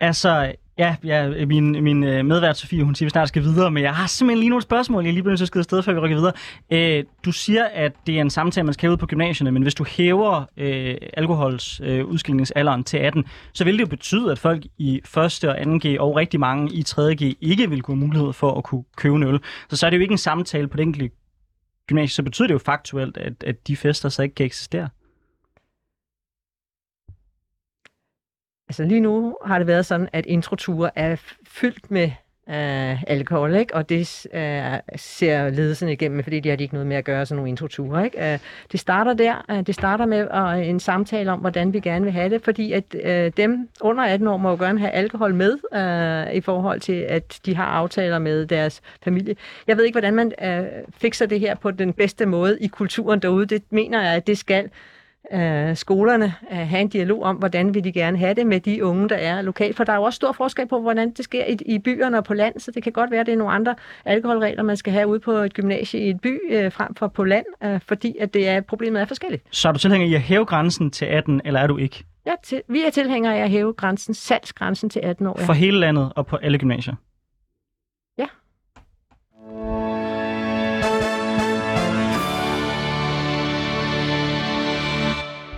Altså, 0.00 0.54
ja, 0.78 0.96
ja 1.04 1.46
min, 1.46 1.84
min 1.84 2.04
øh, 2.04 2.24
medvært 2.24 2.56
Sofie, 2.56 2.84
hun 2.84 2.94
siger, 2.94 3.06
at 3.06 3.06
vi 3.06 3.10
snart 3.10 3.28
skal 3.28 3.42
videre, 3.42 3.70
men 3.70 3.82
jeg 3.82 3.94
har 3.94 4.06
simpelthen 4.06 4.38
lige 4.38 4.48
nogle 4.48 4.62
spørgsmål, 4.62 5.04
jeg 5.04 5.12
lige 5.12 5.22
bliver 5.22 5.32
nødt 5.32 5.50
til 5.50 5.58
at 5.58 5.64
sted, 5.64 5.82
før 5.82 5.92
vi 5.92 5.98
rykker 5.98 6.16
videre. 6.16 6.32
Øh, 6.70 7.04
du 7.24 7.32
siger, 7.32 7.64
at 7.64 7.92
det 8.06 8.16
er 8.16 8.20
en 8.20 8.30
samtale, 8.30 8.64
man 8.64 8.74
skal 8.74 8.86
have 8.86 8.92
ud 8.92 8.96
på 8.96 9.06
gymnasierne, 9.06 9.52
men 9.52 9.62
hvis 9.62 9.74
du 9.74 9.84
hæver 9.84 10.44
øh, 10.56 10.96
alkohols 11.12 11.80
øh, 11.84 12.04
udskilningsalderen 12.04 12.84
til 12.84 12.96
18, 12.96 13.24
så 13.52 13.64
vil 13.64 13.74
det 13.74 13.80
jo 13.80 13.86
betyde, 13.86 14.32
at 14.32 14.38
folk 14.38 14.64
i 14.78 14.96
1. 14.96 15.44
og 15.44 15.58
2G 15.58 16.00
og 16.00 16.16
rigtig 16.16 16.40
mange 16.40 16.72
i 16.72 16.84
3.G 16.88 17.36
ikke 17.40 17.70
vil 17.70 17.82
kunne 17.82 17.96
have 17.96 18.06
mulighed 18.06 18.32
for 18.32 18.58
at 18.58 18.64
kunne 18.64 18.84
købe 18.96 19.16
en 19.16 19.22
øl. 19.22 19.40
Så 19.70 19.76
så 19.76 19.86
er 19.86 19.90
det 19.90 19.96
jo 19.96 20.02
ikke 20.02 20.12
en 20.12 20.18
samtale 20.18 20.68
på 20.68 20.76
det 20.76 20.82
enkelte 20.82 21.10
gymnasie, 21.88 22.14
så 22.14 22.22
betyder 22.22 22.46
det 22.46 22.54
jo 22.54 22.58
faktuelt, 22.58 23.16
at, 23.16 23.44
at 23.46 23.68
de 23.68 23.76
fester 23.76 24.08
så 24.08 24.22
ikke 24.22 24.34
kan 24.34 24.46
eksistere. 24.46 24.88
Altså 28.68 28.84
lige 28.84 29.00
nu 29.00 29.36
har 29.44 29.58
det 29.58 29.66
været 29.66 29.86
sådan, 29.86 30.08
at 30.12 30.26
introture 30.26 30.90
er 30.94 31.16
fyldt 31.46 31.90
med 31.90 32.10
øh, 32.48 33.02
alkohol, 33.02 33.54
ikke? 33.54 33.74
og 33.74 33.88
det 33.88 34.26
øh, 34.34 34.96
ser 34.96 35.50
ledelsen 35.50 35.88
igennem, 35.88 36.22
fordi 36.22 36.40
de 36.40 36.48
har 36.48 36.56
ikke 36.56 36.74
noget 36.74 36.86
med 36.86 36.96
at 36.96 37.04
gøre 37.04 37.26
sådan 37.26 37.36
nogle 37.36 37.48
introture. 37.48 38.04
Ikke? 38.04 38.32
Øh, 38.32 38.38
det 38.72 38.80
starter 38.80 39.14
der. 39.14 39.44
Øh, 39.50 39.66
det 39.66 39.74
starter 39.74 40.06
med 40.06 40.28
øh, 40.34 40.68
en 40.68 40.80
samtale 40.80 41.32
om, 41.32 41.40
hvordan 41.40 41.72
vi 41.72 41.80
gerne 41.80 42.04
vil 42.04 42.12
have 42.12 42.30
det, 42.30 42.42
fordi 42.44 42.72
at 42.72 42.84
øh, 43.04 43.32
dem 43.36 43.68
under 43.80 44.04
18 44.04 44.28
år 44.28 44.36
må 44.36 44.50
jo 44.50 44.56
gerne 44.56 44.78
have 44.78 44.90
alkohol 44.90 45.34
med 45.34 45.58
øh, 45.74 46.34
i 46.34 46.40
forhold 46.40 46.80
til, 46.80 47.06
at 47.08 47.40
de 47.46 47.56
har 47.56 47.66
aftaler 47.66 48.18
med 48.18 48.46
deres 48.46 48.80
familie. 49.02 49.36
Jeg 49.66 49.76
ved 49.76 49.84
ikke, 49.84 49.94
hvordan 49.94 50.14
man 50.14 50.32
øh, 50.42 50.64
fikser 50.98 51.26
det 51.26 51.40
her 51.40 51.54
på 51.54 51.70
den 51.70 51.92
bedste 51.92 52.26
måde 52.26 52.58
i 52.60 52.66
kulturen 52.66 53.20
derude. 53.20 53.46
Det 53.46 53.62
mener 53.70 54.02
jeg, 54.02 54.14
at 54.14 54.26
det 54.26 54.38
skal 54.38 54.70
øh, 55.32 55.76
skolerne 55.76 56.34
øh, 56.52 56.56
have 56.56 56.80
en 56.80 56.88
dialog 56.88 57.22
om, 57.22 57.36
hvordan 57.36 57.74
vil 57.74 57.84
de 57.84 57.92
gerne 57.92 58.18
have 58.18 58.34
det 58.34 58.46
med 58.46 58.60
de 58.60 58.84
unge, 58.84 59.08
der 59.08 59.16
er 59.16 59.42
lokalt. 59.42 59.76
For 59.76 59.84
der 59.84 59.92
er 59.92 59.96
jo 59.96 60.02
også 60.02 60.16
stor 60.16 60.32
forskel 60.32 60.68
på, 60.68 60.80
hvordan 60.80 61.10
det 61.10 61.24
sker 61.24 61.44
i, 61.44 61.56
i 61.66 61.78
byerne 61.78 62.18
og 62.18 62.24
på 62.24 62.34
land, 62.34 62.60
så 62.60 62.70
det 62.70 62.82
kan 62.82 62.92
godt 62.92 63.10
være, 63.10 63.20
at 63.20 63.26
det 63.26 63.32
er 63.32 63.36
nogle 63.36 63.52
andre 63.52 63.74
alkoholregler, 64.04 64.62
man 64.62 64.76
skal 64.76 64.92
have 64.92 65.06
ude 65.06 65.20
på 65.20 65.32
et 65.32 65.54
gymnasie 65.54 66.00
i 66.00 66.10
et 66.10 66.20
by 66.20 66.40
øh, 66.50 66.72
frem 66.72 66.94
for 66.94 67.08
på 67.08 67.24
land, 67.24 67.46
øh, 67.64 67.80
fordi 67.80 68.16
at 68.20 68.34
det 68.34 68.48
er, 68.48 68.60
problemet 68.60 69.00
er 69.02 69.06
forskelligt. 69.06 69.42
Så 69.50 69.68
er 69.68 69.72
du 69.72 69.78
tilhænger 69.78 70.06
i 70.06 70.14
at 70.14 70.20
hæve 70.20 70.44
grænsen 70.44 70.90
til 70.90 71.04
18, 71.04 71.40
eller 71.44 71.60
er 71.60 71.66
du 71.66 71.76
ikke? 71.76 72.04
Ja, 72.26 72.32
til, 72.44 72.62
vi 72.68 72.82
er 72.86 72.90
tilhængere 72.90 73.36
af 73.38 73.42
at 73.42 73.50
hæve 73.50 73.72
grænsen, 73.72 74.14
salgsgrænsen 74.14 74.90
til 74.90 75.00
18 75.00 75.26
år. 75.26 75.36
Ja. 75.40 75.46
For 75.46 75.52
hele 75.52 75.80
landet 75.80 76.12
og 76.16 76.26
på 76.26 76.36
alle 76.36 76.58
gymnasier? 76.58 76.94
Ja. 78.18 78.26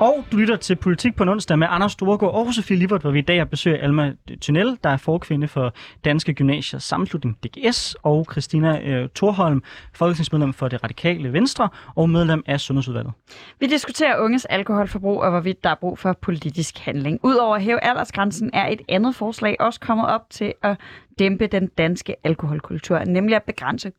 Og 0.00 0.24
du 0.32 0.36
lytter 0.36 0.56
til 0.56 0.76
Politik 0.76 1.16
på 1.16 1.22
en 1.22 1.28
onsdag 1.28 1.58
med 1.58 1.66
Anders 1.70 1.92
Storgård 1.92 2.34
og 2.34 2.54
Sofie 2.54 2.76
Libert, 2.76 3.00
hvor 3.00 3.10
vi 3.10 3.18
i 3.18 3.22
dag 3.22 3.38
har 3.38 3.44
besøg 3.44 3.80
af 3.80 3.84
Alma 3.84 4.14
Tunnel, 4.40 4.78
der 4.84 4.90
er 4.90 4.96
forkvinde 4.96 5.48
for 5.48 5.72
Danske 6.04 6.34
Gymnasiers 6.34 6.84
Sammenslutning 6.84 7.38
DGS, 7.44 7.96
og 8.02 8.26
Christina 8.30 8.80
øh, 8.80 9.08
Thorholm, 9.14 9.62
folketingsmedlem 9.94 10.52
for 10.52 10.68
det 10.68 10.82
radikale 10.84 11.32
Venstre 11.32 11.68
og 11.94 12.10
medlem 12.10 12.42
af 12.46 12.60
Sundhedsudvalget. 12.60 13.12
Vi 13.60 13.66
diskuterer 13.66 14.18
unges 14.18 14.44
alkoholforbrug 14.44 15.20
og 15.20 15.30
hvorvidt 15.30 15.64
der 15.64 15.70
er 15.70 15.74
brug 15.74 15.98
for 15.98 16.12
politisk 16.12 16.78
handling. 16.78 17.20
Udover 17.22 17.56
at 17.56 17.62
hæve 17.62 17.84
aldersgrænsen 17.84 18.50
er 18.52 18.68
et 18.68 18.80
andet 18.88 19.14
forslag 19.14 19.56
også 19.60 19.80
kommet 19.80 20.06
op 20.06 20.30
til 20.30 20.52
at 20.62 20.76
dæmpe 21.18 21.46
den 21.46 21.66
danske 21.78 22.14
alkoholkultur, 22.24 22.98
nemlig 22.98 23.36
at 23.36 23.42
begrænse 23.42 23.92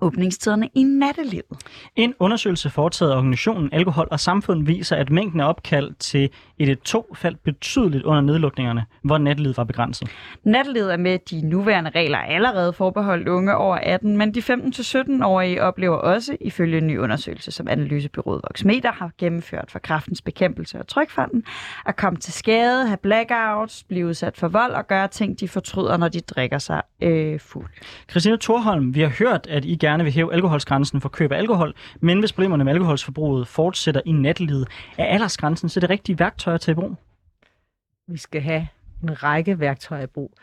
åbningstiderne 0.00 0.68
i 0.74 0.82
nattelivet. 0.82 1.58
En 1.96 2.14
undersøgelse 2.18 2.70
foretaget 2.70 3.12
af 3.12 3.16
organisationen 3.16 3.68
Alkohol 3.72 4.08
og 4.10 4.20
Samfund 4.20 4.66
viser, 4.66 4.96
at 4.96 5.10
mængden 5.10 5.40
af 5.40 5.48
opkald 5.48 5.94
til 5.98 6.30
et 6.58 6.80
2 6.80 7.14
faldt 7.14 7.42
betydeligt 7.44 8.04
under 8.04 8.20
nedlukningerne, 8.20 8.86
hvor 9.02 9.18
nattelivet 9.18 9.56
var 9.56 9.64
begrænset. 9.64 10.08
Nattelivet 10.44 10.92
er 10.92 10.96
med 10.96 11.18
de 11.30 11.48
nuværende 11.48 11.90
regler 11.90 12.18
allerede 12.18 12.72
forbeholdt 12.72 13.28
unge 13.28 13.56
over 13.56 13.76
18, 13.76 14.16
men 14.16 14.34
de 14.34 14.40
15-17-årige 14.40 15.62
oplever 15.62 15.96
også, 15.96 16.36
ifølge 16.40 16.78
en 16.78 16.86
ny 16.86 16.98
undersøgelse, 16.98 17.50
som 17.50 17.68
Analysebyrået 17.68 18.40
Voxmeter 18.48 18.92
har 18.92 19.10
gennemført 19.18 19.70
for 19.70 19.78
kraftens 19.78 20.22
bekæmpelse 20.22 20.78
og 20.78 20.88
trykfonden, 20.88 21.44
at 21.86 21.96
komme 21.96 22.18
til 22.18 22.32
skade, 22.32 22.86
have 22.86 22.96
blackouts, 22.96 23.84
blive 23.84 24.06
udsat 24.06 24.36
for 24.36 24.48
vold 24.48 24.72
og 24.72 24.86
gøre 24.86 25.08
ting, 25.08 25.40
de 25.40 25.48
fortryder, 25.48 25.96
når 25.96 26.08
de 26.08 26.20
drikker 26.20 26.58
sig 26.58 26.82
øh, 27.02 27.40
fuld. 27.40 27.66
Christina 28.10 28.36
Thorholm, 28.36 28.94
vi 28.94 29.00
har 29.00 29.12
hørt, 29.18 29.46
at 29.46 29.64
I 29.64 29.74
gerne 29.82 30.04
vil 30.04 30.12
hæve 30.12 30.32
alkoholsgrænsen 30.32 31.00
for 31.00 31.08
køb 31.08 31.32
af 31.32 31.38
alkohol, 31.38 31.74
men 32.00 32.18
hvis 32.18 32.32
problemerne 32.32 32.64
med 32.64 32.72
alkoholsforbruget 32.72 33.48
fortsætter 33.48 34.00
i 34.04 34.12
nattelivet, 34.12 34.68
er 34.98 35.04
aldersgrænsen 35.04 35.68
så 35.68 35.80
det 35.80 35.90
rigtige 35.90 36.18
værktøj 36.18 36.54
at 36.54 36.60
tage 36.60 36.72
i 36.72 36.74
brug? 36.74 36.96
Vi 38.08 38.18
skal 38.18 38.40
have 38.40 38.68
en 39.02 39.22
række 39.22 39.60
værktøjer 39.60 40.02
i 40.02 40.06
brug. 40.06 40.34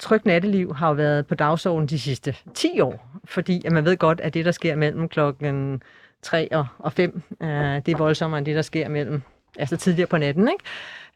Tryk 0.00 0.26
natteliv 0.26 0.74
har 0.74 0.88
jo 0.88 0.94
været 0.94 1.26
på 1.26 1.34
dagsordenen 1.34 1.88
de 1.88 1.98
sidste 1.98 2.36
10 2.54 2.80
år, 2.80 3.08
fordi 3.24 3.62
at 3.66 3.72
man 3.72 3.84
ved 3.84 3.96
godt, 3.96 4.20
at 4.20 4.34
det, 4.34 4.44
der 4.44 4.52
sker 4.52 4.76
mellem 4.76 5.08
klokken 5.08 5.82
3 6.22 6.48
og 6.78 6.92
5, 6.92 7.22
øh, 7.42 7.48
det 7.86 7.88
er 7.88 7.96
voldsommere 7.96 8.38
end 8.38 8.46
det, 8.46 8.56
der 8.56 8.62
sker 8.62 8.88
mellem 8.88 9.22
altså 9.58 9.76
tidligere 9.76 10.06
på 10.06 10.18
natten. 10.18 10.48
Ikke? 10.48 10.64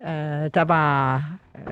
Øh, 0.03 0.51
der 0.55 0.63
var 0.63 1.23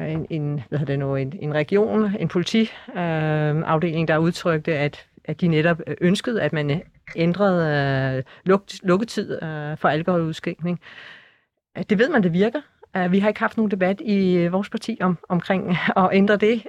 øh, 0.01 0.13
en, 0.13 0.27
en, 0.31 0.63
hvad 0.69 0.79
det 0.79 0.99
nu, 0.99 1.17
en, 1.17 1.33
en 1.41 1.55
region, 1.55 2.17
en 2.19 2.29
politiafdeling, 2.29 4.03
øh, 4.03 4.09
der 4.09 4.19
udtrykte, 4.19 4.79
at 4.79 5.07
at 5.25 5.41
de 5.41 5.49
netop 5.49 5.81
øh, 5.87 5.97
ønskede, 6.01 6.43
at 6.43 6.53
man 6.53 6.71
øh, 6.71 6.81
ændrede 7.17 8.17
øh, 8.17 8.23
luk, 8.45 8.63
lukketid 8.83 9.43
øh, 9.43 9.77
for 9.77 9.89
alkoholudskænkning. 9.89 10.81
Øh, 11.79 11.85
det 11.91 11.99
ved 11.99 12.09
man, 12.09 12.23
det 12.23 12.33
virker. 12.33 12.61
Vi 13.09 13.19
har 13.19 13.29
ikke 13.29 13.41
haft 13.41 13.57
nogen 13.57 13.71
debat 13.71 14.01
i 14.01 14.47
vores 14.47 14.71
parti 14.71 14.99
om, 15.01 15.19
omkring 15.29 15.77
at 15.97 16.09
ændre 16.13 16.37
det. 16.37 16.63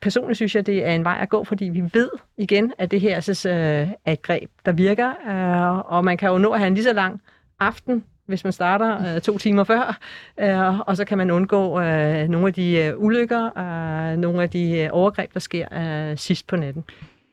Personligt 0.00 0.36
synes 0.36 0.54
jeg, 0.54 0.66
det 0.66 0.86
er 0.86 0.92
en 0.92 1.04
vej 1.04 1.18
at 1.20 1.28
gå, 1.28 1.44
fordi 1.44 1.64
vi 1.64 1.80
ved 1.92 2.10
igen, 2.36 2.72
at 2.78 2.90
det 2.90 3.00
her 3.00 3.14
altså, 3.14 3.48
er 4.04 4.12
et 4.12 4.22
greb, 4.22 4.50
der 4.66 4.72
virker. 4.72 5.10
Og 5.80 6.04
man 6.04 6.16
kan 6.16 6.30
jo 6.30 6.38
nå 6.38 6.50
at 6.50 6.58
have 6.58 6.66
en 6.66 6.74
lige 6.74 6.84
så 6.84 6.92
lang 6.92 7.22
aften 7.60 8.04
hvis 8.28 8.44
man 8.44 8.52
starter 8.52 9.14
øh, 9.14 9.20
to 9.20 9.38
timer 9.38 9.64
før, 9.64 9.98
øh, 10.40 10.80
og 10.80 10.96
så 10.96 11.04
kan 11.04 11.18
man 11.18 11.30
undgå 11.30 11.80
øh, 11.80 12.28
nogle 12.28 12.46
af 12.46 12.54
de 12.54 12.76
øh, 12.76 12.98
ulykker, 12.98 13.58
øh, 13.58 14.16
nogle 14.16 14.42
af 14.42 14.50
de 14.50 14.78
øh, 14.78 14.88
overgreb, 14.92 15.34
der 15.34 15.40
sker 15.40 15.66
øh, 15.72 16.18
sidst 16.18 16.46
på 16.46 16.56
natten. 16.56 16.84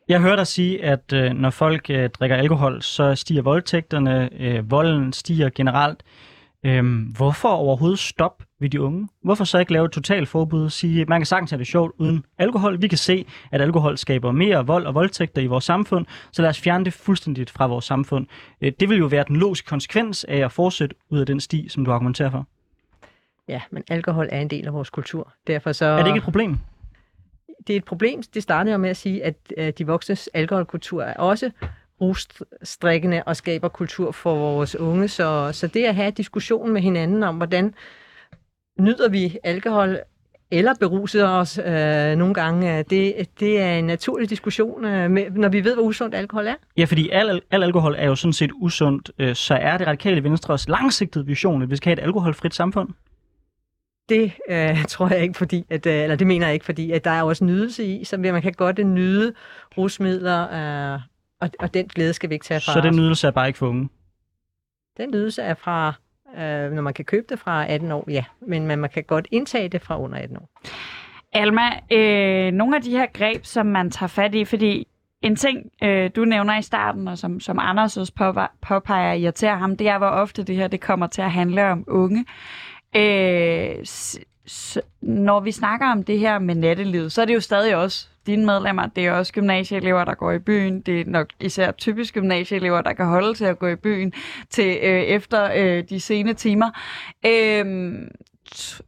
Jeg 0.08 0.22
hører 0.22 0.36
dig 0.36 0.48
sige, 0.48 0.84
at 0.84 1.14
øh, 1.14 1.32
når 1.32 1.50
folk 1.50 1.90
øh, 1.90 2.10
drikker 2.10 2.36
alkohol, 2.36 2.82
så 2.82 3.16
stiger 3.16 3.42
voldtægterne, 3.42 4.30
øh, 4.40 4.72
volden 4.72 5.14
stiger 5.14 5.50
generelt. 5.56 6.04
Øhm, 6.66 7.02
hvorfor 7.18 7.50
overhovedet 7.50 8.00
stop 8.00 8.44
ved 8.60 8.70
de 8.70 8.82
unge? 8.82 9.08
Hvorfor 9.24 9.44
så 9.44 9.58
ikke 9.58 9.74
lave 9.74 9.86
et 9.86 9.92
totalt 9.92 10.28
forbud 10.28 10.64
og 10.64 10.72
sige, 10.72 11.06
man 11.06 11.20
kan 11.20 11.26
sagtens 11.26 11.52
have 11.52 11.60
det 11.60 11.68
sjovt 11.68 11.92
uden 11.98 12.26
alkohol? 12.38 12.82
Vi 12.82 12.88
kan 12.88 12.98
se, 12.98 13.26
at 13.52 13.62
alkohol 13.62 13.98
skaber 13.98 14.32
mere 14.32 14.66
vold 14.66 14.86
og 14.86 14.94
voldtægter 14.94 15.42
i 15.42 15.46
vores 15.46 15.64
samfund, 15.64 16.06
så 16.32 16.42
lad 16.42 16.50
os 16.50 16.60
fjerne 16.60 16.86
det 16.86 16.94
fuldstændigt 16.94 17.50
fra 17.50 17.68
vores 17.68 17.86
samfund. 17.86 18.28
Øh, 18.62 18.72
det 18.80 18.90
vil 18.90 18.98
jo 18.98 19.06
være 19.06 19.26
den 19.28 19.36
logiske 19.36 19.68
konsekvens 19.68 20.24
af 20.24 20.38
at 20.38 20.52
fortsætte 20.52 20.96
ud 21.10 21.20
af 21.20 21.26
den 21.26 21.40
sti, 21.40 21.70
som 21.70 21.86
du 21.86 21.92
argumenterer 21.92 22.30
for. 22.30 22.48
Ja, 23.48 23.62
men 23.72 23.84
alkohol 23.90 24.30
er 24.32 24.42
en 24.42 24.50
del 24.50 24.68
af 24.68 24.74
vores 24.74 24.90
kultur. 24.90 25.34
Derfor 25.48 25.72
så... 25.72 25.86
Er 25.86 25.98
det 25.98 26.08
ikke 26.08 26.18
et 26.18 26.24
problem? 26.24 26.58
Det 27.68 27.74
er 27.74 27.78
et 27.78 27.86
problem. 27.86 28.24
Det 28.34 28.44
startede 28.44 28.72
jeg 28.72 28.80
med 28.80 28.90
at 28.90 28.98
sige, 28.98 29.24
at 29.24 29.36
øh, 29.58 29.74
de 29.78 29.88
voksnes 29.88 30.30
alkoholkultur 30.34 31.04
er 31.04 31.14
også 31.14 31.52
russtrikkende 32.02 33.24
og 33.26 33.36
skaber 33.36 33.68
kultur 33.68 34.12
for 34.12 34.36
vores 34.36 34.76
unge. 34.76 35.08
Så, 35.08 35.50
så 35.54 35.68
det 35.68 35.86
at 35.86 35.96
have 35.96 36.12
diskussion 36.12 36.72
med 36.74 36.82
hinanden 36.82 37.24
om, 37.24 37.38
hvordan 37.38 37.74
nyder 38.80 39.10
vi 39.10 39.38
alkohol 39.44 39.98
eller 40.52 40.74
beruser 40.80 41.28
os 41.28 41.58
øh, 41.66 42.16
nogle 42.16 42.34
gange, 42.34 42.78
øh, 42.78 42.84
det, 42.90 43.14
det 43.40 43.62
er 43.62 43.72
en 43.72 43.86
naturlig 43.86 44.30
diskussion, 44.30 44.86
øh, 44.86 45.12
med, 45.12 45.30
når 45.32 45.50
vi 45.50 45.64
ved, 45.64 45.74
hvor 45.74 45.84
usundt 45.84 46.16
alkohol 46.16 46.48
er. 46.48 46.56
Ja, 46.78 46.86
fordi 46.86 47.10
al, 47.10 47.42
al 47.52 47.64
alkohol 47.64 47.96
er 47.98 48.06
jo 48.06 48.16
sådan 48.16 48.34
set 48.34 48.52
usundt, 48.56 49.12
øh, 49.20 49.36
så 49.36 49.54
er 49.54 49.78
det 49.78 49.88
radikale 49.88 50.24
Venstres 50.24 50.70
langsigtede 50.70 51.26
vision, 51.26 51.62
at 51.62 51.70
vi 51.70 51.76
skal 51.76 51.90
have 51.90 52.04
et 52.04 52.04
alkoholfrit 52.04 52.56
samfund? 52.56 52.90
Det 54.10 54.32
øh, 54.50 54.86
tror 54.88 55.14
jeg 55.14 55.24
ikke, 55.24 55.38
fordi 55.38 55.66
at, 55.70 55.86
øh, 55.86 56.04
eller 56.04 56.16
det 56.16 56.28
mener 56.28 56.48
jeg 56.48 56.54
ikke, 56.54 56.66
fordi 56.66 56.92
at 56.92 57.06
der 57.06 57.12
er 57.12 57.24
også 57.24 57.46
nydelse 57.46 57.86
i, 57.86 58.04
så 58.04 58.18
man 58.18 58.42
kan 58.42 58.54
godt 58.54 58.88
nyde 58.88 59.34
rusmidler, 59.78 60.42
øh, 60.94 61.00
og, 61.42 61.50
og 61.60 61.74
den 61.74 61.88
glæde 61.88 62.14
skal 62.14 62.30
vi 62.30 62.34
ikke 62.34 62.46
tage 62.46 62.60
fra 62.60 62.74
Så 62.74 62.82
den 62.82 62.96
nydelse 62.96 63.28
er 63.28 63.32
bare 63.32 63.48
ikke 63.48 63.60
for 63.60 63.68
unge? 63.68 63.90
Den 64.98 65.12
nydelse 65.12 65.42
er 65.42 65.54
fra 65.54 65.94
Øh, 66.38 66.72
når 66.72 66.82
man 66.82 66.94
kan 66.94 67.06
købe 67.06 67.26
det 67.30 67.40
fra 67.40 67.72
18 67.72 67.92
år, 67.92 68.06
ja. 68.10 68.24
Men 68.42 68.68
man, 68.68 68.80
man 68.80 68.90
kan 68.90 69.04
godt 69.04 69.28
indtage 69.32 69.70
det 69.70 69.82
fra 69.82 70.02
under 70.02 70.18
18 70.18 70.38
år. 70.38 70.50
Alma, 71.34 71.62
øh, 71.92 72.52
nogle 72.52 72.76
af 72.76 72.82
de 72.82 72.92
her 72.92 73.06
greb, 73.14 73.46
som 73.46 73.66
man 73.66 73.92
tager 73.92 74.08
fat 74.08 74.36
i, 74.36 74.46
fordi 74.46 74.88
en 75.22 75.36
ting, 75.36 75.72
øh, 75.84 76.10
du 76.16 76.26
nævner 76.26 76.58
i 76.58 76.62
starten, 76.62 77.08
og 77.08 77.18
som, 77.18 77.40
som 77.40 77.60
Anders 77.62 77.98
også 77.98 78.48
påpeger 78.62 79.14
irriterer 79.14 79.56
ham, 79.56 79.78
det 79.78 79.88
er, 79.88 79.98
hvor 79.98 80.08
ofte 80.08 80.44
det 80.44 80.56
her 80.56 80.68
det 80.68 80.82
kommer 80.82 81.08
til 81.08 81.22
at 81.22 81.32
handle 81.32 81.66
om 81.66 81.84
unge. 81.88 82.26
Øh, 82.96 83.86
s- 83.86 84.20
når 85.02 85.40
vi 85.40 85.52
snakker 85.52 85.88
om 85.92 86.04
det 86.04 86.20
her 86.20 86.40
med 86.40 86.56
nattelivet, 86.56 87.12
så 87.12 87.22
er 87.22 87.26
det 87.26 87.34
jo 87.36 87.40
stadig 87.40 87.76
også 87.76 88.08
dine 88.26 88.46
medlemmer, 88.46 88.86
det 88.88 89.06
er 89.08 89.12
også 89.12 89.34
gymnasieelever, 89.34 90.04
der 90.04 90.14
går 90.14 90.32
i 90.32 90.40
byen. 90.40 90.82
Det 90.82 91.02
er 91.02 91.06
nok 91.08 91.28
især 91.40 91.72
typisk 91.72 92.14
gymnasieelever, 92.14 92.82
der 92.82 92.94
kan 92.94 93.06
holde 93.06 93.34
til 93.34 93.46
at 93.46 93.60
gå 93.60 93.68
i 93.68 93.76
byen 93.76 94.14
til 94.50 94.78
øh, 94.82 95.02
efter 95.02 95.50
øh, 95.56 95.84
de 95.90 96.00
sene 96.00 96.34
timer. 96.34 96.72
Øh, 97.26 97.96
t- 98.56 98.80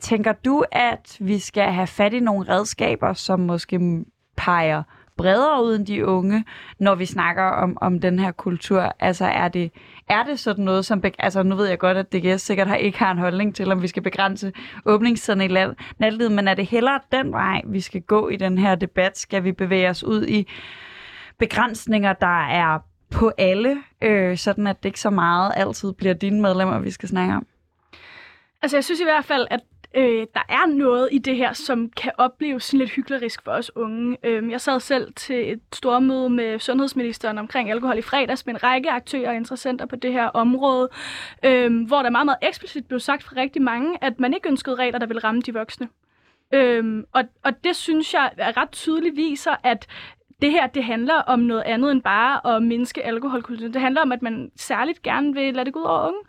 tænker 0.00 0.32
du, 0.32 0.64
at 0.72 1.16
vi 1.20 1.38
skal 1.38 1.72
have 1.72 1.86
fat 1.86 2.12
i 2.12 2.20
nogle 2.20 2.48
redskaber, 2.48 3.12
som 3.12 3.40
måske 3.40 4.04
peger 4.36 4.82
bredere 5.16 5.64
ud 5.64 5.76
end 5.76 5.86
de 5.86 6.06
unge, 6.06 6.44
når 6.78 6.94
vi 6.94 7.06
snakker 7.06 7.42
om, 7.42 7.78
om 7.80 8.00
den 8.00 8.18
her 8.18 8.32
kultur? 8.32 8.92
Altså 9.00 9.24
er 9.24 9.48
det, 9.48 9.72
er 10.08 10.22
det 10.22 10.40
sådan 10.40 10.64
noget, 10.64 10.84
som... 10.84 11.04
Altså 11.18 11.42
nu 11.42 11.56
ved 11.56 11.66
jeg 11.66 11.78
godt, 11.78 11.96
at 11.96 12.12
DGS 12.12 12.42
sikkert 12.42 12.66
har, 12.66 12.76
ikke 12.76 12.98
har 12.98 13.10
en 13.10 13.18
holdning 13.18 13.54
til, 13.54 13.72
om 13.72 13.82
vi 13.82 13.88
skal 13.88 14.02
begrænse 14.02 14.52
åbningstiderne 14.84 15.44
i 15.44 15.74
natlivet, 15.98 16.32
men 16.32 16.48
er 16.48 16.54
det 16.54 16.66
hellere 16.66 17.00
den 17.12 17.32
vej, 17.32 17.62
vi 17.66 17.80
skal 17.80 18.00
gå 18.00 18.28
i 18.28 18.36
den 18.36 18.58
her 18.58 18.74
debat? 18.74 19.18
Skal 19.18 19.44
vi 19.44 19.52
bevæge 19.52 19.90
os 19.90 20.04
ud 20.04 20.26
i 20.26 20.48
begrænsninger, 21.38 22.12
der 22.12 22.46
er 22.46 22.78
på 23.10 23.32
alle, 23.38 23.76
øh, 24.02 24.36
sådan 24.36 24.66
at 24.66 24.82
det 24.82 24.88
ikke 24.88 25.00
så 25.00 25.10
meget 25.10 25.52
altid 25.56 25.92
bliver 25.92 26.14
dine 26.14 26.42
medlemmer, 26.42 26.78
vi 26.78 26.90
skal 26.90 27.08
snakke 27.08 27.34
om? 27.34 27.46
Altså 28.62 28.76
jeg 28.76 28.84
synes 28.84 29.00
i 29.00 29.04
hvert 29.04 29.24
fald, 29.24 29.46
at 29.50 29.60
øh, 29.96 30.26
der 30.34 30.42
er 30.48 30.66
noget 30.66 31.08
i 31.12 31.18
det 31.18 31.36
her, 31.36 31.52
som 31.52 31.90
kan 31.90 32.12
opleves 32.18 32.64
sådan 32.64 32.78
lidt 32.78 32.90
hyklerisk 32.90 33.42
for 33.44 33.50
os 33.50 33.76
unge. 33.76 34.16
Øh, 34.24 34.50
jeg 34.50 34.60
sad 34.60 34.80
selv 34.80 35.12
til 35.12 35.52
et 35.52 35.60
stormøde 35.72 36.30
med 36.30 36.58
sundhedsministeren 36.58 37.38
omkring 37.38 37.70
alkohol 37.70 37.98
i 37.98 38.02
fredags 38.02 38.46
med 38.46 38.54
en 38.54 38.62
række 38.62 38.90
aktører 38.90 39.28
og 39.28 39.36
interessenter 39.36 39.86
på 39.86 39.96
det 39.96 40.12
her 40.12 40.26
område, 40.26 40.88
øh, 41.44 41.86
hvor 41.86 42.02
der 42.02 42.10
meget, 42.10 42.26
meget 42.26 42.38
eksplicit 42.42 42.86
blev 42.88 43.00
sagt 43.00 43.22
fra 43.22 43.36
rigtig 43.36 43.62
mange, 43.62 43.98
at 44.00 44.20
man 44.20 44.34
ikke 44.34 44.48
ønskede 44.48 44.76
regler, 44.76 44.98
der 44.98 45.06
vil 45.06 45.20
ramme 45.20 45.40
de 45.40 45.54
voksne. 45.54 45.88
Øhm, 46.54 47.04
og, 47.12 47.24
og 47.44 47.64
det 47.64 47.76
synes 47.76 48.14
jeg 48.14 48.30
er 48.38 48.56
ret 48.56 48.70
tydeligt 48.70 49.16
viser, 49.16 49.56
at 49.62 49.86
det 50.42 50.50
her, 50.50 50.66
det 50.66 50.84
handler 50.84 51.14
om 51.14 51.38
noget 51.38 51.62
andet 51.62 51.92
end 51.92 52.02
bare 52.02 52.56
at 52.56 52.62
mindske 52.62 53.06
alkoholkulturen. 53.06 53.72
Det 53.72 53.80
handler 53.80 54.02
om, 54.02 54.12
at 54.12 54.22
man 54.22 54.50
særligt 54.56 55.02
gerne 55.02 55.34
vil 55.34 55.54
lade 55.54 55.64
det 55.64 55.72
gå 55.72 55.80
ud 55.80 55.84
over 55.84 56.08
unge. 56.08 56.20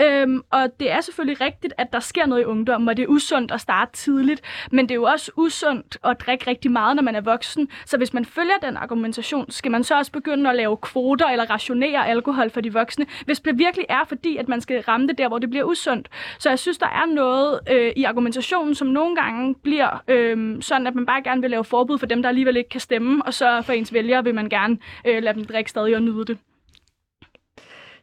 Øhm, 0.00 0.42
og 0.50 0.80
det 0.80 0.90
er 0.92 1.00
selvfølgelig 1.00 1.40
rigtigt, 1.40 1.74
at 1.78 1.92
der 1.92 2.00
sker 2.00 2.26
noget 2.26 2.42
i 2.42 2.44
ungdommen, 2.44 2.88
og 2.88 2.96
det 2.96 3.02
er 3.02 3.06
usundt 3.06 3.52
at 3.52 3.60
starte 3.60 3.92
tidligt. 3.92 4.42
Men 4.72 4.84
det 4.84 4.90
er 4.90 4.94
jo 4.94 5.04
også 5.04 5.30
usundt 5.36 5.98
at 6.04 6.20
drikke 6.20 6.46
rigtig 6.46 6.70
meget, 6.70 6.96
når 6.96 7.02
man 7.02 7.16
er 7.16 7.20
voksen. 7.20 7.68
Så 7.86 7.96
hvis 7.96 8.14
man 8.14 8.24
følger 8.24 8.54
den 8.62 8.76
argumentation, 8.76 9.50
skal 9.50 9.70
man 9.70 9.84
så 9.84 9.98
også 9.98 10.12
begynde 10.12 10.50
at 10.50 10.56
lave 10.56 10.76
kvoter 10.76 11.26
eller 11.26 11.50
rationere 11.50 12.08
alkohol 12.08 12.50
for 12.50 12.60
de 12.60 12.72
voksne, 12.72 13.06
hvis 13.24 13.40
det 13.40 13.58
virkelig 13.58 13.86
er 13.88 14.04
fordi, 14.08 14.36
at 14.36 14.48
man 14.48 14.60
skal 14.60 14.80
ramme 14.80 15.06
det 15.06 15.18
der, 15.18 15.28
hvor 15.28 15.38
det 15.38 15.50
bliver 15.50 15.64
usundt. 15.64 16.08
Så 16.38 16.48
jeg 16.48 16.58
synes, 16.58 16.78
der 16.78 16.86
er 16.86 17.14
noget 17.14 17.60
øh, 17.70 17.92
i 17.96 18.04
argumentationen, 18.04 18.74
som 18.74 18.88
nogle 18.88 19.16
gange 19.16 19.54
bliver 19.54 20.02
øh, 20.08 20.62
sådan, 20.62 20.86
at 20.86 20.94
man 20.94 21.06
bare 21.06 21.22
gerne 21.22 21.40
vil 21.40 21.50
lave 21.50 21.64
forbud 21.64 21.98
for 21.98 22.06
dem, 22.06 22.22
der 22.22 22.28
alligevel 22.28 22.56
ikke 22.56 22.70
kan 22.70 22.80
stemme, 22.80 23.22
og 23.26 23.34
så 23.34 23.47
for 23.62 23.72
ens 23.72 23.92
vælgere 23.92 24.24
vil 24.24 24.34
man 24.34 24.48
gerne 24.48 24.78
øh, 25.06 25.22
lade 25.22 25.34
dem 25.34 25.44
drikke 25.44 25.70
stadig 25.70 25.96
og 25.96 26.02
nyde 26.02 26.24
det. 26.24 26.38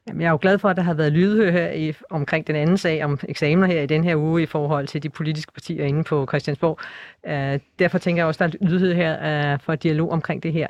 Jamen, 0.07 0.21
jeg 0.21 0.27
er 0.27 0.31
jo 0.31 0.37
glad 0.41 0.59
for, 0.59 0.69
at 0.69 0.77
der 0.77 0.83
har 0.83 0.93
været 0.93 1.11
lydhør 1.11 1.51
her 1.51 1.71
i, 1.71 1.93
omkring 2.09 2.47
den 2.47 2.55
anden 2.55 2.77
sag 2.77 3.03
om 3.03 3.19
eksamener 3.29 3.67
her 3.67 3.81
i 3.81 3.85
den 3.85 4.03
her 4.03 4.15
uge 4.15 4.43
i 4.43 4.45
forhold 4.45 4.87
til 4.87 5.03
de 5.03 5.09
politiske 5.09 5.51
partier 5.53 5.85
inde 5.85 6.03
på 6.03 6.25
Christiansborg. 6.29 6.79
Uh, 7.23 7.59
derfor 7.79 7.97
tænker 7.97 8.21
jeg 8.21 8.27
også, 8.27 8.43
at 8.43 8.53
der 8.53 8.57
er 8.61 8.69
lydhør 8.69 8.93
her 8.93 9.53
uh, 9.53 9.59
for 9.59 9.75
dialog 9.75 10.11
omkring 10.11 10.43
det 10.43 10.53
her. 10.53 10.67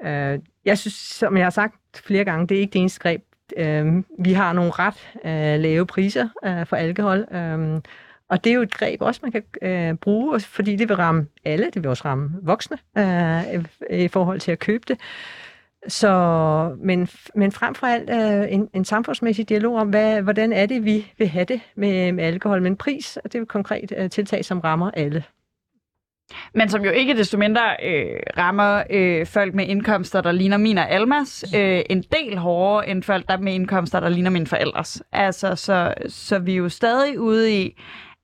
Uh, 0.00 0.42
jeg 0.64 0.78
synes, 0.78 0.94
som 0.94 1.36
jeg 1.36 1.44
har 1.44 1.50
sagt 1.50 1.74
flere 1.94 2.24
gange, 2.24 2.46
det 2.46 2.56
er 2.56 2.60
ikke 2.60 2.72
det 2.72 2.80
eneste 2.80 3.00
greb. 3.00 3.22
Uh, 3.60 4.02
vi 4.24 4.32
har 4.32 4.52
nogle 4.52 4.70
ret 4.70 5.08
uh, 5.14 5.62
lave 5.62 5.86
priser 5.86 6.28
uh, 6.46 6.66
for 6.66 6.76
alkohol. 6.76 7.26
Uh, 7.30 7.80
og 8.28 8.44
det 8.44 8.50
er 8.50 8.54
jo 8.54 8.62
et 8.62 8.74
greb 8.74 9.02
også, 9.02 9.20
man 9.22 9.32
kan 9.32 9.42
øh, 9.62 9.94
bruge, 9.94 10.40
fordi 10.40 10.76
det 10.76 10.88
vil 10.88 10.96
ramme 10.96 11.26
alle, 11.44 11.70
det 11.74 11.82
vil 11.82 11.90
også 11.90 12.04
ramme 12.04 12.30
voksne 12.42 12.78
øh, 12.98 13.64
i 13.90 14.08
forhold 14.08 14.40
til 14.40 14.52
at 14.52 14.58
købe 14.58 14.84
det. 14.88 14.98
Så, 15.88 16.76
men, 16.78 17.08
men 17.34 17.52
frem 17.52 17.74
for 17.74 17.86
alt 17.86 18.10
øh, 18.10 18.52
en, 18.52 18.68
en 18.74 18.84
samfundsmæssig 18.84 19.48
dialog 19.48 19.76
om, 19.76 19.88
hvad, 19.88 20.22
hvordan 20.22 20.52
er 20.52 20.66
det, 20.66 20.84
vi 20.84 21.12
vil 21.18 21.28
have 21.28 21.44
det 21.44 21.60
med, 21.76 22.12
med 22.12 22.24
alkohol. 22.24 22.62
Men 22.62 22.76
pris, 22.76 23.18
det 23.24 23.34
er 23.34 23.38
jo 23.38 23.42
et 23.42 23.48
konkret 23.48 23.92
øh, 23.96 24.10
tiltag, 24.10 24.44
som 24.44 24.60
rammer 24.60 24.90
alle. 24.90 25.24
Men 26.54 26.68
som 26.68 26.84
jo 26.84 26.90
ikke 26.90 27.16
desto 27.16 27.38
mindre 27.38 27.76
øh, 27.84 28.20
rammer 28.38 28.82
øh, 28.90 29.26
folk 29.26 29.54
med 29.54 29.66
indkomster, 29.66 30.20
der 30.20 30.32
ligner 30.32 30.56
min 30.56 30.78
og 30.78 30.90
Almas, 30.90 31.44
øh, 31.56 31.80
en 31.90 32.04
del 32.12 32.38
hårdere 32.38 32.88
end 32.88 33.02
folk, 33.02 33.28
der 33.28 33.36
med 33.36 33.54
indkomster, 33.54 34.00
der 34.00 34.08
ligner 34.08 34.30
mine 34.30 34.46
forældres. 34.46 35.02
Altså, 35.12 35.56
så, 35.56 35.94
så 36.08 36.38
vi 36.38 36.52
er 36.52 36.56
jo 36.56 36.68
stadig 36.68 37.20
ude 37.20 37.62
i, 37.62 37.80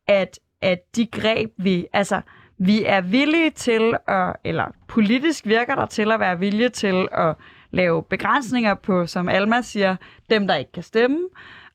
at, 0.07 0.39
at 0.63 0.97
de 0.97 1.07
greb, 1.07 1.51
vi... 1.57 1.87
Altså, 1.93 2.21
vi 2.59 2.85
er 2.85 3.01
villige 3.01 3.51
til 3.51 3.97
at, 4.09 4.37
eller 4.45 4.65
politisk 4.89 5.47
virker 5.47 5.75
der 5.75 5.87
til 5.87 6.13
at 6.13 6.21
være 6.21 6.39
villige 6.39 6.69
til 6.69 7.09
at 7.13 7.35
lave 7.71 8.03
begrænsninger 8.03 8.75
på, 8.75 9.07
som 9.07 9.29
Alma 9.29 9.63
siger, 9.63 9.97
dem, 10.31 10.47
der 10.47 10.55
ikke 10.55 10.73
kan 10.73 10.83
stemme, 10.83 11.19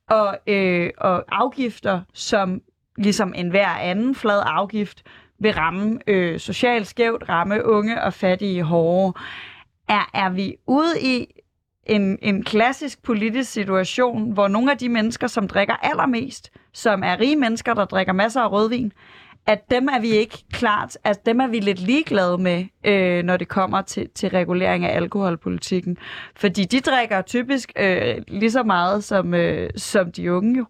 og, 0.09 0.38
øh, 0.47 0.89
og 0.97 1.23
afgifter, 1.32 2.01
som 2.13 2.61
ligesom 2.97 3.34
enhver 3.36 3.67
anden 3.67 4.15
flad 4.15 4.41
afgift 4.45 5.03
vil 5.39 5.53
ramme 5.53 5.99
øh, 6.07 6.39
socialt 6.39 6.88
skævt, 6.88 7.30
ramme 7.30 7.65
unge 7.65 8.03
og 8.03 8.13
fattige 8.13 8.63
hårde. 8.63 9.13
Er, 9.88 10.09
er 10.13 10.30
vi 10.30 10.55
ude 10.67 11.01
i 11.01 11.38
en, 11.89 12.19
en 12.21 12.43
klassisk 12.43 13.03
politisk 13.03 13.51
situation, 13.51 14.31
hvor 14.31 14.47
nogle 14.47 14.71
af 14.71 14.77
de 14.77 14.89
mennesker, 14.89 15.27
som 15.27 15.47
drikker 15.47 15.73
allermest, 15.73 16.51
som 16.73 17.03
er 17.03 17.19
rige 17.19 17.35
mennesker, 17.35 17.73
der 17.73 17.85
drikker 17.85 18.13
masser 18.13 18.41
af 18.41 18.51
rødvin, 18.51 18.93
at 19.47 19.69
dem 19.71 19.87
er 19.87 19.99
vi 19.99 20.09
ikke 20.09 20.43
klart, 20.51 20.97
at 21.03 21.25
dem 21.25 21.39
er 21.39 21.47
vi 21.47 21.59
lidt 21.59 21.79
ligeglade 21.79 22.37
med, 22.37 22.65
øh, 22.83 23.23
når 23.23 23.37
det 23.37 23.47
kommer 23.47 23.81
til, 23.81 24.09
til 24.15 24.29
regulering 24.29 24.85
af 24.85 24.95
alkoholpolitikken. 24.95 25.97
Fordi 26.35 26.65
de 26.65 26.79
drikker 26.79 27.21
typisk 27.21 27.71
øh, 27.75 28.17
lige 28.27 28.51
så 28.51 28.63
meget 28.63 29.03
som, 29.03 29.33
øh, 29.33 29.69
som 29.75 30.11
de 30.11 30.33
unge 30.33 30.57
jo. 30.57 30.65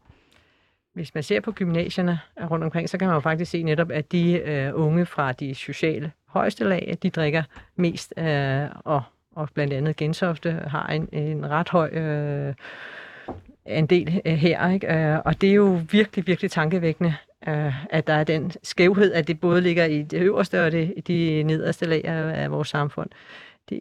Hvis 0.93 1.13
man 1.13 1.23
ser 1.23 1.39
på 1.39 1.51
gymnasierne 1.51 2.19
rundt 2.51 2.63
omkring, 2.63 2.89
så 2.89 2.97
kan 2.97 3.07
man 3.07 3.15
jo 3.15 3.19
faktisk 3.19 3.51
se 3.51 3.63
netop, 3.63 3.91
at 3.91 4.11
de 4.11 4.33
øh, 4.33 4.71
unge 4.75 5.05
fra 5.05 5.31
de 5.31 5.55
sociale 5.55 6.11
højeste 6.27 6.63
lag, 6.63 6.97
de 7.03 7.09
drikker 7.09 7.43
mest, 7.75 8.13
øh, 8.17 8.67
og, 8.85 9.01
og 9.35 9.49
blandt 9.53 9.73
andet 9.73 9.95
Gentofte 9.95 10.51
har 10.51 10.87
en, 10.87 11.09
en 11.11 11.49
ret 11.49 11.69
høj 11.69 11.89
øh, 11.89 12.53
andel 13.65 14.21
øh, 14.25 14.33
her. 14.33 14.69
Ikke? 14.69 14.93
Øh, 14.93 15.19
og 15.25 15.41
det 15.41 15.49
er 15.49 15.53
jo 15.53 15.81
virkelig, 15.91 16.27
virkelig 16.27 16.51
tankevækkende, 16.51 17.15
øh, 17.47 17.93
at 17.93 18.07
der 18.07 18.13
er 18.13 18.23
den 18.23 18.51
skævhed, 18.63 19.13
at 19.13 19.27
det 19.27 19.39
både 19.39 19.61
ligger 19.61 19.85
i 19.85 20.01
det 20.01 20.21
øverste 20.21 20.63
og 20.63 20.71
det, 20.71 20.93
de 21.07 21.43
nederste 21.43 21.85
lag 21.85 22.05
af, 22.05 22.43
af 22.43 22.51
vores 22.51 22.67
samfund. 22.67 23.09
Det, 23.69 23.79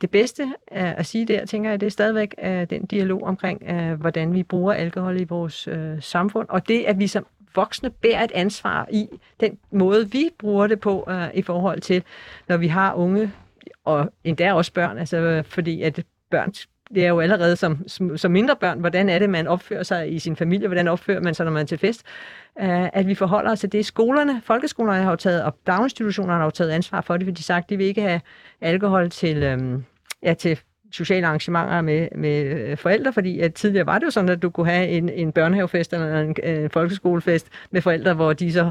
det 0.00 0.10
bedste 0.10 0.42
øh, 0.72 0.98
at 0.98 1.06
sige 1.06 1.26
der, 1.26 1.46
tænker 1.46 1.70
jeg, 1.70 1.80
det 1.80 1.86
er 1.86 1.90
stadigvæk 1.90 2.34
øh, 2.42 2.70
den 2.70 2.86
dialog 2.86 3.22
omkring, 3.22 3.72
hvordan 3.96 4.34
vi 4.34 4.42
bruger 4.42 4.72
alkohol 4.72 5.20
i 5.20 5.24
vores 5.24 5.68
øh, 5.68 6.02
samfund, 6.02 6.48
og 6.48 6.68
det, 6.68 6.84
at 6.84 6.98
vi 6.98 7.06
som 7.06 7.26
voksne 7.54 7.90
bærer 7.90 8.24
et 8.24 8.32
ansvar 8.34 8.88
i 8.90 9.08
den 9.40 9.58
måde, 9.70 10.10
vi 10.10 10.30
bruger 10.38 10.66
det 10.66 10.80
på 10.80 11.04
øh, 11.08 11.28
i 11.34 11.42
forhold 11.42 11.80
til, 11.80 12.02
når 12.48 12.56
vi 12.56 12.68
har 12.68 12.94
unge, 12.94 13.32
og 13.84 14.12
endda 14.24 14.52
også 14.52 14.72
børn, 14.72 14.98
altså 14.98 15.42
fordi 15.46 15.82
at 15.82 16.04
børn 16.30 16.52
det 16.94 17.04
er 17.04 17.08
jo 17.08 17.20
allerede 17.20 17.56
som, 17.56 17.88
som, 17.88 18.16
som 18.16 18.30
mindre 18.30 18.56
børn, 18.56 18.80
hvordan 18.80 19.08
er 19.08 19.18
det, 19.18 19.30
man 19.30 19.46
opfører 19.46 19.82
sig 19.82 20.12
i 20.12 20.18
sin 20.18 20.36
familie, 20.36 20.68
hvordan 20.68 20.88
opfører 20.88 21.20
man 21.20 21.34
sig, 21.34 21.44
når 21.44 21.52
man 21.52 21.62
er 21.62 21.66
til 21.66 21.78
fest, 21.78 22.02
uh, 22.62 22.88
at 22.92 23.06
vi 23.06 23.14
forholder 23.14 23.50
os 23.50 23.60
til 23.60 23.72
det. 23.72 23.86
Skolerne, 23.86 24.42
folkeskolerne 24.44 25.02
har 25.02 25.10
jo 25.10 25.16
taget, 25.16 25.44
og 25.44 25.56
daginstitutionerne 25.66 26.38
har 26.38 26.44
jo 26.44 26.50
taget 26.50 26.70
ansvar 26.70 27.00
for 27.00 27.16
det, 27.16 27.26
fordi 27.26 27.36
de 27.36 27.42
sagt, 27.42 27.70
de 27.70 27.76
vil 27.76 27.86
ikke 27.86 28.02
have 28.02 28.20
alkohol 28.60 29.10
til, 29.10 29.54
um, 29.54 29.84
ja, 30.22 30.34
til 30.34 30.60
sociale 30.92 31.26
arrangementer 31.26 31.80
med, 31.80 32.08
med 32.14 32.44
øh, 32.44 32.76
forældre, 32.76 33.12
fordi 33.12 33.40
at 33.40 33.54
tidligere 33.54 33.86
var 33.86 33.98
det 33.98 34.06
jo 34.06 34.10
sådan, 34.10 34.30
at 34.30 34.42
du 34.42 34.50
kunne 34.50 34.70
have 34.70 34.88
en, 34.88 35.08
en 35.08 35.32
børnehavefest 35.32 35.92
eller 35.92 36.20
en, 36.20 36.36
en 36.44 36.70
folkeskolefest 36.70 37.48
med 37.70 37.82
forældre, 37.82 38.14
hvor 38.14 38.32
de 38.32 38.52
så 38.52 38.70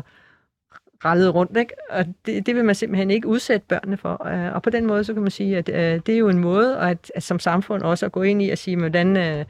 rallede 1.06 1.30
rundt, 1.30 1.58
ikke? 1.58 1.74
og 1.90 2.06
det, 2.26 2.46
det 2.46 2.56
vil 2.56 2.66
man 2.66 2.76
simpelthen 2.76 3.12
ikke 3.12 3.28
udsætte 3.28 3.66
børnene 3.70 3.98
for. 3.98 4.28
Øh, 4.28 4.56
og 4.56 4.62
på 4.62 4.70
den 4.70 4.86
måde, 4.86 5.04
så 5.04 5.14
kan 5.14 5.22
man 5.22 5.32
sige, 5.32 5.58
at 5.58 5.70
øh, 5.70 6.00
det 6.06 6.10
er 6.10 6.18
jo 6.18 6.30
en 6.30 6.40
måde 6.40 6.80
at, 6.80 7.12
at 7.16 7.24
som 7.24 7.40
samfund 7.40 7.82
også 7.82 8.06
at 8.06 8.12
gå 8.12 8.22
ind 8.22 8.42
i 8.42 8.50
og 8.50 8.58
sige, 8.58 8.78
hvordan 8.78 9.18
øh, 9.18 9.46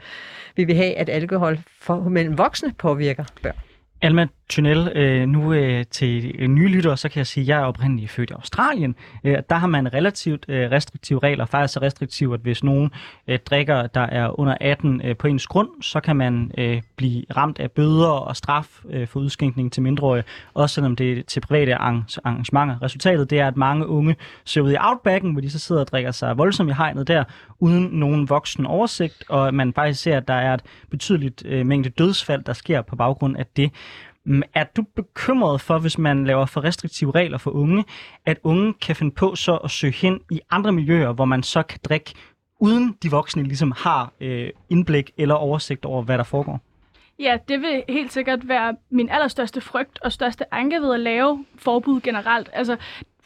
vil 0.56 0.66
vi 0.66 0.72
have, 0.72 0.94
at 0.94 1.08
alkohol 1.08 1.58
for, 1.80 2.08
mellem 2.08 2.38
voksne 2.38 2.72
påvirker 2.72 3.24
børn. 3.42 3.56
Alma, 4.02 4.26
Tunnel, 4.50 4.92
øh, 4.94 5.28
nu 5.28 5.52
øh, 5.52 5.84
til 5.90 6.34
øh, 6.38 6.48
nye 6.48 6.68
lyttere, 6.68 6.96
så 6.96 7.08
kan 7.08 7.18
jeg 7.18 7.26
sige, 7.26 7.44
at 7.44 7.48
jeg 7.48 7.60
er 7.60 7.64
oprindeligt 7.64 8.10
født 8.10 8.30
i 8.30 8.32
Australien. 8.32 8.94
Øh, 9.24 9.38
der 9.50 9.56
har 9.56 9.66
man 9.66 9.94
relativt 9.94 10.44
øh, 10.48 10.70
restriktive 10.70 11.18
regler, 11.18 11.46
faktisk 11.46 11.74
så 11.74 11.80
restriktive, 11.80 12.34
at 12.34 12.40
hvis 12.40 12.64
nogen 12.64 12.90
øh, 13.28 13.38
drikker, 13.38 13.86
der 13.86 14.00
er 14.00 14.40
under 14.40 14.56
18 14.60 15.00
øh, 15.04 15.16
på 15.16 15.26
ens 15.26 15.46
grund, 15.46 15.68
så 15.82 16.00
kan 16.00 16.16
man 16.16 16.50
øh, 16.58 16.82
blive 16.96 17.24
ramt 17.36 17.58
af 17.58 17.70
bøder 17.70 18.08
og 18.08 18.36
straf 18.36 18.80
øh, 18.90 19.08
for 19.08 19.20
udskænkning 19.20 19.72
til 19.72 19.82
mindreårige, 19.82 20.24
også 20.54 20.74
selvom 20.74 20.96
det 20.96 21.18
er 21.18 21.22
til 21.22 21.40
private 21.40 21.74
arrangementer. 21.74 22.82
Resultatet 22.82 23.30
det 23.30 23.40
er, 23.40 23.46
at 23.46 23.56
mange 23.56 23.86
unge 23.86 24.16
ser 24.44 24.60
ud 24.60 24.72
i 24.72 24.76
outbacken, 24.80 25.32
hvor 25.32 25.40
de 25.40 25.50
så 25.50 25.58
sidder 25.58 25.80
og 25.80 25.88
drikker 25.88 26.10
sig 26.10 26.38
voldsomt 26.38 26.70
i 26.70 26.72
hegnet 26.72 27.08
der, 27.08 27.24
uden 27.58 27.88
nogen 27.92 28.28
voksen 28.28 28.66
oversigt, 28.66 29.24
og 29.28 29.54
man 29.54 29.72
faktisk 29.72 30.02
ser, 30.02 30.16
at 30.16 30.28
der 30.28 30.34
er 30.34 30.54
et 30.54 30.62
betydeligt 30.90 31.42
øh, 31.46 31.66
mængde 31.66 31.88
dødsfald, 31.88 32.44
der 32.44 32.52
sker 32.52 32.82
på 32.82 32.96
baggrund 32.96 33.36
af 33.36 33.46
det. 33.56 33.72
Mm, 34.24 34.42
er 34.54 34.64
du 34.64 34.82
bekymret 34.96 35.60
for, 35.60 35.78
hvis 35.78 35.98
man 35.98 36.24
laver 36.24 36.46
for 36.46 36.64
restriktive 36.64 37.10
regler 37.10 37.38
for 37.38 37.50
unge, 37.50 37.84
at 38.26 38.38
unge 38.42 38.72
kan 38.72 38.96
finde 38.96 39.14
på 39.14 39.34
så 39.34 39.56
at 39.56 39.70
søge 39.70 39.92
hen 39.92 40.20
i 40.30 40.40
andre 40.50 40.72
miljøer, 40.72 41.12
hvor 41.12 41.24
man 41.24 41.42
så 41.42 41.62
kan 41.62 41.80
drikke, 41.84 42.14
uden 42.60 42.96
de 43.02 43.10
voksne 43.10 43.42
ligesom 43.42 43.72
har 43.76 44.12
øh, 44.20 44.50
indblik 44.70 45.10
eller 45.18 45.34
oversigt 45.34 45.84
over, 45.84 46.02
hvad 46.02 46.18
der 46.18 46.24
foregår? 46.24 46.60
Ja, 47.18 47.38
det 47.48 47.60
vil 47.60 47.82
helt 47.88 48.12
sikkert 48.12 48.48
være 48.48 48.76
min 48.90 49.08
allerstørste 49.08 49.60
frygt 49.60 49.98
og 50.02 50.12
største 50.12 50.54
anke 50.54 50.80
ved 50.80 50.94
at 50.94 51.00
lave 51.00 51.44
forbud 51.58 52.00
generelt. 52.00 52.50
Altså, 52.52 52.76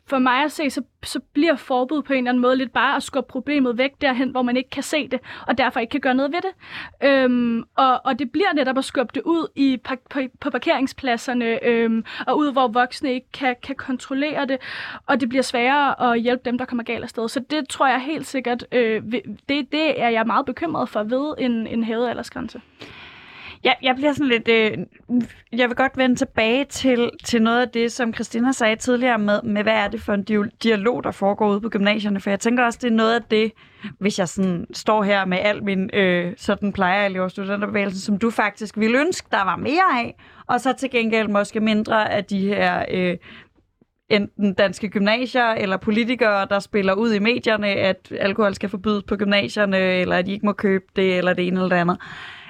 for 0.07 0.19
mig 0.19 0.45
at 0.45 0.53
se, 0.53 0.71
så, 0.71 0.83
så 1.03 1.21
bliver 1.33 1.57
forbud 1.57 2.03
på 2.03 2.13
en 2.13 2.19
eller 2.19 2.31
anden 2.31 2.43
måde 2.43 2.57
lidt 2.57 2.73
bare 2.73 2.97
at 2.97 3.03
skubbe 3.03 3.29
problemet 3.29 3.79
væk 3.79 3.91
derhen, 4.01 4.31
hvor 4.31 4.43
man 4.43 4.57
ikke 4.57 4.71
kan 4.71 4.83
se 4.83 5.09
det, 5.09 5.21
og 5.47 5.59
derfor 5.59 5.81
ikke 5.81 5.91
kan 5.91 6.01
gøre 6.01 6.15
noget 6.15 6.33
ved 6.33 6.41
det. 6.43 6.51
Øhm, 7.09 7.63
og, 7.77 8.01
og 8.05 8.19
det 8.19 8.33
bliver 8.33 8.53
netop 8.55 8.79
at 8.79 8.85
skubbe 8.85 9.13
det 9.15 9.23
ud 9.23 9.49
i, 9.57 9.77
på, 9.85 9.95
på, 10.11 10.21
på 10.41 10.51
parkeringspladserne, 10.51 11.65
øhm, 11.65 12.05
og 12.27 12.39
ud, 12.39 12.53
hvor 12.53 12.69
voksne 12.69 13.13
ikke 13.13 13.33
kan, 13.33 13.57
kan 13.63 13.75
kontrollere 13.75 14.47
det, 14.47 14.59
og 15.07 15.21
det 15.21 15.29
bliver 15.29 15.43
sværere 15.43 16.13
at 16.13 16.21
hjælpe 16.21 16.43
dem, 16.45 16.59
der 16.59 16.65
kommer 16.65 16.85
galt 16.85 17.03
afsted. 17.03 17.29
Så 17.29 17.41
det 17.51 17.69
tror 17.69 17.87
jeg 17.87 18.01
helt 18.01 18.27
sikkert, 18.27 18.67
øh, 18.73 19.03
det, 19.49 19.73
det 19.73 20.03
er 20.03 20.09
jeg 20.09 20.27
meget 20.27 20.47
bekymret 20.47 20.89
for 20.89 21.03
ved 21.03 21.35
en, 21.39 21.67
en 21.67 21.85
hævet 21.85 22.09
aldersgrænse. 22.09 22.61
Jeg, 23.65 23.77
jeg 23.83 23.95
bliver 23.97 24.13
sådan 24.13 24.29
lidt... 24.29 24.49
Øh, 24.49 24.79
jeg 25.53 25.69
vil 25.69 25.77
godt 25.77 25.97
vende 25.97 26.17
tilbage 26.17 26.65
til, 26.65 27.11
til 27.25 27.43
noget 27.43 27.61
af 27.61 27.69
det, 27.69 27.93
som 27.93 28.15
Christina 28.15 28.53
sagde 28.53 28.77
tidligere 28.77 29.19
med, 29.19 29.43
med, 29.43 29.63
hvad 29.63 29.73
er 29.73 29.89
det 29.89 30.01
for 30.01 30.15
en 30.15 30.51
dialog, 30.63 31.05
der 31.05 31.11
foregår 31.11 31.51
ude 31.51 31.61
på 31.61 31.69
gymnasierne. 31.69 32.21
For 32.21 32.31
jeg 32.31 32.41
tænker 32.41 32.65
også, 32.65 32.79
det 32.83 32.91
er 32.91 32.95
noget 32.95 33.15
af 33.15 33.23
det, 33.31 33.53
hvis 33.99 34.19
jeg 34.19 34.29
sådan 34.29 34.67
står 34.73 35.03
her 35.03 35.25
med 35.25 35.39
al 35.39 35.65
min 35.65 35.91
øh, 35.93 36.33
sådan 36.37 36.73
plejer 36.73 37.07
elever 37.07 37.29
studenterbevægelsen, 37.29 38.01
som 38.01 38.19
du 38.19 38.31
faktisk 38.31 38.77
ville 38.79 39.01
ønske, 39.01 39.29
der 39.31 39.45
var 39.45 39.57
mere 39.57 39.99
af, 39.99 40.15
og 40.47 40.61
så 40.61 40.73
til 40.73 40.91
gengæld 40.91 41.29
måske 41.29 41.61
mindre 41.61 42.13
af 42.13 42.25
de 42.25 42.49
her... 42.49 42.85
Øh, 42.91 43.17
enten 44.11 44.55
danske 44.55 44.89
gymnasier 44.89 45.47
eller 45.47 45.77
politikere, 45.77 46.47
der 46.51 46.59
spiller 46.59 46.95
ud 46.95 47.13
i 47.13 47.19
medierne, 47.19 47.69
at 47.69 48.13
alkohol 48.21 48.55
skal 48.55 48.69
forbydes 48.69 49.03
på 49.03 49.17
gymnasierne, 49.17 49.79
eller 49.79 50.17
at 50.17 50.27
de 50.27 50.33
ikke 50.33 50.47
må 50.47 50.53
købe 50.53 50.85
det, 50.97 51.19
eller 51.19 51.33
det 51.33 51.47
ene 51.47 51.57
eller 51.57 51.69
det 51.69 51.81
andet. 51.81 51.99
Øh, 52.01 52.44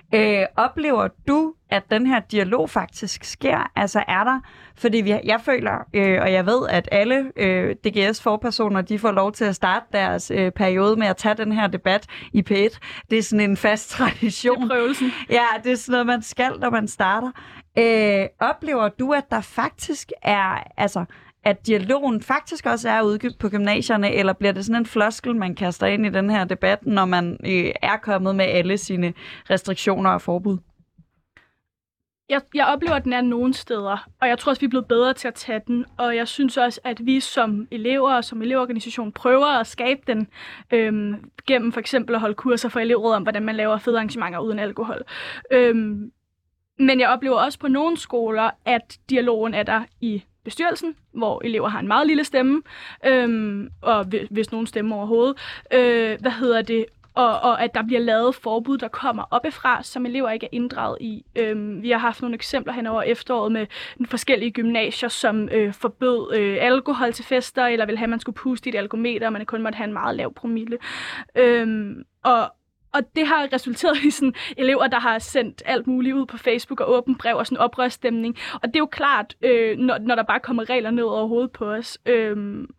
oplever 0.57 1.09
du, 1.29 1.55
at 1.71 1.83
den 1.91 2.07
her 2.07 2.21
dialog 2.21 2.71
faktisk 2.71 3.25
sker? 3.25 3.71
Altså 3.77 4.05
er 4.09 4.25
der, 4.25 4.41
fordi 4.77 5.01
vi, 5.01 5.11
jeg 5.25 5.41
føler, 5.41 5.73
øh, 5.95 6.19
og 6.23 6.33
jeg 6.33 6.47
ved, 6.47 6.69
at 6.69 6.89
alle 6.93 7.33
øh, 7.37 7.77
DGS-forpersoner, 7.85 8.81
de 8.81 8.99
får 8.99 9.13
lov 9.13 9.33
til 9.33 9.45
at 9.45 9.55
starte 9.55 9.87
deres 9.93 10.31
øh, 10.31 10.53
periode 10.53 10.97
med 10.97 11.07
at 11.07 11.17
tage 11.17 11.35
den 11.35 11.53
her 11.53 11.67
debat 11.67 12.07
i 12.33 12.45
P1. 12.51 12.79
Det 13.11 13.19
er 13.19 13.23
sådan 13.23 13.51
en 13.51 13.57
fast 13.57 13.91
tradition. 13.97 14.63
Det 14.63 14.65
er 14.65 14.77
prøvelsen. 14.77 15.13
Ja, 15.31 15.45
det 15.65 15.73
er 15.73 15.77
sådan 15.77 15.93
noget, 15.93 16.07
man 16.07 16.23
skal, 16.23 16.53
når 16.61 16.71
man 16.71 16.89
starter. 16.89 17.31
Øh, 17.79 18.27
oplever 18.41 18.89
du, 18.89 19.13
at 19.13 19.31
der 19.31 19.41
faktisk 19.41 20.13
er, 20.23 20.63
altså, 20.77 21.05
at 21.45 21.67
dialogen 21.67 22.23
faktisk 22.23 22.67
også 22.67 22.89
er 22.89 23.03
ude 23.03 23.19
på 23.39 23.49
gymnasierne, 23.49 24.15
eller 24.15 24.33
bliver 24.33 24.53
det 24.53 24.65
sådan 24.65 24.83
en 24.83 24.87
floskel, 24.87 25.37
man 25.37 25.55
kaster 25.55 25.87
ind 25.87 26.07
i 26.07 26.11
den 26.11 26.31
her 26.31 26.45
debat, 26.45 26.87
når 26.87 27.05
man 27.05 27.39
øh, 27.47 27.71
er 27.83 27.97
kommet 27.97 28.37
med 28.37 28.45
alle 28.45 28.79
sine 28.79 29.15
restriktioner 29.51 30.11
og 30.11 30.23
forbud? 30.23 30.59
Jeg, 32.29 32.41
jeg 32.55 32.67
oplever, 32.67 32.95
at 32.95 33.05
den 33.05 33.13
er 33.13 33.21
nogen 33.21 33.53
steder, 33.53 34.09
og 34.21 34.29
jeg 34.29 34.39
tror 34.39 34.51
også, 34.51 34.61
vi 34.61 34.67
er 34.67 34.71
blevet 34.71 34.89
bedre 34.89 35.15
til 35.15 35.29
at 35.29 35.35
tage 35.35 35.61
den, 35.67 35.85
og 35.99 36.17
jeg 36.17 36.29
synes 36.29 36.57
også, 36.57 36.81
at 36.85 37.07
vi 37.07 37.21
som 37.21 37.69
elever 37.71 38.15
og 38.15 38.25
som 38.25 38.43
elevorganisation 38.43 39.13
prøver 39.13 39.47
at 39.47 39.67
skabe 39.67 40.01
den 40.07 40.29
øhm, 40.73 41.31
gennem 41.47 41.73
for 41.73 41.81
eksempel 41.81 42.15
at 42.15 42.21
holde 42.21 42.35
kurser 42.35 42.69
for 42.69 42.81
elevråd 42.81 43.15
om, 43.15 43.23
hvordan 43.23 43.43
man 43.43 43.55
laver 43.55 43.79
fede 43.79 43.97
arrangementer 43.97 44.39
uden 44.39 44.59
alkohol. 44.59 45.03
Øhm, 45.51 46.13
men 46.79 47.01
jeg 47.01 47.09
oplever 47.09 47.37
også 47.37 47.59
på 47.59 47.69
nogle 47.69 47.97
skoler, 47.97 48.51
at 48.65 48.99
dialogen 49.11 49.55
er 49.55 49.63
der 49.63 49.83
i 50.01 50.23
bestyrelsen, 50.45 50.97
hvor 51.13 51.43
elever 51.45 51.69
har 51.69 51.81
en 51.81 51.89
meget 51.89 52.07
lille 52.07 52.25
stemme, 52.25 52.63
øhm, 53.07 53.71
og 53.83 54.07
hvis 54.31 54.53
nogen 54.53 54.67
stemmer 54.67 54.97
overhovedet. 54.97 55.37
Øh, 55.73 56.21
hvad 56.21 56.31
hedder 56.31 56.63
det? 56.63 56.87
Og, 57.15 57.41
og 57.41 57.63
at 57.63 57.75
der 57.75 57.83
bliver 57.83 58.01
lavet 58.01 58.35
forbud, 58.35 58.79
der 58.79 58.89
kommer 58.89 59.23
oppefra, 59.31 59.83
som 59.83 60.07
elever 60.07 60.31
ikke 60.31 60.47
er 60.47 60.51
inddraget 60.53 60.99
i. 61.01 61.25
Øhm, 61.37 61.83
vi 61.83 61.91
har 61.91 61.99
haft 61.99 62.23
nogle 62.23 62.35
eksempler 62.35 62.73
hen 62.73 62.87
over 62.87 63.03
efteråret 63.03 63.53
med 63.53 63.67
forskellige 64.07 64.51
gymnasier, 64.51 65.09
som 65.09 65.49
øh, 65.53 65.73
forbød 65.73 66.35
øh, 66.37 66.59
alkohol 66.61 67.13
til 67.13 67.25
fester, 67.25 67.67
eller 67.67 67.87
ville 67.87 67.99
have, 67.99 68.07
at 68.07 68.11
man 68.11 68.21
skulle 68.21 68.37
puste 68.37 68.71
i 68.71 68.73
et 68.73 68.79
alkometer, 68.79 69.27
og 69.27 69.33
man 69.33 69.47
kun 69.47 69.63
måtte 69.63 69.77
have 69.77 69.87
en 69.87 69.93
meget 69.93 70.17
lav 70.17 70.35
promille. 70.35 70.79
Øhm, 71.37 72.05
og, 72.25 72.51
og 72.95 73.03
det 73.17 73.27
har 73.27 73.49
resulteret 73.53 73.97
i 74.05 74.11
sådan 74.11 74.35
elever, 74.57 74.87
der 74.87 75.01
har 75.01 75.19
sendt 75.19 75.63
alt 75.67 75.87
muligt 75.87 76.15
ud 76.15 76.27
på 76.27 76.39
Facebook 76.39 76.81
og 76.81 76.93
åbent 76.93 77.19
brev 77.19 77.37
og 77.37 77.47
sådan 77.47 77.59
oprørsstemning. 77.59 78.37
Og 78.55 78.69
det 78.69 78.77
er 78.77 78.81
jo 78.81 78.87
klart, 78.87 79.35
øh, 79.43 79.79
når, 79.79 79.99
når 79.99 80.15
der 80.15 80.23
bare 80.23 80.41
kommer 80.41 80.71
regler 80.71 80.91
ned 80.91 81.05
over 81.05 81.27
hovedet 81.27 81.51
på 81.51 81.65
os. 81.65 81.99
Øh, 82.07 82.37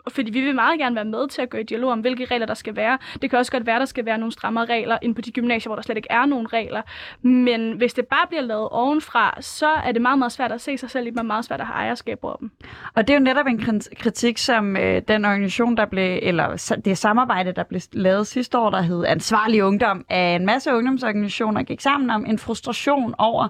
fordi 0.10 0.32
vi 0.32 0.42
vil 0.42 0.56
meget 0.56 0.80
gerne 0.80 0.96
være 0.96 1.06
med 1.06 1.28
til 1.30 1.42
at 1.42 1.50
gå 1.50 1.58
i 1.58 1.64
dialog 1.64 1.92
om, 1.92 2.00
hvilke 2.00 2.26
regler 2.26 2.46
der 2.46 2.54
skal 2.54 2.76
være. 2.76 2.98
Det 3.22 3.30
kan 3.30 3.40
også 3.40 3.52
godt 3.52 3.66
være, 3.66 3.80
der 3.80 3.86
skal 3.86 4.06
være 4.06 4.18
nogle 4.18 4.32
strammere 4.32 4.66
regler 4.66 4.98
ind 5.02 5.16
på 5.16 5.22
de 5.22 5.32
gymnasier, 5.32 5.70
hvor 5.70 5.76
der 5.76 5.84
slet 5.84 5.98
ikke 5.98 6.12
er 6.12 6.26
nogen 6.26 6.54
regler. 6.54 6.82
Men 7.22 7.72
hvis 7.72 7.94
det 7.94 8.08
bare 8.08 8.28
bliver 8.28 8.42
lavet 8.42 8.70
ovenfra, 8.70 9.38
så 9.42 9.68
er 9.68 9.92
det 9.92 10.02
meget, 10.02 10.20
meget 10.20 10.32
svært 10.32 10.52
at 10.52 10.62
se 10.62 10.78
sig 10.78 10.90
selv 10.90 11.08
i 11.08 11.10
dem, 11.10 11.18
og 11.18 11.26
meget 11.26 11.46
svært 11.46 11.62
at 11.62 11.68
have 11.68 11.76
ejerskab 11.76 12.20
over 12.24 12.36
dem. 12.36 12.52
Og 12.96 13.08
det 13.08 13.14
er 13.14 13.18
jo 13.18 13.24
netop 13.24 13.48
en 13.48 13.82
kritik, 13.98 14.38
som 14.38 14.78
øh, 14.78 15.02
den 15.08 15.26
organisation, 15.26 15.78
der 15.78 15.86
blev, 15.86 16.20
eller 16.22 16.80
det 16.86 16.98
samarbejde, 16.98 17.52
der 17.52 17.64
blev 17.64 17.82
lavet 17.94 18.28
sidste 18.28 18.58
år, 18.58 18.70
der 18.70 18.82
hed 18.82 19.06
Ansvarlig 19.06 19.64
Ungdom, 19.64 20.05
af 20.10 20.36
en 20.36 20.46
masse 20.46 20.74
ungdomsorganisationer 20.74 21.64
gik 21.64 21.82
sammen 21.82 22.10
om 22.10 22.26
en 22.26 22.40
frustration 22.40 23.16
over, 23.18 23.48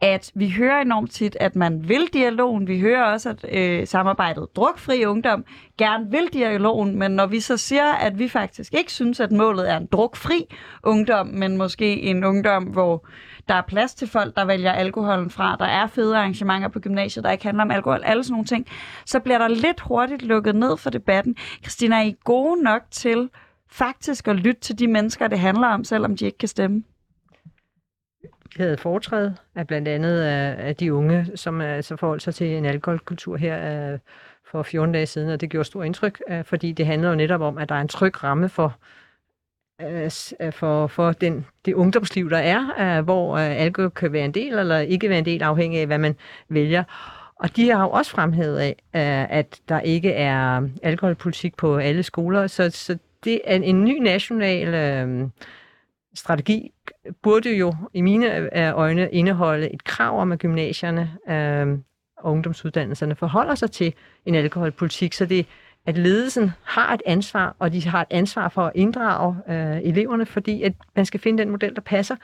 at 0.00 0.32
vi 0.34 0.50
hører 0.50 0.80
enormt 0.80 1.10
tit, 1.10 1.36
at 1.40 1.56
man 1.56 1.88
vil 1.88 2.08
dialogen. 2.12 2.68
Vi 2.68 2.80
hører 2.80 3.04
også, 3.04 3.30
at 3.30 3.44
øh, 3.52 3.86
samarbejdet 3.86 4.46
Drukfri 4.56 5.04
Ungdom 5.04 5.44
gerne 5.78 6.10
vil 6.10 6.28
dialogen, 6.32 6.98
men 6.98 7.10
når 7.10 7.26
vi 7.26 7.40
så 7.40 7.56
siger, 7.56 7.92
at 7.92 8.18
vi 8.18 8.28
faktisk 8.28 8.74
ikke 8.74 8.92
synes, 8.92 9.20
at 9.20 9.32
målet 9.32 9.70
er 9.70 9.76
en 9.76 9.88
drukfri 9.92 10.46
ungdom, 10.82 11.26
men 11.26 11.56
måske 11.56 12.00
en 12.02 12.24
ungdom, 12.24 12.62
hvor 12.62 13.06
der 13.48 13.54
er 13.54 13.62
plads 13.62 13.94
til 13.94 14.08
folk, 14.08 14.36
der 14.36 14.44
vælger 14.44 14.72
alkoholen 14.72 15.30
fra, 15.30 15.56
der 15.58 15.64
er 15.64 15.86
fede 15.86 16.16
arrangementer 16.16 16.68
på 16.68 16.80
gymnasiet, 16.80 17.24
der 17.24 17.30
ikke 17.30 17.44
handler 17.44 17.64
om 17.64 17.70
alkohol, 17.70 18.00
alle 18.04 18.24
sådan 18.24 18.32
nogle 18.32 18.46
ting, 18.46 18.66
så 19.06 19.20
bliver 19.20 19.38
der 19.38 19.48
lidt 19.48 19.80
hurtigt 19.80 20.22
lukket 20.22 20.54
ned 20.54 20.76
for 20.76 20.90
debatten. 20.90 21.36
Christina, 21.62 21.96
er 21.96 22.02
I 22.02 22.14
gode 22.24 22.62
nok 22.62 22.82
til 22.90 23.28
faktisk 23.74 24.28
at 24.28 24.36
lytte 24.36 24.60
til 24.60 24.78
de 24.78 24.88
mennesker, 24.88 25.28
det 25.28 25.38
handler 25.38 25.68
om, 25.68 25.84
selvom 25.84 26.16
de 26.16 26.24
ikke 26.24 26.38
kan 26.38 26.48
stemme? 26.48 26.82
Vi 28.22 28.62
havde 28.62 28.76
foretræde 28.76 29.36
af 29.54 29.66
blandt 29.66 29.88
andet 29.88 30.18
øh, 30.18 30.66
af 30.66 30.76
de 30.76 30.94
unge, 30.94 31.30
som 31.34 31.60
altså 31.60 31.96
forholdt 31.96 32.22
sig 32.22 32.34
til 32.34 32.46
en 32.46 32.64
alkoholkultur 32.64 33.36
her 33.36 33.92
øh, 33.92 33.98
for 34.50 34.62
14 34.62 34.92
dage 34.92 35.06
siden, 35.06 35.30
og 35.30 35.40
det 35.40 35.50
gjorde 35.50 35.64
stor 35.64 35.82
indtryk, 35.82 36.22
fordi 36.44 36.72
det 36.72 36.86
handler 36.86 37.08
jo 37.08 37.14
netop 37.14 37.40
om, 37.40 37.58
at 37.58 37.68
der 37.68 37.74
er 37.74 37.80
en 37.80 37.88
tryg 37.88 38.24
ramme 38.24 38.48
for, 38.48 38.78
for, 40.50 40.86
for 40.86 41.12
den, 41.12 41.46
det 41.64 41.74
ungdomsliv, 41.74 42.30
der 42.30 42.38
er, 42.38 43.00
hvor 43.00 43.38
alkohol 43.38 43.90
kan 43.90 44.12
være 44.12 44.24
en 44.24 44.34
del 44.34 44.58
eller 44.58 44.78
ikke 44.78 45.08
være 45.08 45.18
en 45.18 45.24
del, 45.24 45.42
afhængig 45.42 45.80
af, 45.80 45.86
hvad 45.86 45.98
man 45.98 46.16
vælger. 46.48 46.84
Og 47.36 47.56
de 47.56 47.70
har 47.70 47.82
jo 47.82 47.90
også 47.90 48.10
fremhævet 48.10 48.58
af, 48.58 48.76
at 49.30 49.60
der 49.68 49.80
ikke 49.80 50.12
er 50.12 50.68
alkoholpolitik 50.82 51.56
på 51.56 51.76
alle 51.76 52.02
skoler, 52.02 52.46
så, 52.46 52.70
så 52.70 52.98
det 53.24 53.40
er 53.44 53.56
en 53.56 53.84
ny 53.84 53.98
national 53.98 54.74
øh, 54.74 55.28
strategi 56.14 56.70
burde 57.22 57.56
jo 57.56 57.74
i 57.94 58.00
mine 58.00 58.36
øh, 58.36 58.78
øjne 58.78 59.08
indeholde 59.10 59.70
et 59.74 59.84
krav 59.84 60.20
om, 60.20 60.32
at 60.32 60.38
gymnasierne 60.38 61.16
øh, 61.28 61.78
og 62.16 62.32
ungdomsuddannelserne 62.32 63.14
forholder 63.14 63.54
sig 63.54 63.70
til 63.70 63.94
en 64.26 64.34
alkoholpolitik, 64.34 65.12
så 65.12 65.26
det 65.26 65.46
at 65.86 65.98
ledelsen 65.98 66.50
har 66.64 66.94
et 66.94 67.02
ansvar, 67.06 67.56
og 67.58 67.72
de 67.72 67.86
har 67.86 68.00
et 68.00 68.06
ansvar 68.10 68.48
for 68.48 68.62
at 68.62 68.72
inddrage 68.74 69.36
øh, 69.48 69.80
eleverne, 69.82 70.26
fordi 70.26 70.62
at 70.62 70.72
man 70.96 71.06
skal 71.06 71.20
finde 71.20 71.42
den 71.42 71.50
model, 71.50 71.74
der 71.74 71.80
passer 71.80 72.16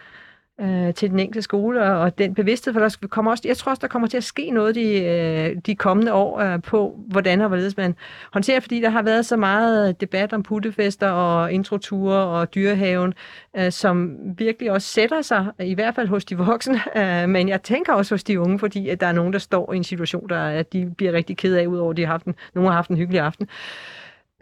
øh, 0.60 0.94
til 0.94 1.10
den 1.10 1.18
enkelte 1.18 1.42
skole, 1.42 1.82
og, 1.82 2.18
den 2.18 2.34
bevidsthed, 2.34 2.72
for 2.72 2.80
der 2.80 2.96
kommer 3.10 3.30
også, 3.30 3.42
jeg 3.46 3.56
tror 3.56 3.70
også, 3.70 3.80
der 3.80 3.88
kommer 3.88 4.08
til 4.08 4.16
at 4.16 4.24
ske 4.24 4.50
noget 4.50 4.74
de, 4.74 5.02
øh, 5.04 5.56
de 5.66 5.74
kommende 5.74 6.12
år 6.12 6.40
øh, 6.40 6.62
på, 6.62 6.98
hvordan 7.06 7.40
og 7.40 7.48
hvorledes 7.48 7.76
man 7.76 7.94
håndterer, 8.32 8.60
fordi 8.60 8.80
der 8.80 8.90
har 8.90 9.02
været 9.02 9.26
så 9.26 9.36
meget 9.36 10.00
debat 10.00 10.32
om 10.32 10.42
puttefester 10.42 11.08
og 11.08 11.52
introture 11.52 12.16
og 12.16 12.54
dyrehaven, 12.54 13.14
øh, 13.56 13.72
som 13.72 14.16
virkelig 14.38 14.72
også 14.72 14.88
sætter 14.88 15.22
sig, 15.22 15.46
i 15.60 15.74
hvert 15.74 15.94
fald 15.94 16.08
hos 16.08 16.24
de 16.24 16.36
voksne, 16.38 16.80
øh, 17.22 17.28
men 17.28 17.48
jeg 17.48 17.62
tænker 17.62 17.92
også 17.92 18.14
hos 18.14 18.24
de 18.24 18.40
unge, 18.40 18.58
fordi 18.58 18.88
at 18.88 19.00
der 19.00 19.06
er 19.06 19.12
nogen, 19.12 19.32
der 19.32 19.38
står 19.38 19.72
i 19.72 19.76
en 19.76 19.84
situation, 19.84 20.28
der 20.28 20.40
at 20.40 20.72
de 20.72 20.92
bliver 20.96 21.12
rigtig 21.12 21.36
ked 21.36 21.56
af, 21.56 21.66
udover 21.66 21.90
at 21.90 21.96
de 21.96 22.02
har 22.02 22.12
haft 22.12 22.26
en, 22.26 22.34
nogen 22.54 22.68
har 22.68 22.74
haft 22.74 22.90
en 22.90 22.96
hyggelig 22.96 23.20
aften, 23.20 23.48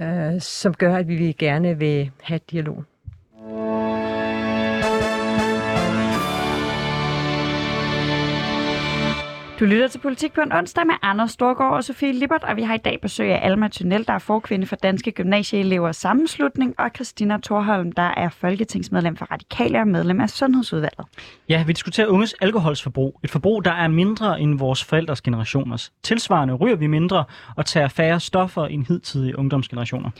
øh, 0.01 0.41
som 0.41 0.75
gør, 0.75 0.97
at 0.97 1.09
vi 1.09 1.37
gerne 1.39 1.79
vil 1.79 2.11
have 2.23 2.41
dialog. 2.51 2.85
Du 9.61 9.65
lytter 9.65 9.89
til 9.89 9.99
Politik 9.99 10.33
på 10.33 10.41
en 10.41 10.53
onsdag 10.53 10.87
med 10.87 10.95
Anders 11.03 11.31
Storgård 11.31 11.73
og 11.73 11.85
Sofie 11.85 12.13
Lippert, 12.13 12.45
og 12.45 12.57
vi 12.57 12.63
har 12.63 12.75
i 12.75 12.79
dag 12.79 12.99
besøg 13.03 13.33
af 13.33 13.41
Alma 13.43 13.69
Tunnel, 13.69 14.07
der 14.07 14.13
er 14.13 14.19
forkvinde 14.19 14.67
for 14.67 14.77
Danske 14.77 15.13
Gymnasieelevers 15.13 15.97
Sammenslutning, 15.97 16.75
og 16.79 16.91
Christina 16.95 17.39
Thorholm, 17.45 17.93
der 17.93 18.03
er 18.17 18.29
folketingsmedlem 18.29 19.17
for 19.17 19.25
Radikale 19.25 19.81
og 19.81 19.89
medlem 19.89 20.21
af 20.21 20.31
Sundhedsudvalget. 20.31 21.07
Ja, 21.49 21.65
vi 21.67 21.73
diskuterer 21.73 22.07
unges 22.07 22.35
alkoholsforbrug. 22.41 23.21
Et 23.25 23.31
forbrug, 23.31 23.65
der 23.65 23.73
er 23.73 23.89
mindre 23.89 24.41
end 24.41 24.59
vores 24.59 24.85
forældres 24.85 25.21
generationers. 25.23 25.93
Tilsvarende 26.03 26.55
ryger 26.55 26.77
vi 26.77 26.87
mindre 26.87 27.25
og 27.57 27.67
tager 27.67 27.89
færre 27.89 28.21
stoffer 28.21 28.67
end 28.67 28.87
hidtidige 28.87 29.39
ungdomsgenerationer. 29.39 30.11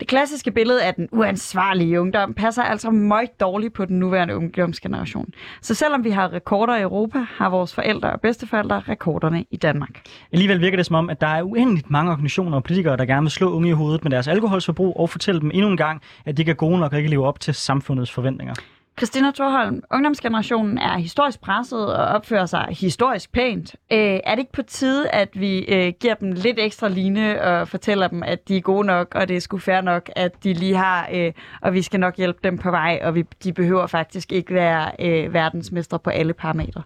Det 0.00 0.08
klassiske 0.08 0.50
billede 0.50 0.84
af 0.84 0.94
den 0.94 1.08
uansvarlige 1.12 2.00
ungdom 2.00 2.34
passer 2.34 2.62
altså 2.62 2.90
meget 2.90 3.40
dårligt 3.40 3.74
på 3.74 3.84
den 3.84 3.98
nuværende 3.98 4.36
ungdomsgeneration. 4.36 5.26
Så 5.62 5.74
selvom 5.74 6.04
vi 6.04 6.10
har 6.10 6.32
rekorder 6.32 6.76
i 6.76 6.82
Europa, 6.82 7.18
har 7.18 7.50
vores 7.50 7.74
forældre 7.74 8.12
og 8.12 8.20
bedsteforældre 8.20 8.82
rekorderne 8.88 9.44
i 9.50 9.56
Danmark. 9.56 10.00
Alligevel 10.32 10.60
virker 10.60 10.76
det 10.76 10.86
som 10.86 10.96
om, 10.96 11.10
at 11.10 11.20
der 11.20 11.26
er 11.26 11.42
uendeligt 11.42 11.90
mange 11.90 12.10
organisationer 12.12 12.56
og 12.56 12.64
politikere, 12.64 12.96
der 12.96 13.04
gerne 13.04 13.22
vil 13.22 13.30
slå 13.30 13.52
unge 13.52 13.68
i 13.68 13.72
hovedet 13.72 14.04
med 14.04 14.10
deres 14.10 14.28
alkoholforbrug 14.28 14.96
og 14.96 15.10
fortælle 15.10 15.40
dem 15.40 15.50
endnu 15.54 15.68
en 15.70 15.76
gang, 15.76 16.02
at 16.26 16.36
de 16.36 16.42
ikke 16.42 16.50
er 16.50 16.56
gode 16.56 16.78
nok 16.78 16.92
og 16.92 16.98
ikke 16.98 17.10
lever 17.10 17.26
op 17.26 17.40
til 17.40 17.54
samfundets 17.54 18.10
forventninger. 18.10 18.54
Christina 19.00 19.30
Thorholm, 19.30 19.82
ungdomsgenerationen 19.90 20.78
er 20.78 20.98
historisk 20.98 21.40
presset 21.40 21.94
og 21.94 22.04
opfører 22.04 22.46
sig 22.46 22.66
historisk 22.70 23.32
pænt. 23.32 23.74
Øh, 23.92 23.98
er 23.98 24.34
det 24.34 24.38
ikke 24.38 24.52
på 24.52 24.62
tide, 24.62 25.10
at 25.10 25.28
vi 25.34 25.58
øh, 25.58 25.92
giver 26.00 26.14
dem 26.14 26.32
lidt 26.32 26.58
ekstra 26.58 26.88
line 26.88 27.42
og 27.42 27.68
fortæller 27.68 28.08
dem, 28.08 28.22
at 28.22 28.48
de 28.48 28.56
er 28.56 28.60
gode 28.60 28.86
nok, 28.86 29.14
og 29.14 29.28
det 29.28 29.36
er 29.36 29.40
sgu 29.40 29.58
fair 29.58 29.80
nok, 29.80 30.10
at 30.16 30.44
de 30.44 30.52
lige 30.52 30.76
har, 30.76 31.08
øh, 31.12 31.32
og 31.62 31.72
vi 31.72 31.82
skal 31.82 32.00
nok 32.00 32.16
hjælpe 32.16 32.38
dem 32.44 32.58
på 32.58 32.70
vej, 32.70 33.00
og 33.02 33.14
vi, 33.14 33.24
de 33.44 33.52
behøver 33.52 33.86
faktisk 33.86 34.32
ikke 34.32 34.54
være 34.54 34.92
øh, 34.98 35.34
verdensmestre 35.34 35.98
på 35.98 36.10
alle 36.10 36.32
parametre? 36.32 36.82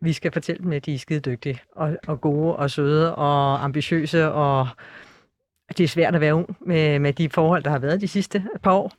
Vi 0.00 0.12
skal 0.12 0.32
fortælle 0.32 0.62
dem, 0.62 0.72
at 0.72 0.86
de 0.86 0.94
er 0.94 0.98
skide 0.98 1.20
dygtige, 1.20 1.60
og, 1.76 1.96
og 2.06 2.20
gode, 2.20 2.56
og 2.56 2.70
søde, 2.70 3.14
og 3.14 3.64
ambitiøse, 3.64 4.32
og 4.32 4.68
det 5.78 5.84
er 5.84 5.88
svært 5.88 6.14
at 6.14 6.20
være 6.20 6.34
ung 6.34 6.56
med, 6.60 6.98
med 6.98 7.12
de 7.12 7.28
forhold, 7.28 7.62
der 7.62 7.70
har 7.70 7.78
været 7.78 8.00
de 8.00 8.08
sidste 8.08 8.44
par 8.62 8.72
år 8.72 8.92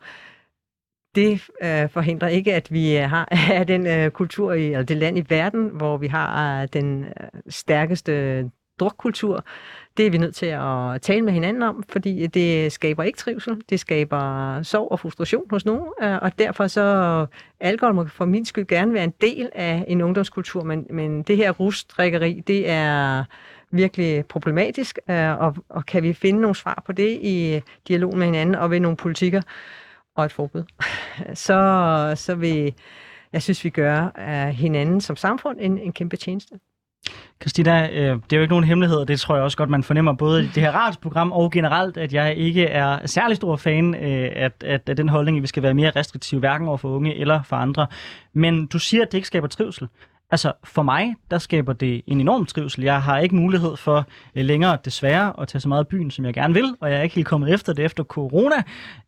det 1.16 1.42
øh, 1.64 1.90
forhindrer 1.90 2.28
ikke, 2.28 2.54
at 2.54 2.74
vi 2.74 2.98
øh, 2.98 3.04
har 3.04 3.28
er 3.52 3.64
den 3.64 3.88
øh, 3.88 4.12
kultur 4.12 4.54
i, 4.54 4.66
eller 4.66 4.84
det 4.84 4.98
land 4.98 5.18
i 5.18 5.26
verden, 5.30 5.70
hvor 5.74 5.98
vi 5.98 6.08
har 6.08 6.62
øh, 6.62 6.68
den 6.74 7.04
øh, 7.04 7.42
stærkeste 7.50 8.44
drukkultur. 8.80 9.46
Det 9.98 10.06
er 10.06 10.10
vi 10.10 10.18
nødt 10.18 10.36
til 10.36 10.46
at 10.46 11.02
tale 11.02 11.22
med 11.22 11.34
hinanden 11.34 11.64
om, 11.64 11.84
fordi 11.90 12.28
det 12.28 12.72
skaber 12.72 13.04
ikke 13.04 13.18
trivsel, 13.18 13.62
det 13.70 13.80
skaber 13.80 14.62
sorg 14.64 14.92
og 14.92 15.00
frustration 15.00 15.44
hos 15.50 15.66
nogen, 15.66 15.88
øh, 16.02 16.18
og 16.22 16.40
derfor 16.40 16.68
så 16.68 17.26
alkohol 17.60 17.96
må 17.96 18.06
for 18.06 18.26
min 18.26 18.46
skyld 18.46 18.68
gerne 18.68 18.94
være 18.94 19.04
en 19.04 19.14
del 19.22 19.50
af 19.54 19.86
en 19.88 20.02
ungdomskultur, 20.02 20.64
men, 20.64 20.88
men 20.90 21.24
det 21.24 21.38
her 21.38 21.52
rusdrikkeri, 21.52 22.44
det 22.48 22.70
er 22.70 23.24
virkelig 23.72 24.26
problematisk, 24.26 25.00
og, 25.08 25.56
og 25.70 25.86
kan 25.86 26.04
vi 26.04 26.14
finde 26.14 26.42
nogle 26.42 26.56
svar 26.56 26.84
på 26.86 26.92
det 26.92 27.20
i 27.22 27.62
dialog 27.88 28.18
med 28.18 28.26
hinanden 28.26 28.56
og 28.56 28.72
ved 28.72 28.80
nogle 28.80 28.98
politikker, 28.98 29.42
og 30.16 30.26
et 30.26 30.32
forbud, 30.32 30.64
så, 31.46 32.14
så 32.16 32.36
vil 32.36 32.74
jeg 33.34 33.44
synes, 33.44 33.64
vi 33.64 33.70
gør 33.70 34.12
uh, 34.18 34.50
hinanden 34.50 35.02
som 35.02 35.16
samfund 35.16 35.58
en, 35.62 35.78
en 35.78 35.94
kæmpe 35.94 36.18
tjeneste. 36.18 36.56
Christina, 37.42 37.90
øh, 37.90 38.16
det 38.16 38.34
er 38.34 38.38
jo 38.38 38.42
ikke 38.42 38.52
nogen 38.52 38.64
hemmelighed, 38.64 38.98
og 38.98 39.08
det 39.08 39.20
tror 39.20 39.36
jeg 39.36 39.44
også 39.44 39.58
godt, 39.58 39.70
man 39.70 39.84
fornemmer 39.84 40.14
både 40.14 40.44
i 40.44 40.48
det 40.48 40.64
her 40.64 40.72
radioprogram 40.72 41.32
og 41.32 41.52
generelt, 41.52 41.98
at 41.98 42.14
jeg 42.14 42.36
ikke 42.36 42.66
er 42.66 43.08
særlig 43.08 43.38
stor 43.38 43.56
fan 43.56 43.96
øh, 43.96 44.02
af, 44.36 44.52
at, 44.66 44.90
at 44.90 44.98
den 44.98 45.10
holdning, 45.10 45.38
at 45.38 45.42
vi 45.42 45.48
skal 45.48 45.64
være 45.64 45.74
mere 45.74 45.92
restriktive, 45.96 46.40
hverken 46.40 46.68
over 46.68 46.78
for 46.78 46.90
unge 46.90 47.16
eller 47.16 47.44
for 47.44 47.56
andre. 47.56 47.88
Men 48.34 48.68
du 48.68 48.80
siger, 48.80 49.04
at 49.04 49.12
det 49.12 49.18
ikke 49.18 49.28
skaber 49.28 49.48
trivsel. 49.48 49.88
Altså 50.32 50.54
for 50.64 50.84
mig, 50.84 51.16
der 51.32 51.38
skaber 51.38 51.74
det 51.74 52.02
en 52.08 52.22
enorm 52.22 52.46
trivsel. 52.46 52.84
Jeg 52.84 53.02
har 53.02 53.20
ikke 53.20 53.36
mulighed 53.36 53.78
for 53.78 54.06
øh, 54.36 54.46
længere 54.46 54.78
desværre 54.86 55.34
at 55.42 55.48
tage 55.48 55.62
så 55.62 55.70
meget 55.70 55.84
i 55.84 55.88
byen, 55.88 56.12
som 56.12 56.26
jeg 56.26 56.34
gerne 56.34 56.54
vil, 56.54 56.76
og 56.80 56.92
jeg 56.92 57.00
er 57.00 57.02
ikke 57.02 57.16
helt 57.16 57.28
kommet 57.28 57.54
efter 57.54 57.74
det 57.74 57.86
efter 57.86 58.04
corona. 58.04 58.56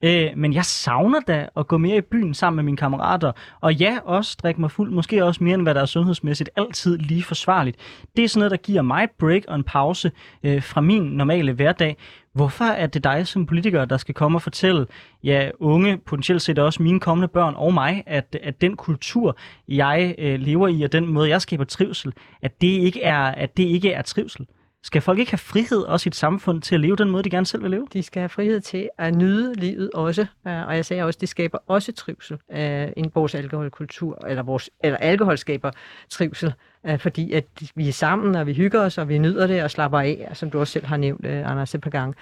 Øh, 0.01 0.29
men 0.35 0.53
jeg 0.53 0.65
savner 0.65 1.19
da 1.19 1.47
at 1.57 1.67
gå 1.67 1.77
mere 1.77 1.97
i 1.97 2.01
byen 2.01 2.33
sammen 2.33 2.55
med 2.55 2.63
mine 2.63 2.77
kammerater. 2.77 3.31
Og 3.61 3.73
ja, 3.73 3.97
også 4.03 4.37
drikke 4.43 4.61
mig 4.61 4.71
fuld, 4.71 4.91
måske 4.91 5.25
også 5.25 5.43
mere 5.43 5.53
end 5.53 5.63
hvad 5.63 5.75
der 5.75 5.81
er 5.81 5.85
sundhedsmæssigt, 5.85 6.49
altid 6.55 6.97
lige 6.97 7.23
forsvarligt. 7.23 7.77
Det 8.17 8.23
er 8.23 8.29
sådan 8.29 8.39
noget, 8.39 8.51
der 8.51 8.57
giver 8.57 8.81
mig 8.81 9.03
et 9.03 9.11
break 9.19 9.41
og 9.47 9.55
en 9.55 9.63
pause 9.63 10.11
øh, 10.43 10.63
fra 10.63 10.81
min 10.81 11.01
normale 11.01 11.53
hverdag. 11.53 11.97
Hvorfor 12.37 12.65
er 12.65 12.87
det 12.87 13.03
dig 13.03 13.27
som 13.27 13.45
politiker, 13.45 13.85
der 13.85 13.97
skal 13.97 14.15
komme 14.15 14.37
og 14.37 14.41
fortælle 14.41 14.87
ja, 15.23 15.49
unge, 15.59 15.97
potentielt 15.97 16.41
set 16.41 16.59
også 16.59 16.83
mine 16.83 16.99
kommende 16.99 17.27
børn 17.27 17.53
og 17.57 17.73
mig, 17.73 18.03
at, 18.05 18.37
at 18.43 18.61
den 18.61 18.75
kultur, 18.75 19.37
jeg 19.67 20.15
øh, 20.17 20.39
lever 20.39 20.67
i, 20.67 20.81
og 20.81 20.91
den 20.91 21.07
måde, 21.07 21.29
jeg 21.29 21.41
skaber 21.41 21.63
trivsel, 21.63 22.13
at 22.41 22.61
det 22.61 22.67
ikke 22.67 23.01
er, 23.01 23.19
at 23.19 23.57
det 23.57 23.63
ikke 23.63 23.91
er 23.91 24.01
trivsel? 24.01 24.47
Skal 24.87 25.01
folk 25.01 25.19
ikke 25.19 25.31
have 25.31 25.37
frihed 25.37 25.81
også 25.81 26.07
i 26.07 26.09
et 26.09 26.15
samfund 26.15 26.61
til 26.61 26.75
at 26.75 26.81
leve 26.81 26.95
den 26.95 27.09
måde, 27.09 27.23
de 27.23 27.29
gerne 27.29 27.45
selv 27.45 27.63
vil 27.63 27.71
leve? 27.71 27.87
De 27.93 28.03
skal 28.03 28.19
have 28.19 28.29
frihed 28.29 28.61
til 28.61 28.89
at 28.97 29.15
nyde 29.15 29.53
livet 29.53 29.91
også. 29.93 30.25
Og 30.43 30.75
jeg 30.75 30.85
sagde 30.85 31.03
også, 31.03 31.17
det 31.21 31.29
skaber 31.29 31.57
også 31.67 31.91
trivsel. 31.91 32.37
Øh, 32.51 32.87
en 32.97 33.11
vores 33.15 33.35
alkoholkultur, 33.35 34.25
eller, 34.27 34.43
vores, 34.43 34.69
eller 34.83 34.97
alkohol 34.97 35.37
skaber 35.37 35.71
trivsel, 36.09 36.53
øh, 36.85 36.99
fordi 36.99 37.33
at 37.33 37.45
vi 37.75 37.87
er 37.87 37.91
sammen, 37.91 38.35
og 38.35 38.47
vi 38.47 38.53
hygger 38.53 38.81
os, 38.81 38.97
og 38.97 39.09
vi 39.09 39.17
nyder 39.17 39.47
det 39.47 39.63
og 39.63 39.71
slapper 39.71 39.99
af, 39.99 40.29
som 40.33 40.51
du 40.51 40.59
også 40.59 40.73
selv 40.73 40.85
har 40.85 40.97
nævnt, 40.97 41.25
øh, 41.25 41.51
Anders, 41.51 41.75
et 41.75 41.81
par 41.81 41.89
gange. 41.89 42.15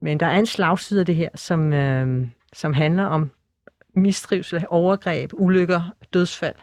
Men 0.00 0.20
der 0.20 0.26
er 0.26 0.38
en 0.38 0.46
slagside 0.46 1.00
af 1.00 1.06
det 1.06 1.16
her, 1.16 1.28
som, 1.34 1.72
øh, 1.72 2.26
som 2.52 2.72
handler 2.72 3.04
om 3.04 3.30
mistrivsel, 3.94 4.64
overgreb, 4.68 5.30
ulykker, 5.34 5.80
dødsfald 6.14 6.54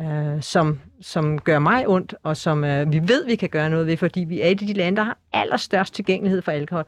øh, 0.00 0.42
som, 0.42 0.80
som 1.00 1.38
gør 1.38 1.58
mig 1.58 1.88
ondt, 1.88 2.14
og 2.22 2.36
som 2.36 2.64
øh, 2.64 2.92
vi 2.92 3.00
ved, 3.08 3.26
vi 3.26 3.36
kan 3.36 3.48
gøre 3.48 3.70
noget 3.70 3.86
ved, 3.86 3.96
fordi 3.96 4.20
vi 4.20 4.40
er 4.40 4.46
et 4.46 4.62
af 4.62 4.66
de 4.66 4.72
lande, 4.72 4.96
der 4.96 5.02
har 5.02 5.18
allerstørst 5.32 5.94
tilgængelighed 5.94 6.42
for 6.42 6.52
alkohol. 6.52 6.84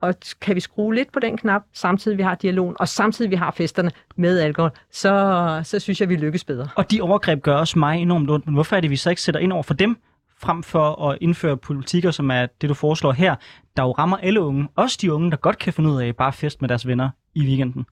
Og 0.00 0.14
kan 0.40 0.54
vi 0.54 0.60
skrue 0.60 0.94
lidt 0.94 1.12
på 1.12 1.20
den 1.20 1.36
knap, 1.36 1.62
samtidig 1.72 2.18
vi 2.18 2.22
har 2.22 2.34
dialogen, 2.34 2.76
og 2.80 2.88
samtidig 2.88 3.30
vi 3.30 3.36
har 3.36 3.50
festerne 3.50 3.90
med 4.16 4.38
alkohol, 4.38 4.70
så, 4.92 5.60
så 5.64 5.78
synes 5.78 6.00
jeg, 6.00 6.08
vi 6.08 6.16
lykkes 6.16 6.44
bedre. 6.44 6.68
Og 6.76 6.90
de 6.90 7.00
overgreb 7.00 7.42
gør 7.42 7.54
også 7.54 7.78
mig 7.78 7.98
enormt 7.98 8.30
ondt, 8.30 8.46
men 8.46 8.54
hvorfor 8.54 8.76
er 8.76 8.80
det, 8.80 8.90
vi 8.90 8.96
så 8.96 9.10
ikke 9.10 9.22
sætter 9.22 9.40
ind 9.40 9.52
over 9.52 9.62
for 9.62 9.74
dem, 9.74 9.96
frem 10.40 10.62
for 10.62 11.10
at 11.10 11.18
indføre 11.20 11.56
politikker, 11.56 12.10
som 12.10 12.30
er 12.30 12.46
det, 12.60 12.68
du 12.68 12.74
foreslår 12.74 13.12
her, 13.12 13.36
der 13.76 13.82
jo 13.82 13.92
rammer 13.92 14.16
alle 14.16 14.40
unge, 14.40 14.68
også 14.76 14.98
de 15.02 15.12
unge, 15.12 15.30
der 15.30 15.36
godt 15.36 15.58
kan 15.58 15.72
finde 15.72 15.90
ud 15.90 16.02
af 16.02 16.16
bare 16.16 16.32
fest 16.32 16.60
med 16.60 16.68
deres 16.68 16.86
venner 16.86 17.10
i 17.34 17.40
weekenden? 17.40 17.86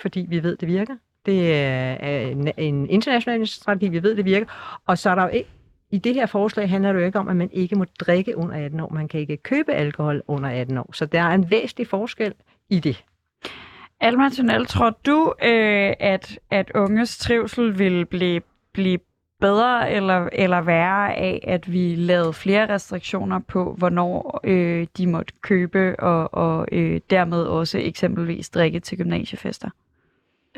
Fordi 0.00 0.26
vi 0.28 0.42
ved, 0.42 0.56
det 0.56 0.68
virker. 0.68 0.94
Det 1.26 1.40
øh, 1.40 1.96
er 2.00 2.20
en, 2.20 2.52
en 2.58 2.90
international 2.90 3.46
strategi, 3.46 3.88
vi 3.88 4.02
ved, 4.02 4.16
det 4.16 4.24
virker. 4.24 4.46
Og 4.86 4.98
så 4.98 5.10
er 5.10 5.14
der 5.14 5.22
jo 5.22 5.28
ikke, 5.28 5.50
i 5.90 5.98
det 5.98 6.14
her 6.14 6.26
forslag 6.26 6.70
handler 6.70 6.92
det 6.92 7.00
jo 7.00 7.06
ikke 7.06 7.18
om, 7.18 7.28
at 7.28 7.36
man 7.36 7.50
ikke 7.52 7.76
må 7.76 7.84
drikke 8.00 8.36
under 8.36 8.64
18 8.64 8.80
år. 8.80 8.88
Man 8.88 9.08
kan 9.08 9.20
ikke 9.20 9.36
købe 9.36 9.72
alkohol 9.72 10.22
under 10.28 10.50
18 10.50 10.78
år. 10.78 10.90
Så 10.92 11.06
der 11.06 11.20
er 11.20 11.34
en 11.34 11.50
væsentlig 11.50 11.86
forskel 11.86 12.34
i 12.68 12.80
det. 12.80 13.04
Alma 14.00 14.28
Tunnel, 14.28 14.66
tror 14.66 14.90
du, 15.06 15.34
øh, 15.42 15.92
at, 16.00 16.38
at 16.50 16.70
unges 16.74 17.18
trivsel 17.18 17.78
vil 17.78 18.06
blive, 18.06 18.40
blive 18.72 18.98
bedre 19.40 19.92
eller, 19.92 20.28
eller 20.32 20.60
værre 20.60 21.14
af, 21.16 21.40
at 21.42 21.72
vi 21.72 21.94
lavede 21.94 22.32
flere 22.32 22.74
restriktioner 22.74 23.38
på, 23.38 23.74
hvornår 23.78 24.40
øh, 24.44 24.86
de 24.98 25.06
måtte 25.06 25.32
købe 25.40 26.00
og, 26.00 26.34
og 26.34 26.68
øh, 26.72 27.00
dermed 27.10 27.42
også 27.42 27.78
eksempelvis 27.78 28.50
drikke 28.50 28.80
til 28.80 28.98
gymnasiefester? 28.98 29.70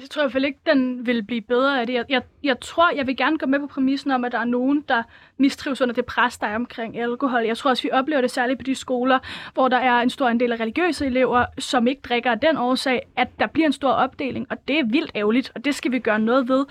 Jeg 0.01 0.11
tror 0.11 0.23
i 0.23 0.25
hvert 0.25 0.33
fald 0.33 0.45
ikke, 0.45 0.59
den 0.67 1.07
vil 1.07 1.23
blive 1.23 1.41
bedre 1.41 1.81
af 1.81 1.87
det. 1.87 1.95
Jeg, 1.95 2.05
jeg, 2.09 2.23
jeg 2.43 2.61
tror, 2.61 2.91
jeg 2.97 3.07
vil 3.07 3.17
gerne 3.17 3.39
gå 3.39 3.47
med 3.47 3.61
på 3.61 3.67
præmissen 3.67 4.11
om, 4.11 4.25
at 4.25 4.33
der 4.33 4.39
er 4.39 4.45
nogen, 4.45 4.85
der 4.89 5.03
mistrives 5.39 5.81
under 5.81 5.95
det 5.95 6.07
pres, 6.07 6.39
der 6.39 6.47
er 6.47 6.55
omkring 6.55 6.99
alkohol. 6.99 7.45
Jeg 7.45 7.57
tror 7.57 7.71
også, 7.71 7.83
vi 7.83 7.91
oplever 7.91 8.21
det 8.21 8.31
særligt 8.31 8.59
på 8.59 8.63
de 8.63 8.75
skoler, 8.75 9.19
hvor 9.55 9.69
der 9.69 9.77
er 9.77 10.01
en 10.01 10.11
stor 10.11 10.29
andel 10.29 10.53
af 10.53 10.61
religiøse 10.61 11.07
elever, 11.07 11.45
som 11.59 11.87
ikke 11.87 12.01
drikker 12.05 12.31
af 12.31 12.41
den 12.41 12.57
årsag, 12.57 13.03
at 13.17 13.29
der 13.41 13.47
bliver 13.47 13.67
en 13.67 13.73
stor 13.73 13.91
opdeling, 13.91 14.47
og 14.51 14.69
det 14.69 14.79
er 14.79 14.85
vildt 14.85 15.11
ærgerligt, 15.15 15.53
og 15.55 15.65
det 15.65 15.75
skal 15.75 15.93
vi 15.93 15.99
gøre 15.99 16.19
noget 16.19 16.49
ved. 16.49 16.67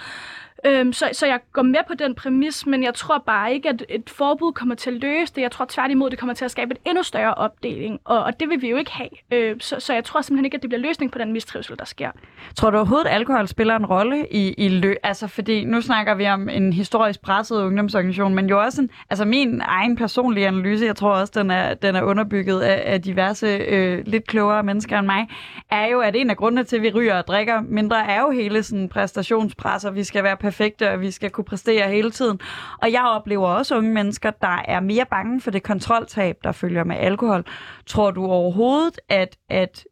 Øhm, 0.66 0.94
så, 0.94 1.10
så 1.14 1.26
jeg 1.26 1.40
går 1.54 1.62
med 1.62 1.80
på 1.88 1.94
den 1.94 2.16
præmis, 2.16 2.66
men 2.66 2.84
jeg 2.84 2.94
tror 2.94 3.24
bare 3.26 3.54
ikke, 3.54 3.70
at 3.70 3.86
et 3.90 4.10
forbud 4.10 4.54
kommer 4.54 4.76
til 4.76 4.90
at 4.90 4.96
løse 5.02 5.34
det. 5.36 5.42
Jeg 5.42 5.52
tror 5.52 5.66
tværtimod, 5.70 6.10
det 6.10 6.20
kommer 6.20 6.34
til 6.34 6.46
at 6.46 6.52
skabe 6.52 6.72
et 6.72 6.78
endnu 6.86 7.04
større 7.04 7.34
opdeling, 7.34 8.00
og, 8.04 8.24
og 8.24 8.40
det 8.40 8.50
vil 8.50 8.62
vi 8.62 8.70
jo 8.70 8.78
ikke 8.78 8.92
have. 8.92 9.10
Øh, 9.32 9.56
så, 9.60 9.76
så 9.80 9.94
jeg 9.94 10.04
tror 10.04 10.22
simpelthen 10.22 10.46
ikke, 10.46 10.56
at 10.56 10.62
det 10.62 10.70
bliver 10.70 10.82
løsning 10.82 11.12
på 11.12 11.18
den 11.18 11.34
mistrivsel, 11.34 11.80
der 11.80 11.86
sker. 11.86 12.12
Tror 12.56 12.70
du 12.70 12.78
overhovedet, 12.78 13.06
at 13.08 13.14
alkohol 13.14 13.48
spiller 13.48 13.76
en 13.76 13.86
rolle 13.86 14.28
i, 14.32 14.54
i 14.58 14.70
lø? 14.70 14.94
Altså, 15.04 15.28
fordi 15.28 15.66
nu 15.66 15.82
snakker 15.82 16.16
vi 16.16 16.28
om 16.28 16.50
en 16.50 16.74
historisk 16.74 17.22
presset 17.22 17.62
ungdomsorganisation, 17.62 18.36
men 18.36 18.50
jo 18.50 18.62
også 18.62 18.82
en, 18.82 18.90
altså 19.10 19.26
min 19.26 19.62
egen 19.66 19.96
personlige 19.96 20.48
analyse, 20.48 20.86
jeg 20.86 20.96
tror 20.96 21.10
også, 21.10 21.34
den 21.36 21.52
er, 21.52 21.74
den 21.74 21.96
er 21.96 22.02
underbygget 22.02 22.62
af, 22.62 22.94
af 22.94 23.02
diverse 23.02 23.48
øh, 23.48 24.04
lidt 24.06 24.28
klogere 24.28 24.64
mennesker 24.64 25.00
end 25.00 25.06
mig, 25.06 25.28
er 25.70 25.86
jo, 25.86 26.00
at 26.00 26.16
en 26.16 26.30
af 26.30 26.38
grundene 26.38 26.64
til, 26.64 26.76
at 26.76 26.82
vi 26.82 26.92
ryger 26.92 27.18
og 27.18 27.28
drikker 27.28 27.62
mindre, 27.62 28.08
er 28.08 28.20
jo 28.20 28.30
hele 28.30 28.64
sådan 28.64 28.90
præstationspres, 28.90 29.86
og 29.86 29.96
vi 29.96 30.04
skal 30.04 30.24
være 30.24 30.38
perfekte, 30.38 30.55
perfekte, 30.56 30.92
og 30.92 31.02
vi 31.02 31.12
skal 31.12 31.30
kunne 31.30 31.44
præstere 31.46 31.90
hele 31.90 32.12
tiden. 32.12 32.40
Og 32.82 32.92
jeg 32.92 33.04
oplever 33.04 33.48
også 33.48 33.78
unge 33.78 33.94
mennesker, 33.94 34.32
der 34.32 34.62
er 34.68 34.80
mere 34.80 35.06
bange 35.06 35.42
for 35.42 35.52
det 35.52 35.64
kontroltab, 35.64 36.38
der 36.44 36.52
følger 36.52 36.84
med 36.84 36.96
alkohol. 36.96 37.44
Tror 37.86 38.12
du 38.12 38.26
overhovedet, 38.26 39.00
at, 39.10 39.38
at 39.50 39.86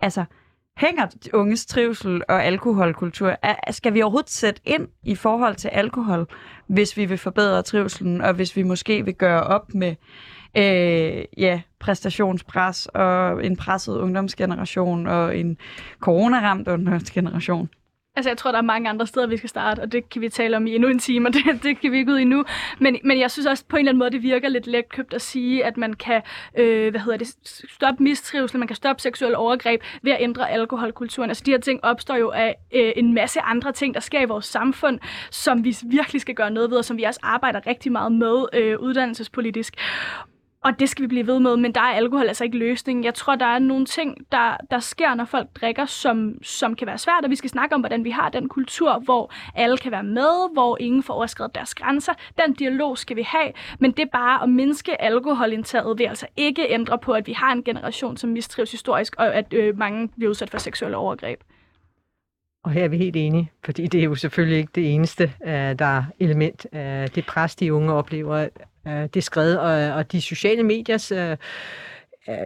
altså, 0.00 0.24
hænger 0.76 1.06
unges 1.32 1.66
trivsel 1.66 2.22
og 2.28 2.44
alkoholkultur? 2.44 3.36
Skal 3.70 3.94
vi 3.94 4.02
overhovedet 4.02 4.30
sætte 4.30 4.60
ind 4.64 4.88
i 5.02 5.14
forhold 5.14 5.54
til 5.54 5.68
alkohol, 5.68 6.26
hvis 6.66 6.96
vi 6.96 7.04
vil 7.04 7.18
forbedre 7.18 7.62
trivselen, 7.62 8.20
og 8.20 8.34
hvis 8.34 8.56
vi 8.56 8.62
måske 8.62 9.04
vil 9.04 9.14
gøre 9.14 9.42
op 9.42 9.74
med 9.74 9.94
øh, 10.56 11.24
ja, 11.38 11.60
præstationspres 11.80 12.86
og 12.86 13.44
en 13.46 13.56
presset 13.56 13.96
ungdomsgeneration 13.96 15.06
og 15.06 15.38
en 15.38 15.56
coronaramt 16.00 16.68
ungdomsgeneration? 16.68 17.68
Altså, 18.16 18.30
jeg 18.30 18.38
tror, 18.38 18.50
der 18.50 18.58
er 18.58 18.62
mange 18.62 18.88
andre 18.88 19.06
steder, 19.06 19.26
vi 19.26 19.36
skal 19.36 19.48
starte, 19.48 19.80
og 19.80 19.92
det 19.92 20.08
kan 20.08 20.22
vi 20.22 20.28
tale 20.28 20.56
om 20.56 20.66
i 20.66 20.74
endnu 20.74 20.88
en 20.88 20.98
time, 20.98 21.28
og 21.28 21.34
det, 21.34 21.42
det 21.62 21.80
kan 21.80 21.92
vi 21.92 21.98
ikke 21.98 22.12
ud 22.12 22.18
i 22.18 22.24
nu. 22.24 22.44
Men, 22.78 22.98
men 23.04 23.20
jeg 23.20 23.30
synes 23.30 23.46
også 23.46 23.64
på 23.68 23.76
en 23.76 23.80
eller 23.80 23.90
anden 23.90 23.98
måde, 23.98 24.10
det 24.10 24.22
virker 24.22 24.48
lidt 24.48 24.66
letkøbt 24.66 25.14
at 25.14 25.22
sige, 25.22 25.64
at 25.64 25.76
man 25.76 25.94
kan 25.94 26.22
øh, 26.58 26.90
hvad 26.90 27.00
hedder 27.00 27.18
det, 27.18 27.28
stoppe 27.68 28.02
mistrivsel, 28.02 28.58
man 28.58 28.68
kan 28.68 28.76
stoppe 28.76 29.02
seksuel 29.02 29.36
overgreb 29.36 29.82
ved 30.02 30.12
at 30.12 30.18
ændre 30.20 30.50
alkoholkulturen. 30.50 31.30
Altså, 31.30 31.42
de 31.46 31.50
her 31.50 31.58
ting 31.58 31.84
opstår 31.84 32.16
jo 32.16 32.30
af 32.30 32.56
øh, 32.72 32.92
en 32.96 33.14
masse 33.14 33.40
andre 33.40 33.72
ting, 33.72 33.94
der 33.94 34.00
sker 34.00 34.20
i 34.20 34.24
vores 34.24 34.46
samfund, 34.46 34.98
som 35.30 35.64
vi 35.64 35.76
virkelig 35.86 36.20
skal 36.20 36.34
gøre 36.34 36.50
noget 36.50 36.70
ved, 36.70 36.78
og 36.78 36.84
som 36.84 36.96
vi 36.96 37.02
også 37.02 37.20
arbejder 37.22 37.66
rigtig 37.66 37.92
meget 37.92 38.12
med 38.12 38.46
øh, 38.52 38.78
uddannelsespolitisk. 38.78 39.74
Og 40.64 40.80
det 40.80 40.88
skal 40.88 41.02
vi 41.02 41.06
blive 41.06 41.26
ved 41.26 41.40
med, 41.40 41.56
men 41.56 41.72
der 41.72 41.80
er 41.80 41.84
alkohol 41.94 42.26
altså 42.26 42.44
ikke 42.44 42.58
løsningen. 42.58 43.04
Jeg 43.04 43.14
tror, 43.14 43.36
der 43.36 43.46
er 43.46 43.58
nogle 43.58 43.86
ting, 43.86 44.16
der, 44.32 44.56
der 44.70 44.78
sker, 44.78 45.14
når 45.14 45.24
folk 45.24 45.48
drikker, 45.60 45.86
som, 45.86 46.34
som 46.42 46.76
kan 46.76 46.86
være 46.86 46.98
svært, 46.98 47.24
og 47.24 47.30
vi 47.30 47.36
skal 47.36 47.50
snakke 47.50 47.74
om, 47.74 47.80
hvordan 47.80 48.04
vi 48.04 48.10
har 48.10 48.28
den 48.28 48.48
kultur, 48.48 48.98
hvor 48.98 49.32
alle 49.54 49.78
kan 49.78 49.92
være 49.92 50.02
med, 50.02 50.52
hvor 50.52 50.76
ingen 50.80 51.02
får 51.02 51.14
overskrevet 51.14 51.54
deres 51.54 51.74
grænser. 51.74 52.12
Den 52.44 52.54
dialog 52.54 52.98
skal 52.98 53.16
vi 53.16 53.22
have, 53.22 53.52
men 53.78 53.92
det 53.92 54.02
er 54.02 54.10
bare 54.12 54.42
at 54.42 54.48
mindske 54.48 55.02
alkoholindtaget 55.02 55.98
vil 55.98 56.04
altså 56.04 56.26
ikke 56.36 56.66
ændre 56.68 56.98
på, 56.98 57.12
at 57.12 57.26
vi 57.26 57.32
har 57.32 57.52
en 57.52 57.62
generation, 57.62 58.16
som 58.16 58.30
mistrives 58.30 58.70
historisk, 58.70 59.14
og 59.18 59.34
at 59.34 59.52
øh, 59.52 59.78
mange 59.78 60.08
bliver 60.08 60.30
udsat 60.30 60.50
for 60.50 60.58
seksuelle 60.58 60.96
overgreb. 60.96 61.40
Og 62.64 62.70
her 62.70 62.84
er 62.84 62.88
vi 62.88 62.98
helt 62.98 63.16
enige, 63.16 63.50
fordi 63.64 63.86
det 63.86 64.00
er 64.00 64.04
jo 64.04 64.14
selvfølgelig 64.14 64.58
ikke 64.58 64.72
det 64.74 64.94
eneste, 64.94 65.32
øh, 65.44 65.52
der 65.52 65.84
er 65.84 66.04
element 66.18 66.66
af 66.72 67.10
det 67.10 67.26
pres, 67.26 67.56
de 67.56 67.74
unge 67.74 67.92
oplever 67.92 68.48
øh, 68.90 69.08
det 69.14 69.24
skred, 69.24 69.56
og, 69.56 69.94
og 69.94 70.12
de 70.12 70.20
sociale 70.20 70.62
mediers 70.62 71.12
øh, 71.12 71.30
øh 71.30 71.36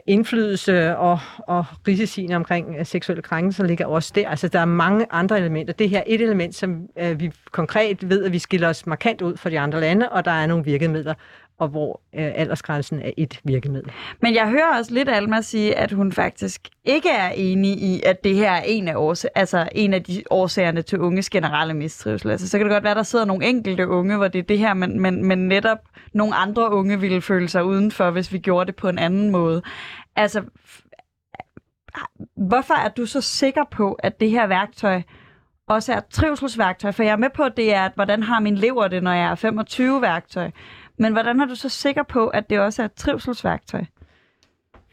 indflydelse 0.06 0.96
og, 0.96 1.18
og 1.38 1.64
risicien 1.88 2.32
omkring 2.32 2.76
øh, 2.78 2.86
seksuelle 2.86 3.22
krænkelser 3.22 3.64
ligger 3.64 3.86
også 3.86 4.12
der. 4.14 4.28
Altså, 4.28 4.48
der 4.48 4.58
er 4.58 4.64
mange 4.64 5.06
andre 5.10 5.38
elementer. 5.38 5.72
Det 5.72 5.90
her 5.90 5.98
er 5.98 6.04
et 6.06 6.20
element, 6.20 6.54
som 6.54 6.88
øh, 6.98 7.20
vi 7.20 7.32
konkret 7.50 8.10
ved, 8.10 8.24
at 8.24 8.32
vi 8.32 8.38
skiller 8.38 8.68
os 8.68 8.86
markant 8.86 9.22
ud 9.22 9.36
fra 9.36 9.50
de 9.50 9.60
andre 9.60 9.80
lande, 9.80 10.08
og 10.08 10.24
der 10.24 10.30
er 10.30 10.46
nogle 10.46 10.64
virkemidler, 10.64 11.14
og 11.58 11.68
hvor 11.68 12.00
øh, 12.14 12.32
aldersgrænsen 12.34 13.02
er 13.02 13.10
et 13.16 13.40
virkemiddel. 13.44 13.92
Men 14.22 14.34
jeg 14.34 14.48
hører 14.48 14.78
også 14.78 14.94
lidt 14.94 15.08
Alma 15.08 15.40
sige, 15.40 15.78
at 15.78 15.92
hun 15.92 16.12
faktisk 16.12 16.68
ikke 16.84 17.08
er 17.10 17.28
enig 17.28 17.70
i, 17.70 18.02
at 18.06 18.24
det 18.24 18.34
her 18.34 18.50
er 18.50 18.62
en 18.62 18.88
af, 18.88 18.94
års- 18.96 19.24
altså 19.34 19.68
en 19.72 19.94
af 19.94 20.02
de 20.02 20.22
årsagerne 20.30 20.82
til 20.82 20.98
unges 20.98 21.30
generelle 21.30 21.74
mistrivsel. 21.74 22.30
Altså, 22.30 22.48
så 22.48 22.58
kan 22.58 22.66
det 22.66 22.72
godt 22.72 22.84
være, 22.84 22.90
at 22.90 22.96
der 22.96 23.02
sidder 23.02 23.24
nogle 23.24 23.46
enkelte 23.46 23.88
unge, 23.88 24.16
hvor 24.16 24.28
det 24.28 24.38
er 24.38 24.42
det 24.42 24.58
her, 24.58 24.74
men, 24.74 25.00
men, 25.00 25.24
men 25.24 25.38
netop 25.38 25.78
nogle 26.12 26.34
andre 26.34 26.70
unge 26.72 27.00
ville 27.00 27.22
føle 27.22 27.48
sig 27.48 27.64
udenfor, 27.64 28.10
hvis 28.10 28.32
vi 28.32 28.38
gjorde 28.38 28.66
det 28.66 28.76
på 28.76 28.88
en 28.88 28.98
anden 28.98 29.30
måde. 29.30 29.62
Altså, 30.16 30.42
hvorfor 32.36 32.74
er 32.74 32.88
du 32.88 33.06
så 33.06 33.20
sikker 33.20 33.64
på, 33.70 33.92
at 33.92 34.20
det 34.20 34.30
her 34.30 34.46
værktøj 34.46 35.02
også 35.68 35.92
er 35.92 35.96
et 35.96 36.06
trivselsværktøj? 36.06 36.92
For 36.92 37.02
jeg 37.02 37.12
er 37.12 37.16
med 37.16 37.30
på, 37.34 37.42
at 37.42 37.56
det 37.56 37.74
er, 37.74 37.84
at 37.84 37.92
hvordan 37.94 38.22
har 38.22 38.40
min 38.40 38.54
lever 38.54 38.88
det, 38.88 39.02
når 39.02 39.12
jeg 39.12 39.30
er 39.30 39.34
25 39.34 40.02
værktøj. 40.02 40.50
Men 40.96 41.12
hvordan 41.12 41.40
er 41.40 41.46
du 41.46 41.54
så 41.54 41.68
sikker 41.68 42.02
på, 42.02 42.28
at 42.28 42.50
det 42.50 42.60
også 42.60 42.82
er 42.82 42.86
et 42.86 42.92
trivselsværktøj? 42.92 43.84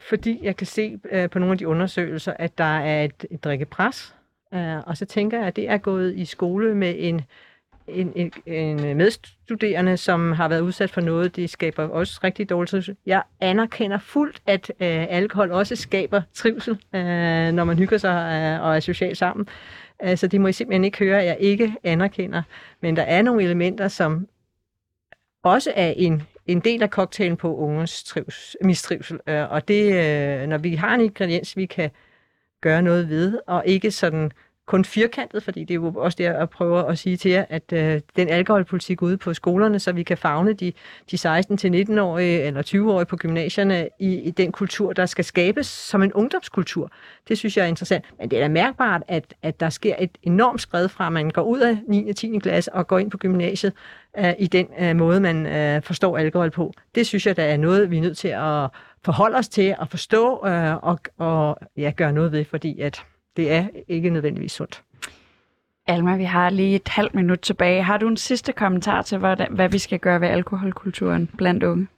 Fordi 0.08 0.40
jeg 0.42 0.56
kan 0.56 0.66
se 0.66 0.98
øh, 1.10 1.30
på 1.30 1.38
nogle 1.38 1.52
af 1.52 1.58
de 1.58 1.68
undersøgelser, 1.68 2.32
at 2.38 2.58
der 2.58 2.64
er 2.64 3.04
et, 3.04 3.24
et 3.30 3.44
drikkepres. 3.44 4.14
Uh, 4.52 4.88
og 4.88 4.96
så 4.96 5.04
tænker 5.06 5.38
jeg, 5.38 5.46
at 5.46 5.56
det 5.56 5.68
er 5.68 5.78
gået 5.78 6.16
i 6.16 6.24
skole 6.24 6.74
med 6.74 6.94
en, 6.98 7.20
en, 7.86 8.12
en, 8.16 8.32
en 8.46 8.96
medstuderende, 8.96 9.96
som 9.96 10.32
har 10.32 10.48
været 10.48 10.60
udsat 10.60 10.90
for 10.90 11.00
noget. 11.00 11.36
Det 11.36 11.50
skaber 11.50 11.88
også 11.88 12.20
rigtig 12.24 12.50
dårlig 12.50 12.68
trivsel. 12.68 12.96
Jeg 13.06 13.22
anerkender 13.40 13.98
fuldt, 13.98 14.42
at 14.46 14.72
øh, 14.80 15.06
alkohol 15.08 15.50
også 15.50 15.76
skaber 15.76 16.22
trivsel, 16.34 16.72
øh, 16.94 17.52
når 17.52 17.64
man 17.64 17.78
hygger 17.78 17.98
sig 17.98 18.10
øh, 18.10 18.66
og 18.66 18.76
er 18.76 18.80
socialt 18.80 19.18
sammen. 19.18 19.48
Altså, 19.98 20.26
det 20.26 20.40
må 20.40 20.48
I 20.48 20.52
simpelthen 20.52 20.84
ikke 20.84 20.98
høre, 20.98 21.20
at 21.20 21.26
jeg 21.26 21.36
ikke 21.40 21.74
anerkender. 21.84 22.42
Men 22.80 22.96
der 22.96 23.02
er 23.02 23.22
nogle 23.22 23.42
elementer, 23.42 23.88
som 23.88 24.26
også 25.42 25.72
er 25.76 25.94
en, 25.96 26.22
en 26.46 26.60
del 26.60 26.82
af 26.82 26.88
cocktailen 26.88 27.36
på 27.36 27.56
ungens 27.56 28.04
trivs, 28.04 28.56
mistrivsel. 28.60 29.20
Øh, 29.26 29.50
og 29.50 29.68
det, 29.68 29.94
øh, 29.94 30.46
når 30.48 30.58
vi 30.58 30.74
har 30.74 30.94
en 30.94 31.00
ingrediens, 31.00 31.56
vi 31.56 31.66
kan 31.66 31.90
gøre 32.60 32.82
noget 32.82 33.08
ved, 33.08 33.38
og 33.46 33.62
ikke 33.66 33.90
sådan 33.90 34.32
kun 34.66 34.84
firkantet, 34.84 35.42
fordi 35.42 35.60
det 35.60 35.70
er 35.70 35.74
jo 35.74 35.92
også 35.96 36.16
det, 36.16 36.24
jeg 36.24 36.50
prøver 36.50 36.82
at 36.82 36.98
sige 36.98 37.16
til 37.16 37.30
jer, 37.30 37.44
at 37.48 37.72
øh, 37.72 38.00
den 38.16 38.28
alkoholpolitik 38.28 39.02
ude 39.02 39.16
på 39.16 39.34
skolerne, 39.34 39.78
så 39.78 39.92
vi 39.92 40.02
kan 40.02 40.18
fagne 40.18 40.52
de, 40.52 40.72
de 41.10 41.16
16-19-årige 41.16 42.42
eller 42.42 42.62
20-årige 42.62 43.06
på 43.06 43.16
gymnasierne 43.16 43.88
i, 43.98 44.14
i 44.14 44.30
den 44.30 44.52
kultur, 44.52 44.92
der 44.92 45.06
skal 45.06 45.24
skabes 45.24 45.66
som 45.66 46.02
en 46.02 46.12
ungdomskultur. 46.12 46.90
Det 47.28 47.38
synes 47.38 47.56
jeg 47.56 47.62
er 47.62 47.66
interessant. 47.68 48.04
Men 48.18 48.30
det 48.30 48.36
er 48.38 48.42
da 48.42 48.48
mærkbart, 48.48 49.02
at, 49.08 49.34
at 49.42 49.60
der 49.60 49.70
sker 49.70 49.94
et 49.98 50.10
enormt 50.22 50.60
skred 50.60 50.88
fra, 50.88 51.06
at 51.06 51.12
man 51.12 51.30
går 51.30 51.42
ud 51.42 51.60
af 51.60 51.78
9. 51.88 52.08
og 52.10 52.16
10. 52.16 52.38
klasse 52.38 52.72
og 52.74 52.86
går 52.86 52.98
ind 52.98 53.10
på 53.10 53.18
gymnasiet 53.18 53.72
øh, 54.18 54.32
i 54.38 54.46
den 54.46 54.66
øh, 54.80 54.96
måde, 54.96 55.20
man 55.20 55.46
øh, 55.46 55.82
forstår 55.82 56.18
alkohol 56.18 56.50
på. 56.50 56.72
Det 56.94 57.06
synes 57.06 57.26
jeg, 57.26 57.36
der 57.36 57.44
er 57.44 57.56
noget, 57.56 57.90
vi 57.90 57.96
er 57.96 58.02
nødt 58.02 58.18
til 58.18 58.28
at 58.28 58.68
forholde 59.04 59.36
os 59.36 59.48
til 59.48 59.74
at 59.80 59.88
forstå 59.90 60.46
øh, 60.46 60.76
og, 60.76 60.98
og 61.18 61.58
ja, 61.76 61.92
gøre 61.96 62.12
noget 62.12 62.32
ved, 62.32 62.44
fordi 62.44 62.80
at 62.80 63.04
det 63.36 63.52
er 63.52 63.66
ikke 63.88 64.10
nødvendigvis 64.10 64.52
sundt. 64.52 64.82
Alma, 65.86 66.16
vi 66.16 66.24
har 66.24 66.50
lige 66.50 66.74
et 66.74 66.88
halvt 66.88 67.14
minut 67.14 67.40
tilbage. 67.40 67.82
Har 67.82 67.98
du 67.98 68.08
en 68.08 68.16
sidste 68.16 68.52
kommentar 68.52 69.02
til, 69.02 69.18
hvad, 69.18 69.36
hvad 69.50 69.68
vi 69.68 69.78
skal 69.78 69.98
gøre 69.98 70.20
ved 70.20 70.28
alkoholkulturen 70.28 71.30
blandt 71.36 71.62
unge? 71.62 71.88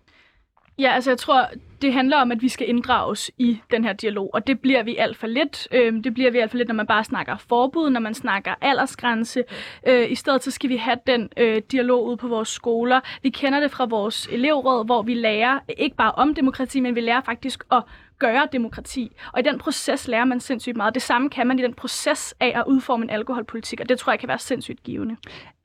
Ja, 0.78 0.93
altså 0.95 1.11
jeg 1.11 1.18
tror, 1.18 1.49
det 1.82 1.93
handler 1.93 2.16
om, 2.16 2.32
at 2.32 2.43
vi 2.43 2.49
skal 2.49 2.68
inddrages 2.68 3.30
i 3.39 3.59
den 3.70 3.85
her 3.85 3.93
dialog, 3.93 4.30
og 4.35 4.47
det 4.47 4.61
bliver 4.61 4.82
vi 4.82 4.97
alt 4.97 5.16
for 5.16 5.26
lidt. 5.26 5.68
Øhm, 5.72 6.03
det 6.03 6.14
bliver 6.14 6.30
vi 6.30 6.39
alt 6.39 6.51
for 6.51 6.59
lidt, 6.59 6.68
når 6.68 6.74
man 6.74 6.87
bare 6.87 7.05
snakker 7.05 7.37
forbud, 7.37 7.91
når 7.91 8.01
man 8.01 8.14
snakker 8.14 8.55
aldersgrænse. 8.61 9.45
Øh, 9.87 10.11
I 10.11 10.14
stedet 10.14 10.43
så 10.43 10.51
skal 10.51 10.70
vi 10.70 10.76
have 10.76 10.99
den 11.07 11.28
øh, 11.37 11.62
dialog 11.72 12.07
ud 12.07 12.16
på 12.16 12.28
vores 12.28 12.49
skoler. 12.49 13.01
Vi 13.22 13.30
kender 13.30 13.61
det 13.61 13.70
fra 13.70 13.85
vores 13.85 14.28
elevråd, 14.32 14.85
hvor 14.85 15.03
vi 15.03 15.14
lærer 15.14 15.59
ikke 15.78 15.97
bare 15.97 16.12
om 16.12 16.35
demokrati, 16.35 16.80
men 16.80 16.95
vi 16.95 17.01
lærer 17.01 17.20
faktisk 17.20 17.64
at 17.72 17.82
gøre 18.19 18.49
demokrati. 18.53 19.17
Og 19.33 19.41
i 19.41 19.43
den 19.43 19.59
proces 19.59 20.09
lærer 20.09 20.25
man 20.25 20.41
sindssygt 20.41 20.77
meget. 20.77 20.95
Det 20.95 21.03
samme 21.03 21.31
kan 21.31 21.47
man 21.47 21.59
i 21.59 21.62
den 21.62 21.75
proces 21.75 22.35
af 22.41 22.53
at 22.55 22.65
udforme 22.67 23.05
en 23.05 23.11
alkoholpolitik, 23.11 23.81
og 23.81 23.89
det 23.89 23.99
tror 23.99 24.12
jeg 24.12 24.21
kan 24.21 24.29
være 24.29 24.39
sindssygt 24.39 24.83
givende. 24.83 25.17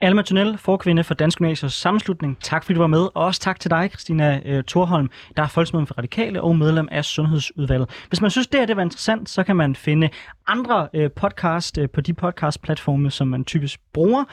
Alma 0.02 0.22
Tunnel, 0.22 0.58
forkvinde 0.58 1.04
for 1.04 1.14
Dansk 1.14 1.38
Gymnasiers 1.38 1.74
Sammenslutning. 1.74 2.38
Tak 2.41 2.64
fordi 2.64 2.74
du 2.74 2.80
var 2.80 2.88
med, 2.88 3.02
og 3.02 3.26
også 3.26 3.41
tak 3.41 3.60
til 3.60 3.72
dig, 3.72 3.89
Christina 3.89 4.41
øh, 4.45 4.64
Thorholm, 4.64 5.10
der 5.38 5.43
er 5.43 5.47
folkesmedlem 5.47 5.88
for 5.88 5.95
Radikale 5.97 6.41
og 6.41 6.56
medlem 6.56 6.88
af 6.91 7.06
Sundhedsudvalget. 7.06 7.89
Hvis 8.08 8.22
man 8.22 8.32
synes, 8.32 8.47
det 8.47 8.60
her 8.60 8.68
det 8.68 8.76
var 8.76 8.84
interessant, 8.84 9.30
så 9.30 9.43
kan 9.43 9.56
man 9.56 9.76
finde 9.76 10.10
andre 10.47 10.88
øh, 10.93 11.12
podcast 11.12 11.78
øh, 11.78 11.89
på 11.89 12.02
de 12.02 12.14
podcast-platforme, 12.14 13.12
som 13.12 13.28
man 13.28 13.45
typisk 13.45 13.80
bruger. 13.93 14.24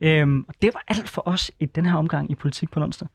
Um, 0.00 0.46
det 0.62 0.74
var 0.74 0.84
alt 0.88 1.08
for 1.08 1.22
os 1.28 1.50
i 1.60 1.66
den 1.66 1.86
her 1.86 1.96
omgang 1.96 2.30
i 2.30 2.34
Politik 2.34 2.70
på 2.70 2.80
onsdag. 2.80 3.08